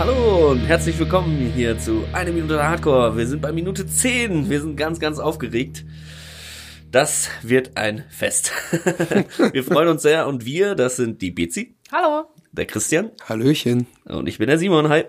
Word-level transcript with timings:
Hallo 0.00 0.52
und 0.52 0.60
herzlich 0.60 0.98
willkommen 0.98 1.52
hier 1.54 1.78
zu 1.78 2.06
Eine 2.14 2.32
Minute 2.32 2.62
Hardcore. 2.66 3.18
Wir 3.18 3.26
sind 3.26 3.42
bei 3.42 3.52
Minute 3.52 3.86
10. 3.86 4.48
Wir 4.48 4.62
sind 4.62 4.78
ganz, 4.78 4.98
ganz 4.98 5.18
aufgeregt. 5.18 5.84
Das 6.90 7.28
wird 7.42 7.76
ein 7.76 8.04
Fest. 8.08 8.50
wir 9.52 9.62
freuen 9.62 9.88
uns 9.88 10.00
sehr 10.00 10.26
und 10.26 10.46
wir, 10.46 10.74
das 10.74 10.96
sind 10.96 11.20
die 11.20 11.30
Bezi, 11.30 11.76
Hallo. 11.92 12.24
der 12.50 12.64
Christian 12.64 13.10
Hallöchen. 13.28 13.88
und 14.06 14.26
ich 14.26 14.38
bin 14.38 14.46
der 14.46 14.58
Simon. 14.58 14.88
Hi. 14.88 15.04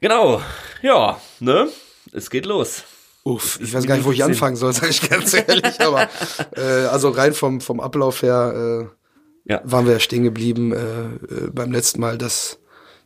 Genau. 0.00 0.40
Ja, 0.80 1.20
ne? 1.40 1.68
Es 2.10 2.30
geht 2.30 2.46
los. 2.46 2.84
Uff, 3.24 3.60
ich 3.60 3.74
weiß 3.74 3.86
gar 3.86 3.96
nicht, 3.96 4.06
wo 4.06 4.12
ich 4.12 4.24
anfangen 4.24 4.56
soll, 4.56 4.72
sage 4.72 4.88
ich 4.88 5.06
ganz 5.06 5.34
ehrlich. 5.34 5.78
Aber 5.82 6.08
äh, 6.56 6.86
also 6.86 7.10
rein 7.10 7.34
vom, 7.34 7.60
vom 7.60 7.78
Ablauf 7.78 8.22
her 8.22 8.88
äh, 9.44 9.52
Ja. 9.52 9.60
waren 9.64 9.84
wir 9.84 9.92
ja 9.92 10.00
stehen 10.00 10.22
geblieben 10.22 10.72
äh, 10.72 10.78
äh, 10.78 11.50
beim 11.52 11.72
letzten 11.72 12.00
Mal, 12.00 12.16
dass 12.16 12.58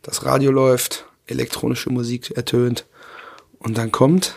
das 0.03 0.25
Radio 0.25 0.51
läuft, 0.51 1.05
elektronische 1.25 1.89
Musik 1.89 2.31
ertönt 2.31 2.85
und 3.57 3.77
dann 3.77 3.91
kommt 3.91 4.35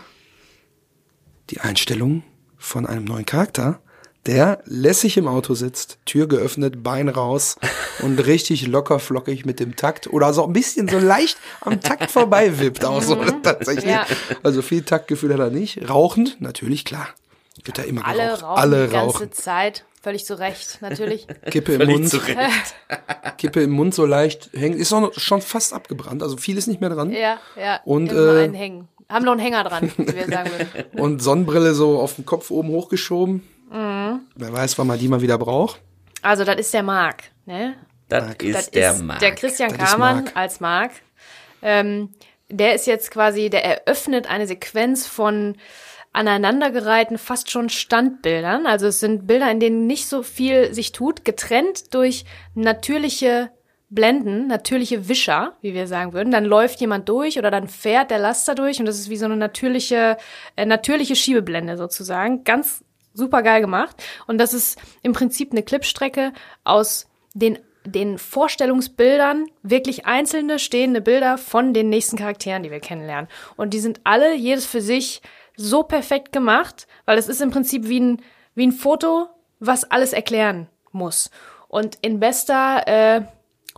die 1.51 1.61
Einstellung 1.61 2.23
von 2.57 2.87
einem 2.87 3.05
neuen 3.05 3.27
Charakter, 3.27 3.80
der 4.27 4.62
lässig 4.65 5.16
im 5.16 5.29
Auto 5.29 5.55
sitzt, 5.55 5.98
Tür 6.05 6.27
geöffnet, 6.27 6.83
Bein 6.83 7.09
raus 7.09 7.57
und 8.01 8.19
richtig 8.27 8.66
locker 8.66 8.98
flockig 8.98 9.45
mit 9.45 9.60
dem 9.60 9.77
Takt 9.77 10.07
oder 10.07 10.33
so 10.33 10.45
ein 10.45 10.52
bisschen 10.52 10.88
so 10.88 10.98
leicht 10.98 11.37
am 11.60 11.80
Takt 11.80 12.10
vorbei 12.10 12.59
wippt 12.59 12.85
auch 12.85 13.02
so 13.02 13.16
tatsächlich. 13.43 13.91
Ja. 13.91 14.07
Also 14.43 14.62
viel 14.62 14.83
Taktgefühl 14.83 15.33
hat 15.33 15.41
er 15.41 15.51
nicht. 15.51 15.88
Rauchend, 15.88 16.41
natürlich, 16.41 16.85
klar. 16.85 17.09
Wird 17.65 17.78
da 17.78 17.83
immer 17.83 18.06
Alle 18.06 18.24
geraucht. 18.24 18.42
rauchen 18.42 18.59
Alle 18.60 18.87
die 18.87 18.92
ganze 18.92 19.16
rauchen. 19.19 19.33
Zeit. 19.33 19.84
Völlig 20.02 20.24
zu 20.24 20.38
Recht, 20.38 20.78
natürlich. 20.83 21.27
Kippe 21.51 21.73
im 21.73 21.80
Völlig 21.80 21.96
Mund, 21.96 22.09
zu 22.09 22.19
Recht. 22.19 22.74
Kippe 23.38 23.62
im 23.62 23.71
Mund 23.71 23.95
so 23.95 24.07
leicht 24.07 24.51
hängt. 24.52 24.76
Ist 24.76 24.93
noch, 24.93 25.12
schon 25.18 25.43
fast 25.43 25.73
abgebrannt, 25.73 26.23
also 26.23 26.37
viel 26.37 26.57
ist 26.57 26.68
nicht 26.68 26.80
mehr 26.80 26.90
dran. 26.90 27.10
ja, 27.10 27.38
ja. 27.57 27.80
Und, 27.84 28.12
immer 28.12 28.37
äh, 28.37 28.45
einen 28.45 28.54
hängen. 28.54 28.88
Haben 29.09 29.24
noch 29.24 29.32
einen 29.32 29.40
Hänger 29.40 29.65
dran, 29.65 29.90
wie 29.96 30.15
wir 30.15 30.27
sagen 30.27 30.51
würden. 30.51 30.90
Und 31.01 31.23
Sonnenbrille 31.23 31.74
so 31.74 32.01
auf 32.01 32.16
dem 32.16 32.24
Kopf 32.27 32.51
oben 32.51 32.68
hochgeschoben. 32.71 33.43
Mhm. 33.71 34.21
Wer 34.34 34.52
weiß, 34.52 34.79
wann 34.79 34.87
man 34.88 34.99
die 34.99 35.09
mal 35.09 35.21
wieder 35.23 35.38
braucht. 35.38 35.80
Also, 36.23 36.45
das 36.45 36.57
ist 36.57 36.74
der 36.74 36.82
Marc, 36.82 37.24
ne? 37.46 37.74
Das 38.09 38.34
ist 38.40 38.54
Das 38.54 38.71
der 38.71 38.93
ist 38.93 39.02
Marc. 39.02 39.18
der 39.21 39.34
Christian 39.34 39.77
Kamann 39.77 40.30
als 40.34 40.60
Marc. 40.60 40.90
Ähm, 41.62 42.10
der 42.49 42.74
ist 42.74 42.87
jetzt 42.87 43.10
quasi, 43.10 43.51
der 43.51 43.65
eröffnet 43.65 44.29
eine 44.29 44.46
Sequenz 44.46 45.07
von 45.07 45.57
aneinandergereihten, 46.16 47.18
fast 47.18 47.50
schon 47.50 47.68
Standbildern. 47.68 48.66
Also 48.66 48.86
es 48.86 49.00
sind 49.00 49.26
Bilder, 49.26 49.50
in 49.50 49.60
denen 49.60 49.86
nicht 49.86 50.09
so 50.09 50.22
viel 50.22 50.72
sich 50.72 50.92
tut, 50.92 51.24
getrennt 51.24 51.95
durch 51.95 52.24
natürliche 52.54 53.50
Blenden, 53.88 54.46
natürliche 54.48 55.09
Wischer, 55.09 55.56
wie 55.60 55.74
wir 55.74 55.87
sagen 55.87 56.14
würden. 56.14 56.32
Dann 56.32 56.44
läuft 56.44 56.80
jemand 56.80 57.09
durch 57.09 57.38
oder 57.38 57.50
dann 57.50 57.68
fährt 57.68 58.10
der 58.10 58.18
Laster 58.18 58.54
durch 58.54 58.80
und 58.80 58.87
das 58.87 58.98
ist 58.98 59.10
wie 59.10 59.16
so 59.16 59.26
eine 59.26 59.37
natürliche, 59.37 60.16
äh, 60.56 60.64
natürliche 60.64 61.14
Schiebeblende 61.14 61.76
sozusagen. 61.76 62.42
Ganz 62.44 62.82
super 63.12 63.42
geil 63.42 63.60
gemacht. 63.60 64.03
Und 64.26 64.38
das 64.38 64.54
ist 64.54 64.78
im 65.03 65.12
Prinzip 65.12 65.53
eine 65.53 65.62
Clipstrecke 65.62 66.32
aus 66.64 67.09
den, 67.34 67.59
den 67.84 68.16
Vorstellungsbildern, 68.16 69.47
wirklich 69.62 70.06
einzelne 70.06 70.59
stehende 70.59 71.03
Bilder 71.03 71.37
von 71.37 71.75
den 71.75 71.91
nächsten 71.91 72.16
Charakteren, 72.16 72.62
die 72.62 72.70
wir 72.70 72.81
kennenlernen. 72.81 73.28
Und 73.56 73.75
die 73.75 73.81
sind 73.81 74.00
alle, 74.04 74.34
jedes 74.34 74.64
für 74.66 74.81
sich, 74.81 75.20
so 75.56 75.82
perfekt 75.82 76.32
gemacht, 76.32 76.87
weil 77.04 77.19
es 77.19 77.28
ist 77.28 77.41
im 77.41 77.50
Prinzip 77.50 77.88
wie 77.88 78.00
ein, 78.00 78.22
wie 78.54 78.66
ein 78.66 78.72
Foto, 78.72 79.28
was 79.59 79.84
alles 79.91 80.12
erklären 80.12 80.69
muss. 80.93 81.31
Und 81.69 81.99
in 82.03 82.21
bester 82.21 82.87
äh, 82.87 83.22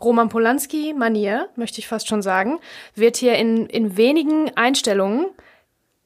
Roman 0.01 0.29
Polanski-Manier, 0.29 1.49
möchte 1.57 1.81
ich 1.81 1.89
fast 1.89 2.09
schon 2.09 2.23
sagen, 2.23 2.61
wird 2.95 3.17
hier 3.17 3.37
in, 3.37 3.67
in 3.67 3.97
wenigen 3.97 4.57
Einstellungen 4.57 5.27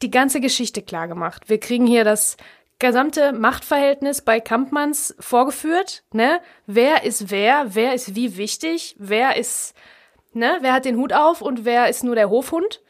die 0.00 0.10
ganze 0.10 0.40
Geschichte 0.40 0.82
klar 0.82 1.08
gemacht. 1.08 1.48
Wir 1.48 1.60
kriegen 1.60 1.86
hier 1.86 2.04
das 2.04 2.36
gesamte 2.78 3.32
Machtverhältnis 3.32 4.22
bei 4.22 4.40
Kampmanns 4.40 5.14
vorgeführt, 5.20 6.02
ne? 6.12 6.40
Wer 6.66 7.04
ist 7.04 7.30
wer, 7.30 7.74
wer 7.74 7.94
ist 7.94 8.16
wie 8.16 8.36
wichtig, 8.36 8.96
wer 8.98 9.36
ist, 9.36 9.74
ne, 10.32 10.58
wer 10.62 10.72
hat 10.72 10.84
den 10.84 10.96
Hut 10.96 11.12
auf 11.12 11.42
und 11.42 11.64
wer 11.64 11.88
ist 11.88 12.02
nur 12.02 12.16
der 12.16 12.28
Hofhund? 12.28 12.80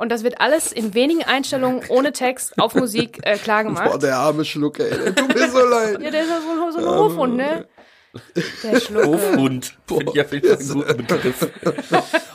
Und 0.00 0.08
das 0.08 0.24
wird 0.24 0.40
alles 0.40 0.72
in 0.72 0.94
wenigen 0.94 1.24
Einstellungen 1.24 1.82
ohne 1.90 2.12
Text 2.12 2.58
auf 2.58 2.74
Musik 2.74 3.18
äh, 3.22 3.36
klar 3.36 3.64
Boah, 3.64 3.68
gemacht. 3.68 4.02
der 4.02 4.16
arme 4.16 4.46
Schlucke, 4.46 4.90
ey. 4.90 4.98
Der 4.98 5.14
tut 5.14 5.34
mir 5.34 5.50
so 5.50 5.58
leid. 5.58 6.00
Ja, 6.00 6.10
der 6.10 6.22
ist 6.22 6.30
ja 6.30 6.40
so, 6.40 6.80
so 6.80 6.88
ein 6.88 6.98
Hofhund, 6.98 7.36
ne? 7.36 7.66
Der 8.62 8.80
Schlucke. 8.80 9.06
Hofhund. 9.06 9.76
Finde 9.86 10.04
ich 10.06 10.32
jeden 10.32 10.66
Fall 10.66 10.84
einen 10.84 10.96
guten 10.96 11.06
Begriff. 11.06 11.48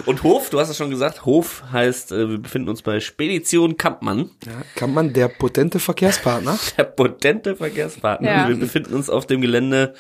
Und 0.05 0.21
Hof, 0.21 0.51
du 0.51 0.59
hast 0.59 0.69
es 0.69 0.77
schon 0.77 0.91
gesagt, 0.91 1.25
Hof 1.25 1.63
heißt, 1.71 2.11
äh, 2.11 2.29
wir 2.29 2.37
befinden 2.37 2.69
uns 2.69 2.83
bei 2.83 2.99
Spedition 2.99 3.77
Kampmann, 3.77 4.29
Ja, 4.45 4.51
kann 4.75 4.93
man 4.93 5.11
der 5.13 5.27
potente 5.27 5.79
Verkehrspartner? 5.79 6.59
der 6.77 6.83
potente 6.83 7.55
Verkehrspartner. 7.55 8.29
Ja. 8.29 8.47
Wir 8.47 8.57
befinden 8.57 8.93
uns 8.93 9.09
auf 9.09 9.25
dem 9.25 9.41
Gelände. 9.41 9.95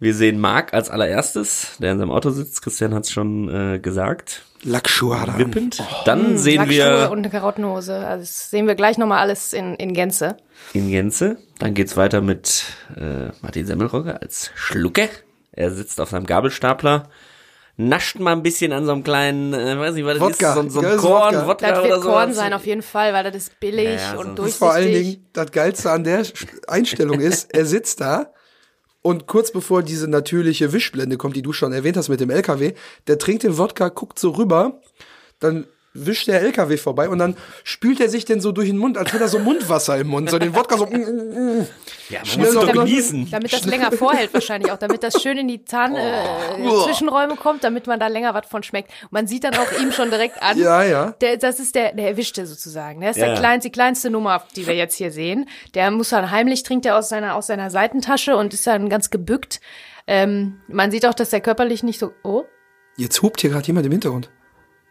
Wir 0.00 0.14
sehen 0.14 0.40
Marc 0.40 0.74
als 0.74 0.90
allererstes, 0.90 1.76
der 1.78 1.92
in 1.92 1.98
seinem 2.00 2.10
Auto 2.10 2.30
sitzt. 2.30 2.60
Christian 2.60 2.92
hat 2.92 3.04
es 3.04 3.12
schon 3.12 3.48
äh, 3.48 3.78
gesagt. 3.78 4.42
An. 4.64 5.38
Wippend. 5.38 5.82
Dann 6.04 6.36
sehen 6.38 6.56
Lackschuhe 6.58 6.76
wir 7.04 7.10
und 7.10 7.18
eine 7.18 7.30
Karottenhose. 7.30 7.96
Also 7.96 8.22
das 8.22 8.50
sehen 8.50 8.66
wir 8.66 8.74
gleich 8.74 8.98
nochmal 8.98 9.18
alles 9.20 9.52
in, 9.52 9.74
in 9.76 9.92
Gänze. 9.94 10.36
in 10.72 10.90
Gänze. 10.90 11.38
Dann 11.58 11.74
geht's 11.74 11.96
weiter 11.96 12.20
mit 12.20 12.64
äh, 12.96 13.28
Martin 13.40 13.66
Semmelrogge 13.66 14.20
als 14.20 14.50
Schlucke. 14.54 15.08
Er 15.52 15.70
sitzt 15.72 16.00
auf 16.00 16.10
seinem 16.10 16.26
Gabelstapler, 16.26 17.08
nascht 17.76 18.18
mal 18.18 18.32
ein 18.32 18.42
bisschen 18.42 18.72
an 18.72 18.84
so 18.86 18.92
einem 18.92 19.04
kleinen, 19.04 19.52
äh, 19.54 19.78
weiß 19.78 19.94
nicht, 19.94 20.04
was 20.04 20.14
das 20.18 20.22
Wodka. 20.22 20.48
ist, 20.50 20.54
so, 20.54 20.68
so 20.70 20.78
ein 20.80 20.84
Geiles 20.84 21.00
Korn, 21.02 21.34
Wodka. 21.34 21.46
Wodka, 21.48 21.68
Das 21.70 21.78
oder 21.80 21.88
wird 21.90 22.02
so. 22.02 22.08
Korn 22.10 22.34
sein 22.34 22.52
auf 22.52 22.66
jeden 22.66 22.82
Fall, 22.82 23.12
weil 23.12 23.24
das 23.24 23.36
ist 23.36 23.60
billig 23.60 23.84
Ja, 23.84 23.90
ja, 23.92 24.12
so- 24.12 24.18
und 24.20 24.26
Das 24.30 24.34
durchsichtig. 24.36 24.58
Vor 24.58 24.72
allen 24.72 24.92
Dingen, 24.92 25.26
das 25.32 25.52
Geilste 25.52 25.90
an 25.90 26.04
der 26.04 26.22
Einstellung 26.66 27.20
ist, 27.20 27.52
er 27.54 27.64
sitzt 27.64 28.00
da 28.00 28.32
und 29.08 29.26
kurz 29.26 29.52
bevor 29.52 29.82
diese 29.82 30.06
natürliche 30.06 30.74
Wischblende 30.74 31.16
kommt, 31.16 31.34
die 31.34 31.40
du 31.40 31.54
schon 31.54 31.72
erwähnt 31.72 31.96
hast 31.96 32.10
mit 32.10 32.20
dem 32.20 32.28
LKW, 32.28 32.74
der 33.06 33.18
trinkt 33.18 33.42
den 33.42 33.56
Wodka, 33.56 33.88
guckt 33.88 34.18
so 34.18 34.32
rüber, 34.32 34.82
dann 35.40 35.66
wischt 36.06 36.26
der 36.28 36.40
LKW 36.42 36.76
vorbei 36.76 37.08
und 37.08 37.18
dann 37.18 37.36
spült 37.64 38.00
er 38.00 38.08
sich 38.08 38.24
denn 38.24 38.40
so 38.40 38.52
durch 38.52 38.68
den 38.68 38.78
Mund, 38.78 38.96
als 38.98 39.12
hätte 39.12 39.24
er 39.24 39.28
so 39.28 39.38
Mundwasser 39.38 39.96
im 39.98 40.08
Mund, 40.08 40.30
so 40.30 40.38
den 40.38 40.54
Wodka 40.54 40.76
so. 40.78 40.86
mm, 40.86 40.90
mm, 40.96 41.58
mm. 41.60 41.66
Ja, 42.10 42.24
Schnell 42.24 42.54
doch 42.54 42.72
genießen. 42.72 43.30
Damit 43.30 43.52
das 43.52 43.66
länger 43.66 43.92
vorhält 43.92 44.32
wahrscheinlich 44.32 44.72
auch, 44.72 44.78
damit 44.78 45.02
das 45.02 45.20
schön 45.20 45.36
in 45.38 45.48
die 45.48 45.64
Zahn 45.64 45.94
äh, 45.94 46.22
Oh. 46.64 46.84
Zwischenräume 46.84 47.36
kommt, 47.36 47.64
damit 47.64 47.86
man 47.86 48.00
da 48.00 48.06
länger 48.06 48.32
was 48.34 48.46
von 48.46 48.62
schmeckt. 48.62 48.90
Man 49.10 49.26
sieht 49.26 49.44
dann 49.44 49.54
auch 49.54 49.70
ihm 49.80 49.92
schon 49.92 50.08
direkt 50.10 50.42
an. 50.42 50.58
Ja, 50.58 50.82
ja. 50.82 51.10
Der, 51.20 51.36
das 51.36 51.60
ist 51.60 51.74
der, 51.74 51.92
der 51.92 52.08
Erwischte 52.08 52.46
sozusagen. 52.46 53.00
Der 53.00 53.10
ist 53.10 53.16
Ja. 53.18 53.26
der 53.26 53.34
kleinste, 53.36 53.68
die 53.68 53.72
kleinste 53.72 54.10
Nummer, 54.10 54.42
die 54.56 54.66
wir 54.66 54.74
jetzt 54.74 54.94
hier 54.96 55.10
sehen. 55.10 55.48
Der 55.74 55.90
muss 55.90 56.08
dann 56.08 56.30
heimlich 56.30 56.62
trinkt 56.62 56.86
er 56.86 56.96
aus 56.96 57.10
seiner, 57.10 57.34
aus 57.34 57.46
seiner 57.48 57.70
Seitentasche 57.70 58.36
und 58.36 58.54
ist 58.54 58.66
dann 58.66 58.88
ganz 58.88 59.10
gebückt. 59.10 59.60
Ähm, 60.06 60.60
man 60.68 60.90
sieht 60.90 61.04
auch, 61.04 61.12
dass 61.14 61.28
der 61.30 61.40
körperlich 61.42 61.82
nicht 61.82 61.98
so, 61.98 62.12
oh, 62.24 62.44
Jetzt 62.96 63.22
hupt 63.22 63.42
hier 63.42 63.50
gerade 63.50 63.66
jemand 63.66 63.84
im 63.86 63.92
Hintergrund. 63.92 64.30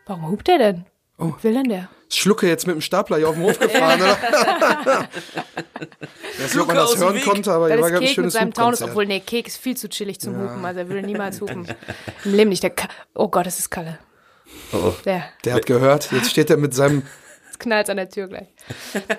warum 0.05 0.29
hupt 0.29 0.47
der 0.47 0.57
denn? 0.59 0.85
Oh. 1.19 1.33
Was 1.35 1.43
will 1.43 1.53
denn 1.53 1.69
der? 1.69 1.89
Schlucke 2.09 2.47
jetzt 2.47 2.67
mit 2.67 2.75
dem 2.75 2.81
Stapler 2.81 3.17
hier 3.17 3.27
auf 3.27 3.35
dem 3.35 3.43
Hof 3.43 3.59
gefahren, 3.59 4.01
oder? 4.01 4.17
Ich 6.33 6.43
weiß 6.43 6.53
nicht, 6.53 6.61
ob 6.61 6.67
man 6.67 6.75
das 6.75 6.97
hören 6.97 7.21
konnte, 7.21 7.51
aber 7.51 7.67
hier 7.67 7.77
Das 7.77 7.91
war 7.91 7.99
ein 7.99 8.05
Kek 8.05 8.17
mit 8.19 8.31
seinem 8.31 8.53
Taunus, 8.53 8.81
obwohl, 8.83 9.05
nee, 9.07 9.19
Kek 9.19 9.47
ist 9.47 9.57
viel 9.57 9.75
zu 9.75 9.89
chillig 9.89 10.19
zum 10.19 10.37
Hupen, 10.37 10.63
also 10.63 10.81
er 10.81 10.89
würde 10.89 11.01
niemals 11.05 11.41
hupen. 11.41 11.67
Im 12.25 12.33
Leben 12.35 12.49
nicht. 12.49 12.61
Der 12.61 12.69
Ka 12.69 12.87
oh 13.15 13.27
Gott, 13.27 13.47
das 13.47 13.57
ist 13.59 13.69
Kalle. 13.71 13.97
Oh. 14.71 14.93
Der 15.05 15.23
Der 15.43 15.55
hat 15.55 15.65
gehört, 15.65 16.11
jetzt 16.11 16.29
steht 16.29 16.49
er 16.51 16.57
mit 16.57 16.73
seinem, 16.75 17.03
knallt 17.59 17.89
an 17.89 17.97
der 17.97 18.09
Tür 18.09 18.27
gleich. 18.27 18.47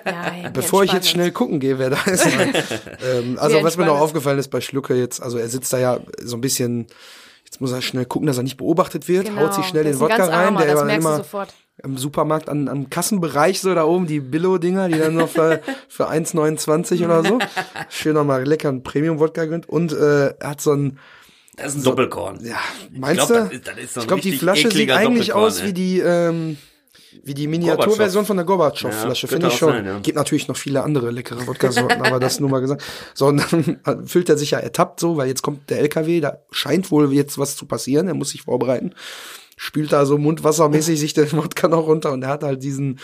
Nein, 0.05 0.51
bevor 0.53 0.83
ich 0.83 0.93
jetzt 0.93 1.09
schnell 1.09 1.31
gucken 1.31 1.59
gehe, 1.59 1.77
wer 1.77 1.89
da 1.89 2.01
ist. 2.05 2.25
ähm, 2.25 3.37
also 3.37 3.61
was 3.63 3.75
mir 3.77 3.85
noch 3.85 3.99
aufgefallen 3.99 4.39
ist 4.39 4.49
bei 4.49 4.61
Schlucke 4.61 4.95
jetzt, 4.95 5.21
also 5.21 5.37
er 5.37 5.49
sitzt 5.49 5.73
da 5.73 5.77
ja 5.77 5.99
so 6.21 6.37
ein 6.37 6.41
bisschen, 6.41 6.87
jetzt 7.49 7.61
muss 7.61 7.71
er 7.71 7.81
schnell 7.81 8.05
gucken, 8.05 8.27
dass 8.27 8.37
er 8.37 8.43
nicht 8.43 8.57
beobachtet 8.57 9.07
wird, 9.07 9.25
Genau, 9.27 9.41
haut 9.41 9.53
sich 9.55 9.65
schnell 9.65 9.83
den 9.83 9.99
Wodka 9.99 10.25
rein, 10.25 10.31
armer, 10.47 10.61
der 10.65 10.75
das 10.75 10.83
war 10.85 10.89
immer 10.93 11.17
sofort. 11.17 11.53
im 11.83 11.97
Supermarkt 11.97 12.47
an, 12.49 12.67
am 12.67 12.89
Kassenbereich 12.89 13.59
so 13.59 13.73
da 13.73 13.85
oben, 13.85 14.05
die 14.07 14.19
Billo-Dinger, 14.19 14.87
die 14.89 14.99
dann 14.99 15.15
noch 15.15 15.29
für, 15.29 15.61
für 15.87 16.09
1,29 16.09 17.03
oder 17.05 17.23
so. 17.23 17.39
Schön 17.89 18.13
nochmal 18.13 18.43
lecker 18.45 18.69
einen 18.69 18.83
Premium-Wodka 18.83 19.45
gönnt 19.45 19.67
und 19.67 19.91
äh, 19.93 20.27
er 20.39 20.49
hat 20.49 20.61
so 20.61 20.73
ein, 20.73 20.99
Das 21.57 21.73
ist 21.73 21.81
ein 21.81 21.83
Doppelkorn. 21.83 22.39
ja, 22.45 22.57
meinst 22.91 23.27
glaub, 23.27 23.27
du? 23.27 23.33
das 23.45 23.51
ist- 23.53 23.67
das 23.67 23.77
ist 23.77 23.93
so 23.95 23.99
ein 23.99 24.03
ich 24.03 24.07
glaube, 24.07 24.21
die 24.21 24.31
Flasche 24.37 24.71
sieht 24.71 24.91
eigentlich 24.91 25.33
aus 25.33 25.63
wie 25.63 25.73
die, 25.73 25.99
ähm, 25.99 26.57
wie 27.23 27.33
die 27.33 27.47
Miniaturversion 27.47 28.25
von 28.25 28.37
der 28.37 28.45
Gorbatschow-Flasche, 28.45 29.27
Ja, 29.27 29.31
finde 29.31 29.47
ich 29.47 29.53
schon. 29.55 29.69
sein, 29.73 29.85
ja. 29.85 29.99
Gibt 29.99 30.17
natürlich 30.17 30.47
noch 30.47 30.57
viele 30.57 30.83
andere 30.83 31.11
leckere 31.11 31.45
Wodka-Sorten, 31.47 32.01
aber 32.01 32.19
das 32.19 32.39
nur 32.39 32.49
mal 32.49 32.59
gesagt. 32.61 32.83
So, 33.13 33.27
und 33.27 33.43
dann 33.51 34.07
fühlt 34.07 34.29
er 34.29 34.37
sich 34.37 34.51
ja 34.51 34.59
ertappt 34.59 34.99
so, 34.99 35.17
weil 35.17 35.27
jetzt 35.27 35.41
kommt 35.41 35.69
der 35.69 35.79
LKW, 35.79 36.21
da 36.21 36.37
scheint 36.51 36.91
wohl 36.91 37.13
jetzt 37.13 37.37
was 37.37 37.55
zu 37.55 37.65
passieren, 37.65 38.07
er 38.07 38.13
muss 38.13 38.29
sich 38.29 38.43
vorbereiten. 38.43 38.93
Spült 39.57 39.91
da 39.91 40.05
so 40.05 40.17
mundwassermäßig 40.17 40.99
sich 40.99 41.13
den 41.13 41.31
Wodka 41.33 41.67
noch 41.67 41.85
runter 41.85 42.11
und 42.13 42.23
er 42.23 42.29
hat 42.29 42.43
halt 42.43 42.63
diesen, 42.63 42.99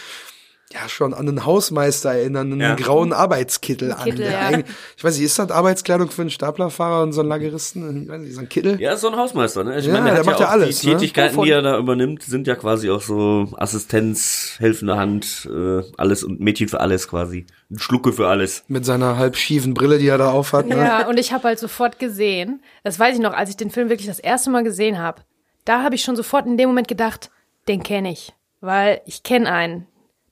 ja 0.74 0.90
schon 0.90 1.14
an 1.14 1.28
einen 1.30 1.46
Hausmeister 1.46 2.12
erinnern, 2.12 2.52
einen 2.52 2.60
Ja. 2.60 2.76
grauen 2.76 3.14
Arbeitskittel 3.14 3.92
an. 3.94 4.04
Kittel, 4.04 4.26
ja. 4.26 4.50
Ich 4.98 5.04
weiß 5.04 5.16
nicht, 5.16 5.26
ist 5.26 5.38
das 5.38 5.52
Arbeitskleidung 5.52 6.10
für 6.10 6.24
einen 6.24 6.32
Staplerfahrer 6.32 7.04
und 7.04 7.14
so 7.14 7.22
einen 7.22 7.30
Lageristen? 7.30 8.04
Ich 8.04 8.10
weiß 8.10 8.22
nicht, 8.22 8.34
so 8.34 8.42
ein 8.42 8.50
Kittel? 8.50 8.82
Ja, 8.82 8.94
ist 8.94 9.02
so 9.02 9.10
ein 9.10 9.16
Hausmeister, 9.16 9.64
ne? 9.64 9.78
Ich 9.78 9.86
Ja, 9.86 9.94
meine, 9.94 10.06
der, 10.06 10.14
der 10.16 10.20
hat 10.22 10.26
macht 10.26 10.40
ja 10.40 10.48
alles, 10.48 10.80
die 10.80 10.88
ne? 10.88 10.94
Tätigkeiten, 10.94 11.36
Wovon? 11.36 11.46
die 11.46 11.52
er 11.52 11.62
da 11.62 11.78
übernimmt, 11.78 12.24
sind 12.24 12.48
ja 12.48 12.56
quasi 12.56 12.90
auch 12.90 13.02
so 13.02 13.48
Assistenz, 13.58 14.56
helfende 14.58 14.98
Hand, 14.98 15.48
äh, 15.54 15.84
alles 15.98 16.24
und 16.24 16.40
Mädchen 16.40 16.68
für 16.68 16.80
alles 16.80 17.08
quasi. 17.08 17.46
Ein 17.70 17.80
Schlucke 17.80 18.12
für 18.12 18.28
alles. 18.28 18.64
Mit 18.68 18.86
seiner 18.86 19.18
halb 19.18 19.38
schiefen 19.38 19.76
Brille, 19.76 20.00
die 20.00 20.08
er 20.08 20.18
da 20.18 20.32
aufhat. 20.32 20.68
Ne? 20.68 20.78
Ja, 20.78 21.08
und 21.08 21.20
ich 21.20 21.32
habe 21.32 21.44
halt 21.46 21.60
sofort 21.60 22.00
gesehen, 22.00 22.62
das 22.84 23.00
weiß 23.00 23.16
ich 23.16 23.22
noch, 23.22 23.34
als 23.34 23.50
ich 23.52 23.58
den 23.58 23.70
Film 23.70 23.90
wirklich 23.90 24.08
das 24.08 24.20
erste 24.20 24.50
Mal 24.50 24.64
gesehen 24.64 24.98
habe, 24.98 25.22
da 25.64 25.84
habe 25.84 25.94
ich 25.96 26.02
schon 26.04 26.16
sofort 26.16 26.46
in 26.48 26.58
dem 26.58 26.70
Moment 26.70 26.88
gedacht, 26.88 27.30
den 27.68 27.84
kenne 27.84 28.12
ich, 28.12 28.34
weil 28.62 29.02
ich 29.06 29.24
kenne 29.24 29.52
einen. 29.52 29.88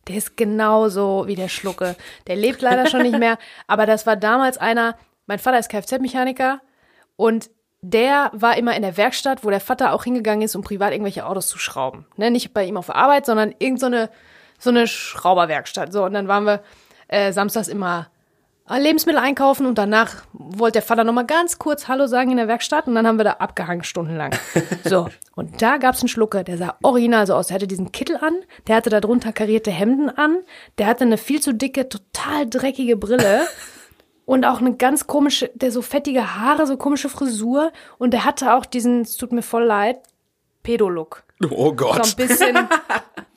Der 0.07 0.17
ist 0.17 0.35
genauso 0.37 1.27
wie 1.27 1.35
der 1.35 1.49
Schlucke. 1.49 1.95
Der 2.27 2.35
lebt 2.35 2.61
leider 2.61 2.87
schon 2.87 3.03
nicht 3.03 3.17
mehr, 3.17 3.37
aber 3.67 3.85
das 3.85 4.05
war 4.05 4.15
damals 4.15 4.57
einer, 4.57 4.97
mein 5.27 5.39
Vater 5.39 5.59
ist 5.59 5.69
Kfz-Mechaniker 5.69 6.59
und 7.15 7.49
der 7.81 8.31
war 8.33 8.57
immer 8.57 8.75
in 8.75 8.81
der 8.81 8.95
Werkstatt, 8.95 9.43
wo 9.43 9.49
der 9.49 9.59
Vater 9.59 9.93
auch 9.93 10.05
hingegangen 10.05 10.41
ist, 10.41 10.55
um 10.55 10.63
privat 10.63 10.93
irgendwelche 10.93 11.25
Autos 11.25 11.47
zu 11.47 11.57
schrauben. 11.57 12.05
Ne, 12.15 12.31
nicht 12.31 12.53
bei 12.53 12.63
ihm 12.63 12.77
auf 12.77 12.93
Arbeit, 12.93 13.25
sondern 13.25 13.53
irgend 13.59 13.79
so 13.81 13.89
so 14.57 14.69
eine 14.69 14.87
Schrauberwerkstatt. 14.87 15.91
So, 15.91 16.05
und 16.05 16.13
dann 16.13 16.29
waren 16.29 16.45
wir 16.45 16.63
äh, 17.09 17.33
samstags 17.33 17.67
immer 17.67 18.07
Lebensmittel 18.69 19.19
einkaufen 19.19 19.65
und 19.65 19.77
danach 19.77 20.23
wollte 20.33 20.73
der 20.73 20.81
Vater 20.81 21.03
noch 21.03 21.13
mal 21.13 21.25
ganz 21.25 21.59
kurz 21.59 21.87
Hallo 21.87 22.07
sagen 22.07 22.31
in 22.31 22.37
der 22.37 22.47
Werkstatt 22.47 22.87
und 22.87 22.95
dann 22.95 23.05
haben 23.05 23.17
wir 23.17 23.23
da 23.25 23.31
abgehangen 23.33 23.83
stundenlang. 23.83 24.31
So, 24.85 25.09
und 25.35 25.61
da 25.61 25.77
gab's 25.77 26.01
einen 26.01 26.09
Schlucke, 26.09 26.43
der 26.43 26.57
sah 26.57 26.75
original 26.83 27.25
so 27.27 27.33
aus. 27.35 27.47
Der 27.47 27.55
hatte 27.55 27.67
diesen 27.67 27.91
Kittel 27.91 28.17
an, 28.17 28.33
der 28.67 28.75
hatte 28.77 28.89
darunter 28.89 29.31
karierte 29.33 29.71
Hemden 29.71 30.09
an, 30.09 30.37
der 30.77 30.87
hatte 30.87 31.03
eine 31.03 31.17
viel 31.17 31.41
zu 31.41 31.53
dicke, 31.53 31.87
total 31.89 32.49
dreckige 32.49 32.97
Brille 32.97 33.41
und 34.25 34.45
auch 34.45 34.59
eine 34.59 34.75
ganz 34.75 35.07
komische, 35.07 35.49
der 35.55 35.71
so 35.71 35.81
fettige 35.81 36.35
Haare, 36.35 36.65
so 36.67 36.77
komische 36.77 37.09
Frisur 37.09 37.71
und 37.97 38.11
der 38.11 38.25
hatte 38.25 38.53
auch 38.53 38.65
diesen, 38.65 39.01
es 39.01 39.17
tut 39.17 39.31
mir 39.31 39.41
voll 39.41 39.63
leid, 39.63 39.97
Pedolook. 40.63 41.23
Oh 41.49 41.67
So 41.69 41.75
Gott. 41.75 41.99
ein 42.19 42.27
bisschen. 42.27 42.57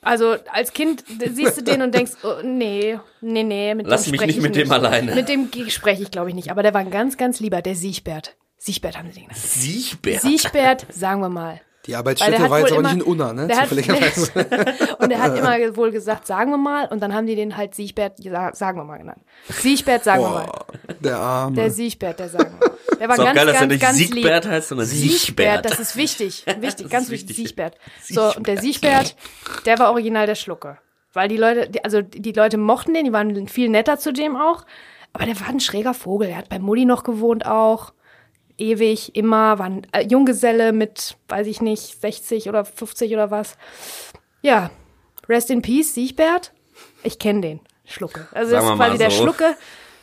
Also 0.07 0.37
als 0.53 0.73
Kind 0.73 1.03
siehst 1.33 1.59
du 1.59 1.65
den 1.65 1.83
und 1.83 1.93
denkst, 1.93 2.13
oh, 2.23 2.37
nee, 2.45 2.97
nee, 3.21 3.43
nee, 3.43 3.75
mit 3.75 3.89
Lass 3.89 4.05
dem 4.05 4.13
mich 4.13 4.21
nicht 4.21 4.37
ich 4.37 4.41
mit 4.41 4.55
dem 4.55 4.71
alleine. 4.71 5.17
Mit 5.17 5.29
dem 5.29 5.51
spreche 5.69 6.01
ich, 6.05 6.13
glaube 6.13 6.29
ich, 6.29 6.35
nicht. 6.37 6.53
Aber 6.53 6.63
der 6.63 6.73
war 6.75 6.81
ein 6.81 6.93
ganz, 6.93 7.17
ganz 7.17 7.41
lieber, 7.41 7.61
der 7.61 7.75
Siegbert. 7.75 8.37
Siegbert 8.57 8.97
haben 8.97 9.09
sie 9.09 9.15
den 9.15 9.23
genannt. 9.25 9.43
Siechbär. 9.43 10.21
Siegbert, 10.21 10.87
sagen 10.91 11.21
wir 11.23 11.29
mal. 11.29 11.61
Die 11.87 11.95
Arbeitsstätte 11.97 12.51
war 12.51 12.59
jetzt 12.61 12.71
wohl 12.73 12.79
aber 12.79 12.83
nicht 12.89 12.93
in 12.95 13.01
immer- 13.01 13.09
Unna, 13.09 13.33
ne? 13.33 13.47
der 13.47 13.57
hat- 13.59 13.69
Zufälligerweise. 13.69 14.33
Und 14.99 15.11
er 15.11 15.23
hat 15.23 15.39
immer 15.39 15.77
wohl 15.77 15.91
gesagt, 15.93 16.27
sagen 16.27 16.51
wir 16.51 16.59
mal, 16.59 16.87
und 16.89 17.01
dann 17.01 17.15
haben 17.15 17.27
die 17.27 17.35
den 17.37 17.57
halt 17.57 17.75
Siegbert, 17.75 18.19
sagen 18.57 18.79
wir 18.79 18.85
mal 18.85 18.99
genannt. 18.99 19.21
Siegbert, 19.49 20.05
sagen 20.05 20.23
wir 20.23 20.31
mal. 20.31 20.49
Der 21.01 21.17
Arme. 21.19 21.57
Der 21.57 21.71
Siegbert, 21.71 22.19
der 22.19 22.29
sagen 22.29 22.57
wir 22.59 22.69
mal. 22.69 22.77
Der 22.99 23.09
war 23.09 23.15
Ist 23.15 23.21
auch 23.21 23.25
ganz, 23.27 23.37
geil, 23.37 23.47
dass 23.47 23.55
er 23.57 23.61
ganz, 23.61 23.73
nicht 23.73 23.81
ganz 23.83 23.99
lieb. 23.99 24.13
Siegbert 24.15 24.47
heißt, 24.49 24.69
sondern 24.69 24.87
Siegbert, 24.87 25.21
Siechbert. 25.21 25.65
das 25.65 25.79
ist 25.81 25.97
wichtig. 25.97 26.45
Wichtig, 26.61 26.89
ganz 26.91 27.05
ist 27.07 27.11
wichtig. 27.13 27.29
wichtig. 27.39 27.47
Siegbert. 27.49 27.75
So, 28.09 28.37
und 28.39 28.47
der 28.47 28.59
Siegbert, 28.61 29.17
der 29.67 29.79
war 29.79 29.91
original 29.91 30.27
der 30.27 30.35
Schlucke. 30.35 30.79
Weil 31.13 31.29
die 31.29 31.37
Leute, 31.37 31.69
die, 31.71 31.85
also 31.85 32.03
die 32.03 32.33
Leute 32.33 32.57
mochten 32.59 32.95
den, 32.95 33.05
die 33.05 33.13
waren 33.13 33.49
viel 33.49 33.69
netter 33.69 33.99
zu 33.99 34.13
dem 34.13 34.37
auch. 34.37 34.65
Aber 35.13 35.25
der 35.25 35.39
war 35.41 35.49
ein 35.49 35.61
schräger 35.61 35.95
Vogel. 35.95 36.29
Er 36.29 36.37
hat 36.39 36.49
bei 36.49 36.59
Mutti 36.59 36.85
noch 36.85 37.05
gewohnt 37.05 37.47
auch. 37.47 37.93
Ewig, 38.59 39.15
immer, 39.15 39.59
war 39.59 39.67
ein 39.67 39.87
äh, 39.93 40.03
Junggeselle 40.07 40.73
mit, 40.73 41.17
weiß 41.29 41.47
ich 41.47 41.61
nicht, 41.61 42.01
60 42.01 42.49
oder 42.49 42.65
50 42.65 43.13
oder 43.13 43.31
was. 43.31 43.57
Ja, 44.43 44.71
rest 45.29 45.51
in 45.51 45.63
peace, 45.63 45.95
Siegbert. 45.95 46.53
Ich 47.03 47.19
kenne 47.19 47.41
den, 47.41 47.61
Schlucke. 47.85 48.29
Also 48.33 48.53
das 48.53 48.65
Sagen 48.65 48.67
wir 48.67 48.73
ist 48.73 48.79
quasi 48.79 48.91
mal 48.91 48.99
der 48.99 49.11
so. 49.11 49.23
Schlucke. 49.23 49.57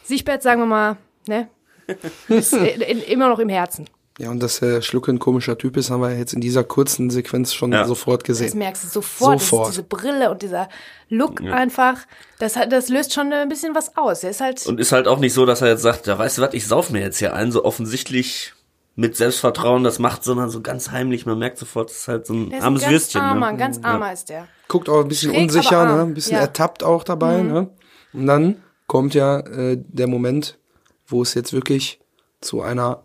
Siegbert, 0.04 0.44
sagen 0.44 0.62
wir 0.62 0.66
mal, 0.66 0.98
ne? 1.28 1.50
Ist 2.30 2.54
in, 2.54 2.82
in, 2.82 3.02
immer 3.04 3.28
noch 3.28 3.40
im 3.40 3.50
Herzen. 3.50 3.90
Ja, 4.20 4.30
und 4.30 4.42
dass 4.44 4.60
der 4.60 4.82
Schlucke 4.84 5.12
ein 5.12 5.18
komischer 5.18 5.58
Typ 5.58 5.76
ist, 5.76 5.90
haben 5.90 6.02
wir 6.02 6.16
jetzt 6.16 6.34
in 6.34 6.42
dieser 6.42 6.64
kurzen 6.64 7.10
Sequenz 7.10 7.52
schon 7.54 7.72
Ja. 7.72 7.86
sofort 7.86 8.22
Das 8.22 8.28
gesehen. 8.28 8.60
merkst 8.60 8.84
du 8.84 8.88
sofort. 8.88 9.40
Sofort. 9.40 9.62
Das 9.64 9.70
ist 9.70 9.78
diese 9.78 9.88
Brille 9.88 10.30
und 10.30 10.42
dieser 10.44 10.70
Look 11.10 11.42
einfach. 11.42 11.98
Das, 12.38 12.56
hat, 12.56 12.72
das 12.72 12.90
löst 12.90 13.14
schon 13.14 13.34
ein 13.34 13.50
bisschen 13.50 13.74
was 13.74 13.98
aus. 13.98 14.24
Er 14.24 14.30
ist 14.30 14.42
halt. 14.42 14.66
Und 14.68 14.80
ist 14.80 14.92
halt 14.92 15.08
auch 15.08 15.18
nicht 15.20 15.34
so, 15.34 15.46
dass 15.48 15.62
er 15.62 15.70
jetzt 15.70 15.82
sagt, 15.82 16.06
ja, 16.06 16.18
weißt 16.20 16.38
du 16.38 16.42
was, 16.44 16.54
ich 16.54 16.68
sauf 16.68 16.92
mir 16.92 17.02
jetzt 17.02 17.18
hier 17.18 17.34
ein, 17.34 17.52
so 17.52 17.66
offensichtlich 17.66 18.54
mit 18.96 19.16
Selbstvertrauen 19.18 19.84
das 19.84 19.98
macht, 19.98 20.24
sondern 20.24 20.52
so 20.52 20.62
ganz 20.62 20.92
heimlich. 20.92 21.26
Man 21.26 21.40
merkt 21.40 21.58
sofort, 21.58 21.90
es 21.90 21.98
ist 22.02 22.08
halt 22.08 22.28
so 22.28 22.34
ein 22.36 22.50
der 22.52 22.60
ist 22.60 22.64
ein 22.64 22.66
armes 22.68 22.82
ganz 22.84 22.92
Würstchen. 22.94 23.22
armer, 23.22 23.40
ne? 23.40 23.48
ein 23.48 23.58
ganz 23.58 23.80
armer 23.82 24.14
ist 24.14 24.30
der. 24.30 24.48
Guckt 24.68 24.88
auch 24.90 25.02
ein 25.02 25.08
bisschen 25.08 25.32
Schräg, 25.32 25.42
unsicher, 25.42 25.86
ne? 25.86 26.02
ein 26.04 26.14
bisschen 26.14 26.34
Ja. 26.34 26.40
Mhm. 26.42 26.46
ertappt 26.46 26.84
auch 26.84 27.04
dabei. 27.04 27.42
Ne? 27.42 27.70
Und 28.14 28.28
dann 28.28 28.62
kommt 28.86 29.16
ja 29.16 29.40
äh, 29.40 29.78
der 29.80 30.06
Moment, 30.06 30.60
wo 31.08 31.24
es 31.24 31.34
jetzt 31.34 31.52
wirklich 31.54 32.00
zu 32.42 32.62
einer 32.62 33.02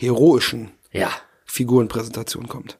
heroischen 0.00 0.70
Ja, 0.92 1.10
Figurenpräsentation 1.44 2.48
kommt. 2.48 2.78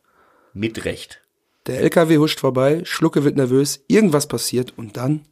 mit 0.53 0.85
Recht. 0.85 1.21
Der 1.67 1.81
LKW 1.81 2.19
huscht 2.19 2.41
vorbei, 2.41 2.83
Schlucke 2.85 3.25
wird 3.25 3.37
nervös, 3.37 3.81
irgendwas 3.89 4.27
passiert 4.29 4.73
und 4.79 4.97
dann 4.97 5.27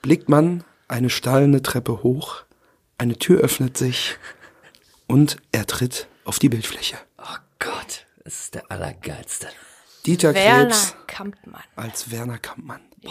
blickt 0.00 0.28
man 0.28 0.64
eine 0.88 1.10
stallende 1.10 1.60
Treppe 1.60 2.02
hoch, 2.02 2.44
eine 2.98 3.18
Tür 3.18 3.40
öffnet 3.40 3.76
sich 3.76 4.16
und 5.06 5.36
er 5.50 5.66
tritt 5.66 6.06
auf 6.24 6.38
die 6.38 6.48
Bildfläche. 6.48 6.96
Oh 7.18 7.36
Gott, 7.58 8.06
das 8.24 8.40
ist 8.44 8.54
der 8.54 8.70
Allergeilste. 8.70 9.48
Dieter 10.06 10.34
Werner 10.34 10.64
Krebs 10.70 10.96
Kampmann. 11.06 11.62
als 11.76 12.10
Werner 12.10 12.38
Kampmann. 12.38 12.80
Ja. 13.00 13.10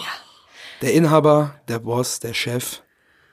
Der 0.81 0.93
Inhaber, 0.93 1.61
der 1.67 1.79
Boss, 1.79 2.19
der 2.19 2.33
Chef, 2.33 2.81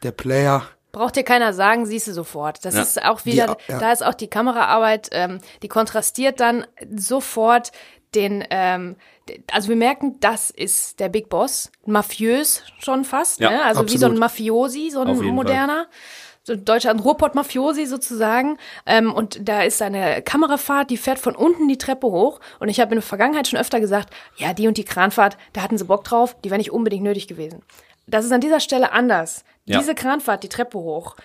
der 0.02 0.12
Player. 0.12 0.66
Braucht 0.92 1.16
dir 1.16 1.22
keiner 1.22 1.52
sagen, 1.52 1.84
siehst 1.86 2.06
du 2.08 2.12
sofort. 2.12 2.64
Das 2.64 2.74
Ja. 2.74 2.82
ist 2.82 3.02
auch 3.04 3.24
wieder, 3.24 3.56
Die- 3.66 3.72
ja. 3.72 3.78
da 3.78 3.92
ist 3.92 4.04
auch 4.04 4.14
die 4.14 4.28
Kameraarbeit, 4.28 5.08
ähm, 5.12 5.38
die 5.62 5.68
kontrastiert 5.68 6.40
dann 6.40 6.66
sofort 6.96 7.72
den, 8.14 8.42
ähm, 8.50 8.96
also 9.52 9.68
wir 9.68 9.76
merken, 9.76 10.18
das 10.20 10.48
ist 10.50 10.98
der 10.98 11.10
Big 11.10 11.28
Boss, 11.28 11.70
mafiös 11.84 12.62
schon 12.78 13.04
fast, 13.04 13.40
Ja, 13.40 13.50
ne? 13.50 13.64
also 13.64 13.82
wie 13.84 13.98
so 13.98 14.06
ein 14.06 14.12
absolut. 14.12 14.18
Mafiosi, 14.20 14.90
so 14.90 15.02
ein 15.02 15.14
moderner. 15.34 15.86
So 16.44 16.54
ein 16.54 16.64
deutscher 16.64 16.94
Ruhrpott-Mafiosi 16.98 17.84
sozusagen. 17.84 18.56
Ähm, 18.86 19.12
und 19.12 19.46
da 19.46 19.64
ist 19.64 19.82
eine 19.82 20.22
Kamerafahrt, 20.22 20.88
die 20.88 20.96
fährt 20.96 21.18
von 21.18 21.36
unten 21.36 21.68
die 21.68 21.76
Treppe 21.76 22.06
hoch. 22.06 22.40
Und 22.58 22.70
ich 22.70 22.80
habe 22.80 22.92
in 22.92 23.00
der 23.00 23.02
Vergangenheit 23.02 23.48
schon 23.48 23.58
öfter 23.60 23.80
gesagt, 23.80 24.14
ja, 24.36 24.54
die 24.54 24.66
und 24.66 24.78
die 24.78 24.84
Kranfahrt, 24.86 25.36
da 25.52 25.60
hatten 25.60 25.76
sie 25.76 25.84
Bock 25.84 26.04
drauf, 26.04 26.34
die 26.42 26.48
wäre 26.50 26.56
nicht 26.56 26.72
unbedingt 26.72 27.02
nötig 27.04 27.28
gewesen. 27.28 27.60
Das 28.08 28.24
ist 28.24 28.32
an 28.32 28.40
dieser 28.40 28.60
Stelle 28.60 28.92
anders. 28.92 29.44
Ja. 29.64 29.78
Diese 29.78 29.94
Kranfahrt, 29.94 30.42
die 30.42 30.48
Treppe 30.48 30.78
hoch, 30.78 31.16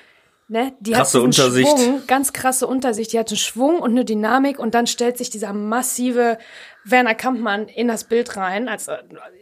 ne, 0.50 0.74
die 0.80 0.92
Krasse 0.92 1.22
hat 1.22 1.28
diesen 1.28 1.46
Untersicht. 1.46 1.80
Schwung, 1.80 2.02
ganz 2.08 2.34
krasse 2.34 2.68
Untersicht. 2.68 3.14
Die 3.14 3.20
hat 3.20 3.30
einen 3.30 3.38
Schwung 3.38 3.80
und 3.80 3.92
eine 3.92 4.06
Dynamik 4.06 4.60
und 4.60 4.76
dann 4.76 4.86
stellt 4.88 5.18
sich 5.18 5.30
dieser 5.30 5.54
massive 5.54 6.38
Werner 6.84 7.16
Kampmann 7.16 7.68
in 7.70 7.88
das 7.88 8.04
Bild 8.04 8.36
rein. 8.36 8.68
Also 8.68 8.92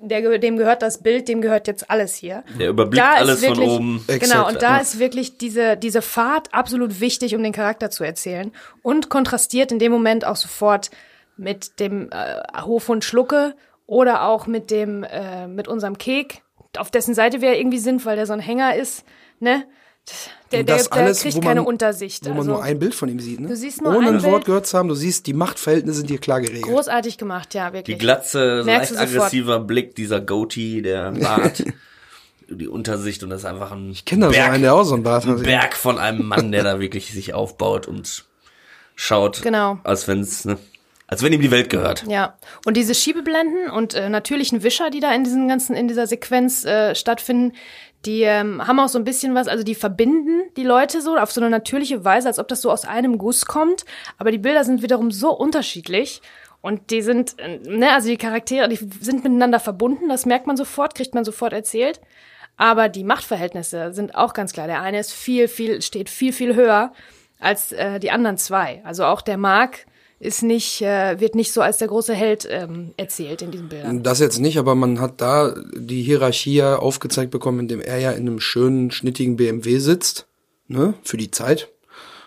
der, 0.01 0.37
dem 0.37 0.57
gehört 0.57 0.83
das 0.83 1.01
Bild, 1.01 1.27
dem 1.27 1.41
gehört 1.41 1.67
jetzt 1.67 1.89
alles 1.89 2.15
hier. 2.15 2.43
Der 2.59 2.69
überblickt 2.69 3.03
Da 3.03 3.15
ist 3.15 3.21
alles 3.21 3.39
von 3.45 3.57
wirklich- 3.57 3.69
oben. 3.71 4.03
Genau, 4.07 4.15
Exakt, 4.17 4.51
und 4.53 4.61
da 4.61 4.77
ist 4.77 4.99
wirklich 4.99 5.37
diese, 5.39 5.75
diese 5.77 6.03
Fahrt 6.03 6.53
absolut 6.53 6.99
wichtig, 6.99 7.35
um 7.35 7.41
den 7.41 7.53
Charakter 7.53 7.89
zu 7.89 8.03
erzählen. 8.03 8.51
Und 8.83 9.09
kontrastiert 9.09 9.71
in 9.71 9.79
dem 9.79 9.91
Moment 9.91 10.25
auch 10.25 10.35
sofort 10.35 10.91
mit 11.37 11.79
dem 11.79 12.09
äh, 12.11 12.61
Hofhund 12.61 13.03
Schlucke 13.03 13.55
oder 13.87 14.23
auch 14.27 14.45
mit 14.45 14.69
dem, 14.69 15.03
äh, 15.03 15.47
mit 15.47 15.67
unserem 15.67 15.97
Kek, 15.97 16.43
auf 16.77 16.91
dessen 16.91 17.13
Seite 17.13 17.41
wir 17.41 17.57
irgendwie 17.57 17.79
sind, 17.79 18.05
weil 18.05 18.15
der 18.15 18.25
so 18.25 18.33
ein 18.33 18.39
Hänger 18.39 18.75
ist, 18.75 19.03
ne? 19.39 19.65
Der, 20.51 20.63
der, 20.63 20.77
der 20.77 20.93
alles, 20.93 21.21
kriegt 21.21 21.35
wo 21.35 21.39
man- 21.41 21.47
keine 21.47 21.63
Untersicht. 21.63 22.25
Wo 22.25 22.29
man 22.29 22.39
also, 22.39 22.51
nur 22.53 22.63
ein 22.63 22.79
Bild 22.79 22.95
von 22.95 23.07
ihm 23.07 23.19
sieht. 23.19 23.39
Ne? 23.39 23.47
Du 23.49 23.55
siehst 23.55 23.81
nur 23.83 23.95
Ohne 23.95 24.09
ein 24.09 24.15
ein 24.15 24.23
Wort 24.23 24.45
gehört 24.45 24.65
zu 24.65 24.77
haben, 24.77 24.89
du 24.89 24.95
siehst, 24.95 25.27
die 25.27 25.33
Machtverhältnisse 25.33 25.99
sind 25.99 26.09
hier 26.09 26.17
klar 26.17 26.41
geregelt. 26.41 26.63
großartig 26.63 27.17
gemacht, 27.19 27.53
ja, 27.53 27.69
Die 27.69 27.73
wirklich. 27.77 27.99
Glatze, 27.99 28.63
Merkst 28.65 28.95
leicht 28.95 29.01
aggressiver 29.15 29.59
Blick, 29.59 29.95
dieser 29.95 30.19
Goatee, 30.19 30.81
der 30.81 31.11
Bart, 31.19 31.63
die 32.49 32.67
Untersicht 32.67 33.23
und 33.23 33.29
das 33.29 33.41
ist 33.41 33.45
einfach 33.45 33.71
ein 33.71 33.91
Ich 33.91 34.03
kenne 34.03 34.21
da 34.25 34.27
so 34.31 34.33
Berg, 34.33 34.51
einen, 34.53 34.63
der 34.63 34.73
auch 34.73 34.83
so 34.83 34.95
einen 34.95 35.03
Bart 35.03 35.25
hat. 35.27 35.37
ein 35.37 35.43
Berg 35.43 35.75
von 35.75 35.99
einem 35.99 36.25
Mann, 36.25 36.51
der 36.51 36.63
da 36.63 36.79
wirklich 36.79 37.13
sich 37.13 37.33
aufbaut 37.35 37.87
und 37.87 38.25
schaut, 38.95 39.41
Genau. 39.43 39.79
als 39.83 40.07
wenn's, 40.07 40.45
ne, 40.45 40.57
als 41.11 41.21
wenn 41.21 41.33
ihm 41.33 41.41
die 41.41 41.51
Welt 41.51 41.69
gehört. 41.69 42.05
Ja, 42.07 42.37
und 42.65 42.77
diese 42.77 42.95
Schiebeblenden 42.95 43.69
und 43.69 43.93
äh, 43.93 44.09
natürlichen 44.09 44.63
Wischer, 44.63 44.89
die 44.89 45.01
da 45.01 45.13
in 45.13 45.25
diesen 45.25 45.49
ganzen, 45.49 45.75
in 45.75 45.89
dieser 45.89 46.07
Sequenz 46.07 46.63
äh, 46.63 46.95
stattfinden, 46.95 47.51
die 48.05 48.21
ähm, 48.21 48.65
haben 48.65 48.79
auch 48.79 48.87
so 48.87 48.97
ein 48.97 49.03
bisschen 49.03 49.35
was, 49.35 49.49
also 49.49 49.65
die 49.65 49.75
verbinden 49.75 50.41
die 50.55 50.63
Leute 50.63 51.01
so 51.01 51.17
auf 51.17 51.31
so 51.31 51.41
eine 51.41 51.49
natürliche 51.49 52.05
Weise, 52.05 52.29
als 52.29 52.39
ob 52.39 52.47
das 52.47 52.61
so 52.61 52.71
aus 52.71 52.85
einem 52.85 53.17
Guss 53.17 53.45
kommt. 53.45 53.83
Aber 54.17 54.31
die 54.31 54.37
Bilder 54.37 54.63
sind 54.63 54.81
wiederum 54.81 55.11
so 55.11 55.37
unterschiedlich. 55.37 56.21
Und 56.61 56.91
die 56.91 57.01
sind, 57.01 57.37
äh, 57.39 57.57
ne, 57.57 57.91
also 57.91 58.07
die 58.07 58.17
Charaktere, 58.17 58.69
die 58.69 58.77
sind 58.77 59.23
miteinander 59.23 59.59
verbunden, 59.59 60.07
das 60.07 60.25
merkt 60.25 60.47
man 60.47 60.55
sofort, 60.55 60.95
kriegt 60.95 61.13
man 61.13 61.25
sofort 61.25 61.51
erzählt. 61.51 61.99
Aber 62.55 62.87
die 62.87 63.03
Machtverhältnisse 63.03 63.91
sind 63.91 64.15
auch 64.15 64.33
ganz 64.33 64.53
klar. 64.53 64.67
Der 64.67 64.81
eine 64.81 64.99
ist 64.99 65.11
viel, 65.11 65.49
viel, 65.49 65.81
steht 65.81 66.09
viel, 66.09 66.31
viel 66.31 66.55
höher 66.55 66.93
als 67.39 67.73
äh, 67.73 67.99
die 67.99 68.11
anderen 68.11 68.37
zwei. 68.37 68.81
Also 68.85 69.03
auch 69.03 69.21
der 69.21 69.37
Mark, 69.37 69.85
ist 70.21 70.43
nicht, 70.43 70.81
äh, 70.81 71.19
wird 71.19 71.33
nicht 71.33 71.51
so 71.51 71.61
als 71.61 71.77
der 71.77 71.87
große 71.87 72.13
Held 72.13 72.47
ähm, 72.49 72.91
erzählt 72.95 73.41
in 73.41 73.49
diesen 73.49 73.69
Bildern. 73.69 74.03
Das 74.03 74.19
jetzt 74.19 74.39
nicht, 74.39 74.59
aber 74.59 74.75
man 74.75 74.99
hat 74.99 75.19
da 75.19 75.55
die 75.75 76.03
Hierarchie 76.03 76.55
ja 76.55 76.75
aufgezeigt 76.77 77.31
bekommen, 77.31 77.61
indem 77.61 77.81
er 77.81 77.97
ja 77.97 78.11
in 78.11 78.27
einem 78.27 78.39
schönen, 78.39 78.91
schnittigen 78.91 79.35
BMW 79.35 79.79
sitzt, 79.79 80.27
ne, 80.67 80.93
für 81.03 81.17
die 81.17 81.31
Zeit. 81.31 81.69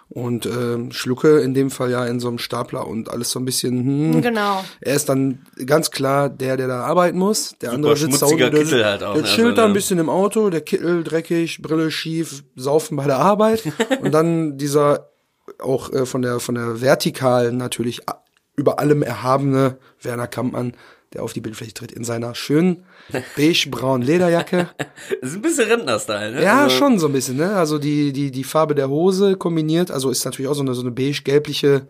Und 0.09 0.45
ähm, 0.45 0.93
Schlucke 0.93 1.39
in 1.41 1.55
dem 1.55 1.71
Fall 1.71 1.91
ja 1.91 2.05
in 2.05 2.21
so 2.21 2.29
einem 2.29 2.39
Stapler 2.39 2.87
und 2.87 3.11
alles 3.11 3.31
so 3.31 3.39
ein 3.39 3.45
bisschen, 3.45 4.13
hm. 4.13 4.23
Genau. 4.23 4.63
Er 4.81 4.95
ist 4.95 5.09
dann 5.09 5.47
ganz 5.65 5.91
klar 5.91 6.29
der, 6.29 6.57
der 6.57 6.69
da 6.69 6.83
arbeiten 6.83 7.19
muss. 7.19 7.57
Der 7.63 7.73
andere 7.73 7.97
sitzt 7.97 8.23
da 8.23 8.27
unten, 8.27 8.39
der, 8.39 8.51
Kittel 8.51 8.85
halt 8.85 9.03
auch, 9.03 9.15
der 9.15 9.23
ne? 9.23 9.29
chillt 9.29 9.47
Also, 9.47 9.57
da 9.57 9.65
ein 9.67 9.73
bisschen 9.73 9.99
im 9.99 10.11
Auto, 10.11 10.51
der 10.51 10.61
Kittel 10.61 11.05
dreckig, 11.05 11.63
Brille 11.63 11.91
schief, 11.91 12.45
saufen 12.55 12.97
bei 12.97 13.07
der 13.07 13.19
Arbeit. 13.19 13.63
und 14.03 14.13
dann 14.13 14.59
dieser 14.59 15.14
auch 15.59 15.93
äh, 15.93 16.07
von 16.07 16.23
der 16.23 16.41
von 16.41 16.55
der 16.55 16.81
vertikalen 16.81 17.57
natürlich 17.57 18.03
über 18.57 18.79
allem 18.79 19.03
erhabene 19.03 19.79
Werner 20.01 20.27
Kampmann, 20.27 20.75
der 21.13 21.23
auf 21.23 21.33
die 21.33 21.41
Bildfläche 21.41 21.75
tritt 21.75 21.93
in 21.93 22.05
seiner 22.05 22.35
schönen 22.35 22.85
beige-braunen 23.37 24.07
Lederjacke. 24.07 24.71
Das 25.21 25.31
ist 25.31 25.37
ein 25.37 25.43
bisschen 25.43 25.69
Rentner-Style, 25.71 26.33
ne? 26.33 26.43
Ja, 26.43 26.65
Also, 26.65 26.77
schon 26.77 26.99
so 26.99 27.07
ein 27.07 27.13
bisschen, 27.13 27.37
ne? 27.37 27.57
Also 27.57 27.79
die, 27.79 28.13
die, 28.13 28.31
die 28.31 28.45
Farbe 28.45 28.75
der 28.75 28.89
Hose 28.89 29.37
kombiniert, 29.37 29.91
also 29.91 30.11
ist 30.11 30.25
natürlich 30.25 30.51
auch 30.51 30.55
so 30.55 30.63
eine, 30.63 30.75
so 30.75 30.83
eine 30.83 30.91
beige-gelbliche, 30.91 31.89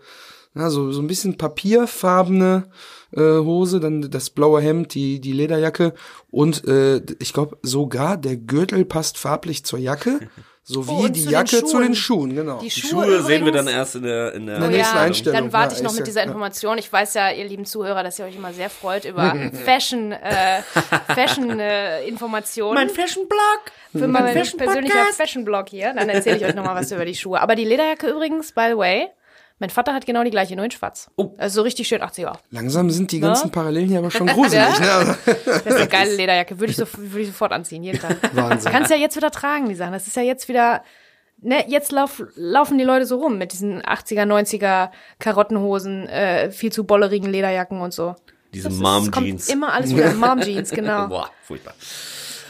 na, 0.54 0.70
so, 0.70 0.92
so 0.92 1.00
ein 1.00 1.06
bisschen 1.06 1.36
papierfarbene 1.36 2.68
äh, 3.12 3.20
Hose, 3.20 3.80
dann 3.80 4.10
das 4.10 4.30
blaue 4.30 4.60
Hemd, 4.60 4.94
die, 4.94 5.20
die 5.20 5.32
Lederjacke 5.32 5.94
und 6.30 6.66
äh, 6.66 7.02
ich 7.18 7.32
glaube 7.32 7.58
sogar 7.62 8.16
der 8.16 8.36
Gürtel 8.36 8.84
passt 8.84 9.18
farblich 9.18 9.64
zur 9.64 9.78
Jacke, 9.78 10.20
sowie 10.64 10.90
Oh, 10.90 11.08
die 11.08 11.20
zu 11.20 11.26
den 11.26 11.32
Jacke 11.32 11.64
zu 11.64 11.78
den 11.78 11.94
Schuhen. 11.94 12.34
Genau. 12.34 12.58
Die 12.58 12.68
Die 12.68 12.70
Schuhe, 12.70 13.04
Schuhe 13.04 13.22
sehen 13.22 13.44
wir 13.44 13.52
dann 13.52 13.68
erst 13.68 13.96
in 13.96 14.02
der, 14.02 14.32
in 14.34 14.46
der, 14.46 14.56
In 14.56 14.62
der 14.62 14.70
nächsten 14.70 14.96
ja, 14.96 15.02
Einstellung. 15.02 15.38
Dann 15.38 15.52
warte 15.52 15.74
ich 15.74 15.82
noch 15.82 15.94
mit 15.94 16.06
dieser. 16.06 16.24
Information. 16.24 16.78
Ich 16.78 16.90
weiß 16.90 17.14
ja, 17.14 17.30
ihr 17.30 17.44
lieben 17.44 17.66
Zuhörer, 17.66 18.02
dass 18.02 18.18
ihr 18.18 18.24
euch 18.24 18.36
immer 18.36 18.52
sehr 18.52 18.70
freut 18.70 19.04
über 19.04 19.34
Fashion, 19.64 20.12
äh, 20.12 20.62
Fashion 21.14 21.60
äh, 21.60 22.06
Informationen. 22.06 22.88
Fashion-Blog! 22.88 23.72
Für 23.92 24.08
mein 24.08 24.32
Fashion 24.32 24.58
persönlicher 24.58 24.94
Podcast. 24.94 25.16
Fashion-Blog 25.18 25.68
hier. 25.68 25.92
Dann 25.92 26.08
erzähle 26.08 26.36
ich 26.38 26.44
euch 26.44 26.54
nochmal 26.54 26.74
was 26.76 26.90
über 26.90 27.04
die 27.04 27.14
Schuhe. 27.14 27.40
Aber 27.40 27.54
die 27.54 27.64
Lederjacke 27.64 28.08
übrigens, 28.08 28.52
by 28.52 28.68
the 28.70 28.76
way, 28.76 29.08
mein 29.58 29.70
Vater 29.70 29.94
hat 29.94 30.04
genau 30.04 30.24
die 30.24 30.30
gleiche, 30.30 30.56
nur 30.56 30.64
in 30.64 30.70
schwarz. 30.70 31.10
Oh. 31.16 31.34
Also 31.38 31.56
so 31.56 31.62
richtig 31.62 31.86
schön 31.88 32.02
80er. 32.02 32.34
Langsam 32.50 32.90
sind 32.90 33.12
die 33.12 33.20
ganzen 33.20 33.46
Ja. 33.48 33.52
Parallelen 33.52 33.88
hier 33.88 33.98
aber 33.98 34.10
schon 34.10 34.26
gruselig, 34.28 34.78
ne? 34.80 34.92
Also, 34.92 35.14
Das 35.46 35.66
ist 35.66 35.76
eine 35.76 35.88
geile 35.88 36.14
Lederjacke. 36.16 36.58
Würde 36.58 36.72
ich, 36.72 36.76
so, 36.76 36.86
würde 36.96 37.20
ich 37.20 37.28
sofort 37.28 37.52
anziehen, 37.52 37.82
jeden 37.84 38.00
Tag. 38.00 38.16
Wahnsinn. 38.34 38.72
Kannst 38.72 38.90
ja 38.90 38.96
jetzt 38.96 39.16
wieder 39.16 39.30
tragen, 39.30 39.68
die 39.68 39.74
Sachen. 39.74 39.92
Das 39.92 40.06
ist 40.08 40.16
ja 40.16 40.22
jetzt 40.22 40.48
wieder, 40.48 40.82
ne, 41.40 41.64
jetzt 41.68 41.92
lauf, 41.92 42.22
laufen 42.34 42.78
die 42.78 42.84
Leute 42.84 43.06
so 43.06 43.18
rum 43.18 43.38
mit 43.38 43.52
diesen 43.52 43.80
80er, 43.82 44.24
90er 44.26 44.90
Karottenhosen, 45.20 46.08
äh, 46.08 46.50
viel 46.50 46.72
zu 46.72 46.84
bollerigen 46.84 47.30
Lederjacken 47.30 47.80
und 47.80 47.92
so. 47.94 48.16
Diese 48.52 48.70
Mom-Jeans. 48.70 49.10
Kommt 49.10 49.48
immer 49.48 49.72
alles 49.72 49.94
wieder. 49.94 50.12
Mom-Jeans, 50.14 50.70
genau. 50.70 51.08
Boah, 51.08 51.30
furchtbar. 51.42 51.74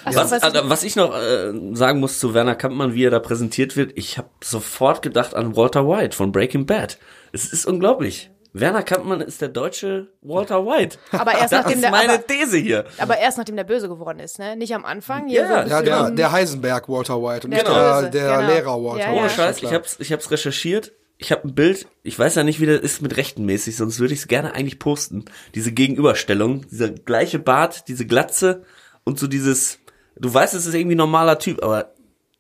Achso, 0.04 0.18
Was, 0.20 0.30
was 0.32 0.42
also, 0.42 0.60
was 0.70 0.82
ich 0.84 0.96
noch 0.96 1.14
äh, 1.16 1.52
sagen 1.74 2.00
muss 2.00 2.18
zu 2.18 2.34
Werner 2.34 2.54
Kampmann, 2.54 2.94
wie 2.94 3.04
er 3.04 3.10
da 3.10 3.18
präsentiert 3.20 3.76
wird, 3.76 3.92
ich 3.96 4.18
habe 4.18 4.28
sofort 4.42 5.02
gedacht 5.02 5.34
an 5.34 5.56
Walter 5.56 5.86
White 5.88 6.16
von 6.16 6.32
Breaking 6.32 6.66
Bad. 6.66 6.98
Es 7.32 7.52
ist 7.52 7.66
unglaublich. 7.66 8.30
Werner 8.56 8.84
Kampmann 8.84 9.20
ist 9.20 9.40
der 9.40 9.48
deutsche 9.48 10.12
Walter 10.22 10.64
White. 10.64 10.96
Aber 11.10 11.32
erst 11.32 11.52
das 11.52 11.62
nachdem 11.62 11.74
ist 11.74 11.82
der- 11.82 11.90
meine 11.90 12.12
aber- 12.14 12.26
These 12.26 12.56
hier. 12.56 12.84
Aber 12.98 13.18
erst 13.18 13.36
nachdem 13.36 13.56
der 13.56 13.64
böse 13.64 13.88
geworden 13.88 14.20
ist, 14.20 14.38
ne? 14.38 14.54
Nicht 14.54 14.72
am 14.76 14.84
Anfang. 14.84 15.26
Hier 15.26 15.40
Ja, 15.42 15.64
so 15.64 15.70
Ja, 15.70 15.82
der, 15.82 16.10
der 16.12 16.30
Heisenberg 16.30 16.88
Walter 16.88 17.20
White 17.20 17.48
und 17.48 17.50
nicht 17.52 17.66
Der 17.66 17.74
der, 17.74 17.94
Böse, 18.00 18.10
der 18.10 18.36
genau. 18.36 18.52
Lehrer 18.52 18.84
Walter 18.84 19.00
Ja, 19.00 19.06
White. 19.08 19.16
ja. 19.16 19.20
Ohne 19.22 19.30
Scheiß, 19.30 19.60
ich 19.62 19.72
hab's, 19.72 19.96
ich 19.98 20.12
hab's 20.12 20.30
recherchiert. 20.30 20.92
Ich 21.18 21.32
habe 21.32 21.48
ein 21.48 21.54
Bild, 21.54 21.86
ich 22.04 22.16
weiß 22.18 22.34
ja 22.36 22.44
nicht, 22.44 22.60
wie 22.60 22.66
das 22.66 22.80
ist 22.80 23.00
mit 23.02 23.16
rechtenmäßig, 23.16 23.76
sonst 23.76 23.98
würde 23.98 24.14
ich 24.14 24.20
es 24.20 24.28
gerne 24.28 24.54
eigentlich 24.54 24.78
posten. 24.78 25.24
Diese 25.56 25.72
Gegenüberstellung, 25.72 26.64
dieser 26.70 26.90
gleiche 26.90 27.38
Bart, 27.40 27.88
diese 27.88 28.06
Glatze 28.06 28.62
und 29.04 29.18
so 29.18 29.26
dieses, 29.26 29.78
du 30.16 30.32
weißt, 30.32 30.54
es 30.54 30.66
ist 30.66 30.74
irgendwie 30.74 30.94
ein 30.94 30.98
normaler 30.98 31.38
Typ, 31.38 31.62
aber 31.62 31.92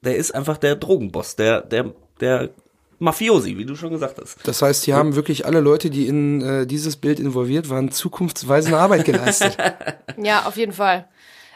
der 0.02 0.16
ist 0.16 0.34
einfach 0.34 0.58
der 0.58 0.76
Drogenboss, 0.76 1.36
der, 1.36 1.62
der, 1.62 1.92
der 2.20 2.50
Mafiosi, 2.98 3.56
wie 3.58 3.64
du 3.64 3.74
schon 3.74 3.90
gesagt 3.90 4.18
hast. 4.20 4.46
Das 4.46 4.62
heißt, 4.62 4.84
hier 4.84 4.96
haben 4.96 5.16
wirklich 5.16 5.46
alle 5.46 5.60
Leute, 5.60 5.90
die 5.90 6.06
in 6.06 6.40
äh, 6.42 6.66
dieses 6.66 6.96
Bild 6.96 7.18
involviert 7.20 7.68
waren, 7.70 7.90
zukunftsweisende 7.90 8.78
Arbeit 8.78 9.04
geleistet. 9.04 9.56
Ja, 10.16 10.44
auf 10.46 10.56
jeden 10.56 10.72
Fall. 10.72 11.08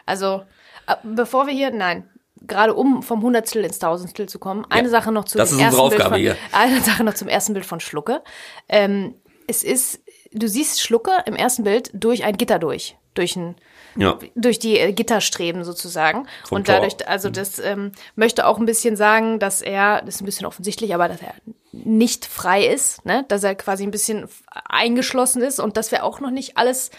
Also, 0.05 0.43
äh, 0.89 0.97
bevor 1.05 1.47
wir 1.47 1.55
hier, 1.55 1.71
nein, 1.71 2.09
gerade 2.47 2.75
um 2.75 3.03
vom 3.03 3.23
Hundertstel 3.23 3.65
ins 3.65 3.79
Tausendstel 3.79 4.29
zu 4.29 4.39
kommen, 4.41 4.67
eine 4.69 4.89
Ja, 4.89 4.91
Sache 4.91 5.13
noch 5.13 5.25
zu 5.27 5.39
das 5.39 5.51
dem 5.51 5.61
ist 5.61 5.65
unsere 5.65 5.81
ersten 5.83 5.91
Bild 5.91 6.01
Aufgabe 6.01 6.15
von, 6.15 6.21
hier. 6.21 6.37
Eine 6.53 6.81
Sache 6.81 7.05
noch 7.05 7.15
zum 7.15 7.29
ersten 7.29 7.53
Bild 7.53 7.67
von 7.67 7.79
Schlucke. 7.81 8.23
Ähm, 8.69 9.15
es 9.47 9.63
ist, 9.63 10.01
du 10.33 10.49
siehst 10.49 10.81
Schlucke 10.81 11.13
im 11.27 11.37
ersten 11.37 11.63
Bild 11.65 11.91
durch 11.95 12.25
ein 12.25 12.37
Gitter 12.37 12.59
durch, 12.59 12.97
durch 13.19 13.37
ein 13.37 13.57
Ja. 13.97 14.19
durch 14.35 14.59
die 14.59 14.79
äh, 14.79 14.93
Gitterstreben 14.93 15.65
sozusagen. 15.65 16.27
Vom 16.45 16.57
und 16.57 16.69
dadurch, 16.69 16.97
Tor. 16.97 17.07
Mhm. 17.07 17.13
also 17.13 17.31
das 17.31 17.59
ähm, 17.59 17.93
möchte 18.15 18.47
auch 18.47 18.59
ein 18.59 18.67
bisschen 18.67 18.97
sagen, 18.97 19.39
dass 19.39 19.61
er, 19.61 20.03
das 20.03 20.17
ist 20.17 20.23
ein 20.23 20.27
bisschen 20.27 20.47
offensichtlich, 20.47 20.95
aber 20.95 21.09
dass 21.09 21.21
er 21.21 21.35
nicht 21.73 22.25
frei 22.25 22.67
ist, 22.67 23.05
ne? 23.05 23.25
dass 23.29 23.45
er 23.45 23.55
quasi 23.55 23.83
ein 23.83 23.91
bisschen 23.91 24.29
eingeschlossen 24.65 25.43
ist 25.43 25.61
und 25.61 25.77
dass 25.77 25.91
wir 25.91 26.05
auch 26.05 26.21
noch 26.21 26.31
nicht 26.31 26.57
alles 26.57 26.91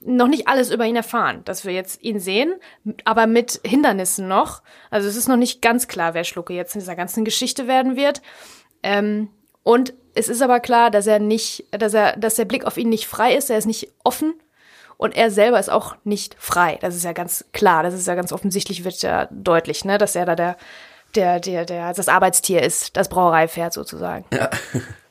noch 0.00 0.28
nicht 0.28 0.46
alles 0.46 0.70
über 0.70 0.84
ihn 0.84 0.94
erfahren, 0.94 1.42
dass 1.44 1.64
wir 1.64 1.72
jetzt 1.72 2.02
ihn 2.02 2.20
sehen, 2.20 2.54
aber 3.04 3.26
mit 3.26 3.60
Hindernissen 3.64 4.28
noch. 4.28 4.62
Also 4.90 5.08
es 5.08 5.16
ist 5.16 5.26
noch 5.26 5.38
nicht 5.38 5.62
ganz 5.62 5.88
klar, 5.88 6.14
wer 6.14 6.22
Schlucke 6.22 6.52
jetzt 6.52 6.74
in 6.74 6.80
dieser 6.80 6.94
ganzen 6.94 7.24
Geschichte 7.24 7.66
werden 7.66 7.96
wird. 7.96 8.22
Ähm, 8.82 9.30
und 9.62 9.94
es 10.14 10.28
ist 10.28 10.42
aber 10.42 10.60
klar, 10.60 10.90
dass 10.90 11.06
er 11.06 11.18
nicht, 11.18 11.64
dass 11.72 11.92
er, 11.92 12.16
dass 12.16 12.36
der 12.36 12.44
Blick 12.44 12.64
auf 12.64 12.76
ihn 12.76 12.88
nicht 12.88 13.06
frei 13.06 13.34
ist, 13.34 13.50
er 13.50 13.58
ist 13.58 13.66
nicht 13.66 13.88
offen 14.04 14.34
und 14.96 15.16
er 15.16 15.30
selber 15.30 15.58
ist 15.60 15.70
auch 15.70 15.96
nicht 16.04 16.36
frei. 16.38 16.78
Das 16.80 16.94
ist 16.94 17.04
ja 17.04 17.12
ganz 17.12 17.44
klar, 17.52 17.82
das 17.82 17.94
ist 17.94 18.06
ja 18.06 18.14
ganz 18.14 18.32
offensichtlich, 18.32 18.84
wird 18.84 19.00
ja 19.02 19.28
deutlich, 19.30 19.84
ne, 19.84 19.98
dass 19.98 20.14
er 20.16 20.26
da 20.26 20.34
der, 20.34 20.56
der, 21.14 21.40
der, 21.40 21.64
der, 21.64 21.92
das 21.94 22.08
Arbeitstier 22.08 22.62
ist, 22.62 22.96
das 22.96 23.08
Brauereipferd 23.08 23.72
sozusagen. 23.72 24.24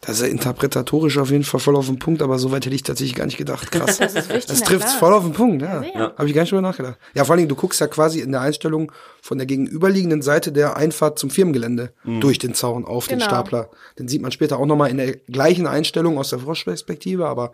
Das 0.08 0.18
ist 0.18 0.22
ja 0.22 0.28
interpretatorisch 0.28 1.18
auf 1.18 1.32
jeden 1.32 1.44
Fall 1.44 1.60
voll 1.60 1.76
auf 1.76 1.88
den 1.88 1.98
Punkt, 1.98 2.22
aber 2.22 2.38
so 2.38 2.52
weit 2.52 2.64
hätte 2.64 2.76
ich 2.76 2.84
tatsächlich 2.84 3.16
gar 3.16 3.26
nicht 3.26 3.40
gedacht. 3.40 3.72
Krass. 3.72 3.98
Das 3.98 4.14
ist 4.14 4.30
wichtig, 4.30 4.46
Das 4.46 4.62
klar. 4.62 4.80
voll 5.00 5.14
auf 5.14 5.24
den 5.24 5.34
Punkt, 5.34 5.64
ja. 5.64 5.80
sehr. 5.82 6.14
Habe 6.16 6.28
ich 6.28 6.36
gar 6.36 6.44
nicht 6.44 6.52
drüber 6.52 6.62
nachgedacht. 6.62 7.00
Ja, 7.16 7.24
vor 7.26 7.32
allen 7.34 7.40
Dingen, 7.40 7.50
du 7.50 7.56
guckst 7.56 7.82
ja 7.82 7.88
quasi 7.88 8.20
in 8.20 8.32
der 8.32 8.42
Einstellung 8.42 8.92
von 9.24 9.40
der 9.40 9.48
gegenüberliegenden 9.48 10.22
Seite 10.22 10.52
der 10.52 10.78
Einfahrt 10.78 11.18
zum 11.18 11.32
Firmengelände 11.32 11.92
durch 12.04 12.38
den 12.38 12.54
Zaun 12.54 12.86
auf 12.86 13.08
den 13.08 13.18
Genau. 13.18 13.30
Stapler. 13.32 13.70
Den 13.98 14.08
sieht 14.08 14.22
man 14.22 14.32
später 14.32 14.60
auch 14.60 14.68
nochmal 14.68 14.92
in 14.92 14.98
der 14.98 15.14
gleichen 15.16 15.66
Einstellung 15.66 16.20
aus 16.20 16.30
der 16.30 16.38
Froschperspektive, 16.38 17.26
aber 17.26 17.52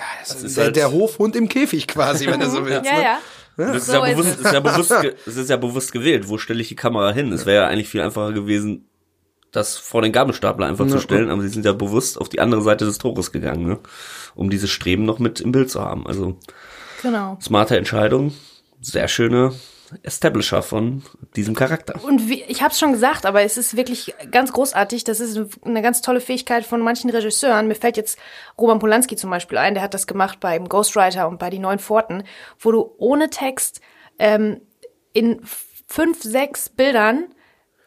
ja, 0.00 0.04
das 0.20 0.34
ist 0.36 0.42
ist 0.44 0.56
der, 0.56 0.64
halt- 0.64 0.76
der 0.76 0.90
Hofhund 0.92 1.36
im 1.36 1.48
Käfig 1.48 1.86
quasi, 1.86 2.26
wenn 2.26 2.40
du 2.40 2.50
so 2.50 2.64
willst. 2.66 2.86
Ja, 2.90 2.96
ne? 2.96 3.02
ja. 3.02 3.18
Das 3.56 3.76
ist, 3.76 3.86
So 3.86 3.92
ja 3.92 4.06
ist 4.06 4.16
bewusst, 4.16 4.38
es. 4.40 4.46
ist 4.46 4.52
ja 4.52 4.60
bewusst, 4.60 4.90
es 5.26 5.36
ist 5.36 5.50
ja 5.50 5.56
bewusst 5.58 5.92
gewählt. 5.92 6.28
Wo 6.28 6.38
stelle 6.38 6.60
ich 6.62 6.68
die 6.68 6.76
Kamera 6.76 7.12
hin? 7.12 7.30
Es 7.32 7.44
wäre 7.46 7.64
ja 7.64 7.68
eigentlich 7.68 7.88
viel 7.88 8.00
einfacher 8.00 8.32
gewesen, 8.32 8.86
das 9.52 9.76
vor 9.76 10.00
den 10.02 10.12
Gabelstapler 10.12 10.66
einfach 10.66 10.86
zu 10.86 10.98
stellen, 11.00 11.28
aber 11.28 11.42
sie 11.42 11.48
sind 11.48 11.64
ja 11.66 11.72
bewusst 11.72 12.18
auf 12.18 12.28
die 12.28 12.40
andere 12.40 12.62
Seite 12.62 12.84
des 12.86 12.98
Tores 12.98 13.32
gegangen, 13.32 13.66
ne? 13.66 13.78
um 14.34 14.48
dieses 14.48 14.70
Streben 14.70 15.04
noch 15.04 15.18
mit 15.18 15.40
im 15.40 15.52
Bild 15.52 15.70
zu 15.70 15.80
haben. 15.82 16.06
Also 16.06 16.36
Genau. 17.02 17.36
smarte 17.42 17.76
Entscheidung, 17.76 18.32
sehr 18.80 19.08
schöne 19.08 19.52
Establisher 20.02 20.62
von 20.62 21.02
diesem 21.36 21.54
Charakter. 21.54 22.02
Und 22.04 22.28
wie, 22.28 22.42
ich 22.42 22.62
habe 22.62 22.72
es 22.72 22.78
schon 22.78 22.92
gesagt, 22.92 23.26
aber 23.26 23.42
es 23.42 23.56
ist 23.56 23.76
wirklich 23.76 24.14
ganz 24.30 24.52
großartig. 24.52 25.04
Das 25.04 25.20
ist 25.20 25.38
eine 25.64 25.82
ganz 25.82 26.00
tolle 26.02 26.20
Fähigkeit 26.20 26.64
von 26.64 26.80
manchen 26.80 27.10
Regisseuren. 27.10 27.68
Mir 27.68 27.74
fällt 27.74 27.96
jetzt 27.96 28.18
Roman 28.58 28.78
Polanski 28.78 29.16
zum 29.16 29.30
Beispiel 29.30 29.58
ein, 29.58 29.74
der 29.74 29.82
hat 29.82 29.94
das 29.94 30.06
gemacht 30.06 30.40
beim 30.40 30.68
Ghostwriter 30.68 31.28
und 31.28 31.38
bei 31.38 31.50
Die 31.50 31.58
Neuen 31.58 31.78
Pforten, 31.78 32.24
wo 32.58 32.72
du 32.72 32.94
ohne 32.98 33.30
Text 33.30 33.80
ähm, 34.18 34.60
in 35.12 35.40
fünf, 35.86 36.22
sechs 36.22 36.68
Bildern, 36.68 37.26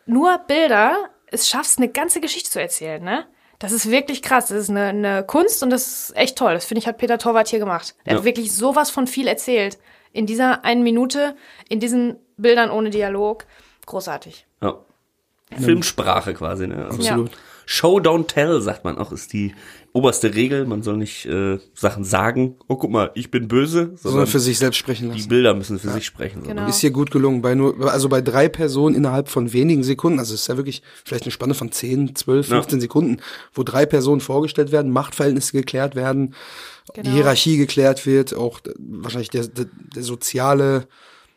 nur 0.06 0.38
Bilder, 0.40 1.10
es 1.28 1.48
schaffst, 1.48 1.78
eine 1.78 1.90
ganze 1.90 2.20
Geschichte 2.22 2.50
zu 2.50 2.62
erzählen, 2.62 3.02
ne? 3.04 3.26
Das 3.60 3.72
ist 3.72 3.90
wirklich 3.90 4.22
krass. 4.22 4.48
Das 4.48 4.58
ist 4.58 4.70
eine, 4.70 4.88
eine 4.88 5.24
Kunst 5.24 5.64
und 5.64 5.70
das 5.70 6.10
ist 6.10 6.18
echt 6.18 6.38
toll. 6.38 6.54
Das 6.54 6.66
finde 6.66 6.80
ich, 6.80 6.88
hat 6.88 6.98
Peter 6.98 7.18
Torwart 7.18 7.48
hier 7.48 7.60
gemacht. 7.60 7.96
Er 8.04 8.12
Ja. 8.14 8.18
hat 8.18 8.26
wirklich 8.26 8.52
sowas 8.54 8.90
von 8.90 9.08
viel 9.08 9.26
erzählt. 9.26 9.78
In 10.14 10.26
dieser 10.26 10.64
einen 10.64 10.84
Minute, 10.84 11.36
in 11.68 11.80
diesen 11.80 12.18
Bildern 12.38 12.70
ohne 12.72 12.90
Dialog. 12.90 13.46
Großartig. 13.86 14.46
Ja. 14.62 14.78
Filmsprache 15.60 16.34
quasi, 16.34 16.68
ne? 16.68 16.86
Also 16.86 17.00
Absolut. 17.00 17.32
Show 17.66 18.00
don't 18.00 18.28
tell, 18.28 18.62
sagt 18.62 18.84
man 18.84 18.98
auch, 18.98 19.12
ist 19.12 19.34
die 19.34 19.54
oberste 19.94 20.34
Regel. 20.34 20.66
Man 20.66 20.82
soll 20.82 20.98
nicht 20.98 21.26
äh, 21.28 21.60
Sachen 21.76 22.04
sagen, 22.04 22.56
oh 22.68 22.76
guck 22.78 22.90
mal, 22.92 23.12
ich 23.14 23.30
bin 23.32 23.48
böse, 23.48 23.92
Sondern 23.96 24.26
für 24.28 24.40
sich 24.40 24.58
selbst 24.58 24.78
sprechen 24.78 25.10
die 25.12 25.18
lassen. 25.18 25.30
Bilder 25.30 25.54
müssen 25.54 25.78
für 25.80 25.90
sich 25.92 26.06
sprechen. 26.06 26.42
So, 26.42 26.50
Genau. 26.50 26.64
ne? 26.64 26.70
Ist 26.70 26.82
hier 26.82 26.92
gut 26.92 27.12
gelungen. 27.12 27.42
Bei 27.42 27.54
nur, 27.56 27.92
also 27.92 28.10
bei 28.10 28.22
drei 28.22 28.50
Personen 28.50 28.96
innerhalb 28.96 29.30
von 29.30 29.54
wenigen 29.54 29.84
Sekunden, 29.84 30.20
also 30.20 30.34
es 30.34 30.42
ist 30.42 30.48
ja 30.48 30.58
wirklich 30.58 30.82
vielleicht 31.06 31.24
eine 31.26 31.32
Spanne 31.32 31.54
von 31.54 31.72
10, 31.72 32.16
12, 32.16 32.50
Ja. 32.50 32.56
15 32.58 32.82
Sekunden, 32.82 33.18
wo 33.54 33.64
drei 33.64 33.86
Personen 33.86 34.20
vorgestellt 34.22 34.72
werden, 34.72 34.92
Machtverhältnisse 34.92 35.52
geklärt 35.54 35.96
werden, 35.96 36.34
Genau. 36.94 37.08
die 37.10 37.16
Hierarchie 37.16 37.58
geklärt 37.58 38.06
wird, 38.06 38.34
auch 38.36 38.60
wahrscheinlich 38.78 39.30
der, 39.30 39.48
der, 39.48 39.68
der 39.96 40.04
soziale 40.04 40.88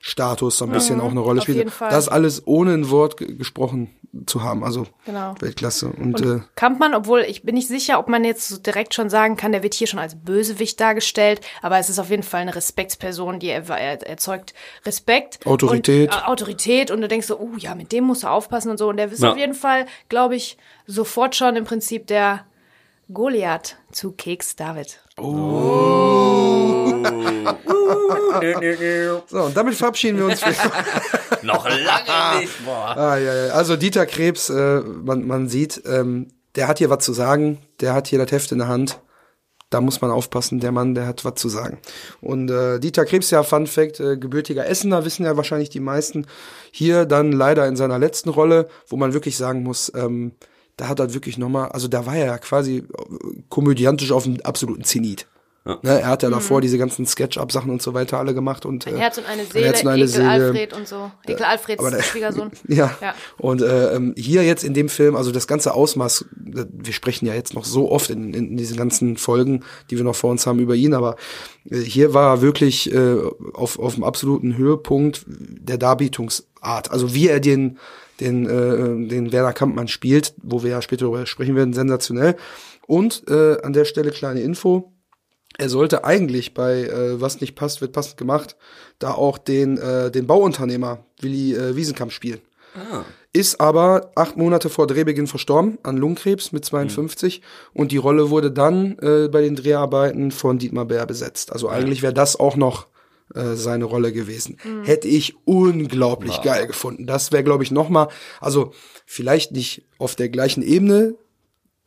Status 0.09 0.59
so 0.59 0.67
ein 0.67 0.71
bisschen 0.71 1.01
auch 1.01 1.11
eine 1.11 1.19
Rolle 1.21 1.39
auf 1.41 1.43
spielt. 1.45 1.59
jeden 1.59 1.71
Fall. 1.71 1.91
Das 1.91 2.09
alles 2.09 2.47
ohne 2.47 2.75
ein 2.75 2.91
Wort 2.91 3.17
ge- 3.17 3.35
gesprochen 3.35 3.91
zu 4.27 4.43
haben. 4.45 4.63
Also 4.63 4.87
Genau. 5.05 5.35
Weltklasse. 5.41 5.89
Und, 5.89 6.21
Und 6.21 6.25
äh, 6.25 6.41
Kampmann, 6.55 6.95
obwohl 6.95 7.21
ich 7.23 7.43
bin 7.43 7.57
nicht 7.57 7.67
sicher, 7.67 7.99
ob 7.99 8.09
man 8.09 8.25
jetzt 8.25 8.49
so 8.49 8.57
direkt 8.57 8.95
schon 8.95 9.11
sagen 9.11 9.37
kann, 9.37 9.51
der 9.53 9.63
wird 9.65 9.75
hier 9.75 9.89
schon 9.89 9.99
als 9.99 10.15
Bösewicht 10.15 10.79
dargestellt, 10.81 11.41
aber 11.61 11.79
es 11.79 11.91
ist 11.91 11.99
auf 11.99 12.09
jeden 12.09 12.23
Fall 12.23 12.43
eine 12.43 12.55
Respektsperson, 12.55 13.41
die 13.41 13.49
er, 13.49 13.69
er 13.69 14.07
erzeugt 14.07 14.55
Respekt. 14.87 15.45
Autorität. 15.45 16.13
Und, 16.15 16.19
äh, 16.23 16.25
Autorität 16.27 16.91
und 16.93 17.01
du 17.01 17.09
denkst 17.09 17.27
so, 17.27 17.39
oh 17.41 17.51
ja, 17.59 17.75
mit 17.75 17.91
dem 17.91 18.05
musst 18.05 18.23
du 18.23 18.29
aufpassen 18.29 18.71
und 18.71 18.79
so. 18.79 18.89
Und 18.89 18.97
der 18.99 19.11
ist 19.11 19.23
Ja. 19.23 19.33
auf 19.33 19.37
jeden 19.37 19.55
Fall, 19.55 19.87
glaube 20.09 20.37
ich, 20.37 20.57
sofort 20.87 21.35
schon 21.35 21.57
im 21.57 21.65
Prinzip 21.65 22.07
der 22.07 22.47
Goliath 23.13 23.77
zu 23.93 24.13
Keks 24.13 24.55
David. 24.57 25.01
so, 29.27 29.43
und 29.43 29.57
damit 29.57 29.75
verabschieden 29.75 30.19
wir 30.19 30.27
uns. 30.27 30.41
Noch 31.43 31.69
lange 31.69 32.41
nicht, 32.41 32.65
boah. 32.65 32.97
ah, 32.97 33.19
ja, 33.19 33.47
ja. 33.47 33.53
Also 33.53 33.77
Dieter 33.77 34.07
Krebs, 34.07 34.51
äh, 34.51 34.81
man, 34.81 35.27
man 35.27 35.49
sieht, 35.49 35.83
ähm, 35.87 36.29
der 36.57 36.69
hat 36.69 36.79
hier 36.79 36.91
was 36.91 37.05
zu 37.05 37.13
sagen, 37.13 37.59
der 37.81 37.95
hat 37.95 38.09
hier 38.09 38.19
das 38.19 38.33
Heft 38.33 38.53
in 38.53 38.59
der 38.59 38.69
Hand. 38.69 39.01
Da 39.71 39.81
muss 39.81 40.01
man 40.01 40.13
aufpassen, 40.13 40.61
der 40.61 40.71
Mann, 40.71 40.95
der 40.95 41.07
hat 41.07 41.25
was 41.25 41.35
zu 41.35 41.49
sagen. 41.49 41.79
Und 42.21 42.51
äh, 42.51 42.79
Dieter 42.79 43.05
Krebs, 43.05 43.31
ja, 43.31 43.43
Fun 43.43 43.67
Fact, 43.67 43.99
äh, 43.99 44.17
gebürtiger 44.17 44.67
Essener, 44.67 45.05
wissen 45.05 45.25
ja 45.25 45.37
wahrscheinlich 45.37 45.71
die 45.71 45.81
meisten. 45.81 46.27
Hier 46.71 47.05
dann 47.05 47.33
leider 47.33 47.67
in 47.67 47.75
seiner 47.75 47.99
letzten 47.99 48.29
Rolle, 48.29 48.69
wo 48.89 48.97
man 48.97 49.13
wirklich 49.13 49.37
sagen 49.37 49.65
muss, 49.65 49.91
ähm, 49.95 50.33
da 50.77 50.89
hat 50.89 51.01
er 51.01 51.15
wirklich 51.15 51.39
nochmal, 51.39 51.71
also 51.71 51.89
da 51.89 52.07
war 52.07 52.17
er 52.17 52.27
ja 52.27 52.39
quasi 52.39 52.79
äh, 52.79 52.85
komödiantisch 53.49 54.13
auf 54.13 54.25
dem 54.25 54.41
absoluten 54.43 54.85
Zenit. 54.85 55.27
Ne, 55.83 56.01
er 56.01 56.07
hat 56.07 56.23
ja 56.23 56.31
davor 56.31 56.61
diese 56.61 56.79
ganzen 56.79 57.07
Sketch-Up-Sachen 57.07 57.71
und 57.71 57.83
so 57.83 57.93
weiter 57.93 58.19
alle 58.19 58.35
gemacht. 58.35 58.65
Und, 58.65 58.87
Ein 58.87 58.95
äh, 58.95 58.99
Herz 58.99 59.19
und 59.19 59.27
eine 59.27 59.43
ein 59.43 59.49
Seele, 59.49 59.67
Herz 59.67 59.83
und 59.83 59.89
eine 59.89 59.97
Ekel 59.99 60.09
Seele. 60.09 60.29
Alfred 60.31 60.73
und 60.75 60.87
so. 60.87 61.11
Ekel 61.27 61.45
Alfreds 61.45 61.81
aber 61.81 61.91
der- 61.91 62.03
Schwiegersohn. 62.03 62.51
Ja. 62.69 62.97
Ja. 63.01 63.15
Und 63.39 63.63
äh, 63.63 63.95
ähm, 63.95 64.15
hier 64.17 64.45
jetzt 64.45 64.63
in 64.63 64.75
dem 64.75 64.89
Film, 64.89 65.17
also 65.17 65.33
das 65.33 65.49
ganze 65.49 65.75
Ausmaß, 65.75 66.27
äh, 66.55 66.65
wir 66.71 66.93
sprechen 66.93 67.27
ja 67.27 67.35
jetzt 67.35 67.55
noch 67.55 67.65
so 67.65 67.91
oft 67.91 68.11
in, 68.11 68.33
in 68.33 68.57
diesen 68.57 68.77
ganzen 68.77 69.17
Folgen, 69.17 69.65
die 69.91 69.97
wir 69.97 70.05
noch 70.05 70.15
vor 70.15 70.31
uns 70.31 70.47
haben 70.47 70.61
über 70.61 70.77
ihn, 70.77 70.95
aber 70.95 71.17
äh, 71.69 71.79
hier 71.79 72.15
war 72.15 72.35
er 72.37 72.43
wirklich 72.43 72.93
äh, 72.95 73.17
auf, 73.53 73.79
auf 73.81 73.95
dem 73.95 74.05
absoluten 74.05 74.57
Höhepunkt 74.57 75.25
der 75.27 75.79
Darbietungsart. 75.79 76.91
Also 76.91 77.13
wie 77.13 77.29
er 77.29 77.41
den, 77.41 77.79
den, 78.21 78.47
äh, 78.47 79.09
den 79.09 79.33
Werner 79.33 79.53
Kampmann 79.53 79.89
spielt, 79.89 80.35
wo 80.43 80.63
wir 80.63 80.71
ja 80.71 80.83
später 80.83 81.07
darüber 81.07 81.27
sprechen 81.27 81.57
werden, 81.57 81.73
sensationell. 81.75 82.37
Und 82.87 83.25
äh, 83.29 83.61
an 83.63 83.73
der 83.73 83.85
Stelle 83.85 84.11
kleine 84.13 84.41
Info. 84.43 84.93
Er 85.59 85.69
sollte 85.69 86.05
eigentlich 86.05 86.55
bei 86.55 86.85
äh, 86.85 87.21
Was 87.21 87.41
nicht 87.41 87.55
passt, 87.55 87.81
wird 87.81 87.93
passend 87.93 88.17
gemacht, 88.17 88.57
da 88.99 89.13
auch 89.13 89.39
den, 89.39 89.79
äh, 89.79 90.11
den 90.11 90.27
Bauunternehmer 90.27 91.05
Willi 91.21 91.55
äh, 91.55 91.77
Wiesenkamp 91.77 92.13
spielen. 92.13 92.41
Ist 93.33 93.61
aber 93.61 94.13
acht 94.17 94.37
Monate 94.37 94.69
vor 94.69 94.87
Drehbeginn 94.87 95.27
verstorben 95.27 95.79
an 95.83 95.97
Lungenkrebs 95.97 96.53
mit 96.53 96.65
52 96.65 97.43
und 97.73 97.93
die 97.93 97.97
Rolle 97.97 98.31
wurde 98.31 98.51
dann 98.51 98.99
äh, 98.99 99.29
bei 99.29 99.43
den 99.43 99.57
Dreharbeiten 99.57 100.31
von 100.31 100.59
Dietmar 100.59 100.85
Bär 100.85 101.07
besetzt. 101.07 101.53
Also 101.53 101.69
eigentlich 101.69 102.03
wäre 102.03 102.15
das 102.15 102.39
auch 102.39 102.57
noch 102.57 102.87
äh, 103.35 103.55
seine 103.55 103.87
Rolle 103.87 104.13
gewesen. 104.13 104.59
Hätte 104.85 105.09
ich 105.09 105.37
unglaublich 105.45 106.41
geil 106.43 106.67
gefunden. 106.67 107.07
Das 107.07 107.33
wäre, 107.33 107.45
glaube 107.45 107.65
ich, 107.65 107.71
noch 107.71 107.89
mal, 107.89 108.09
also 108.41 108.73
vielleicht 109.05 109.53
nicht 109.53 109.87
auf 109.99 110.17
der 110.17 110.29
gleichen 110.29 110.63
Ebene, 110.63 111.15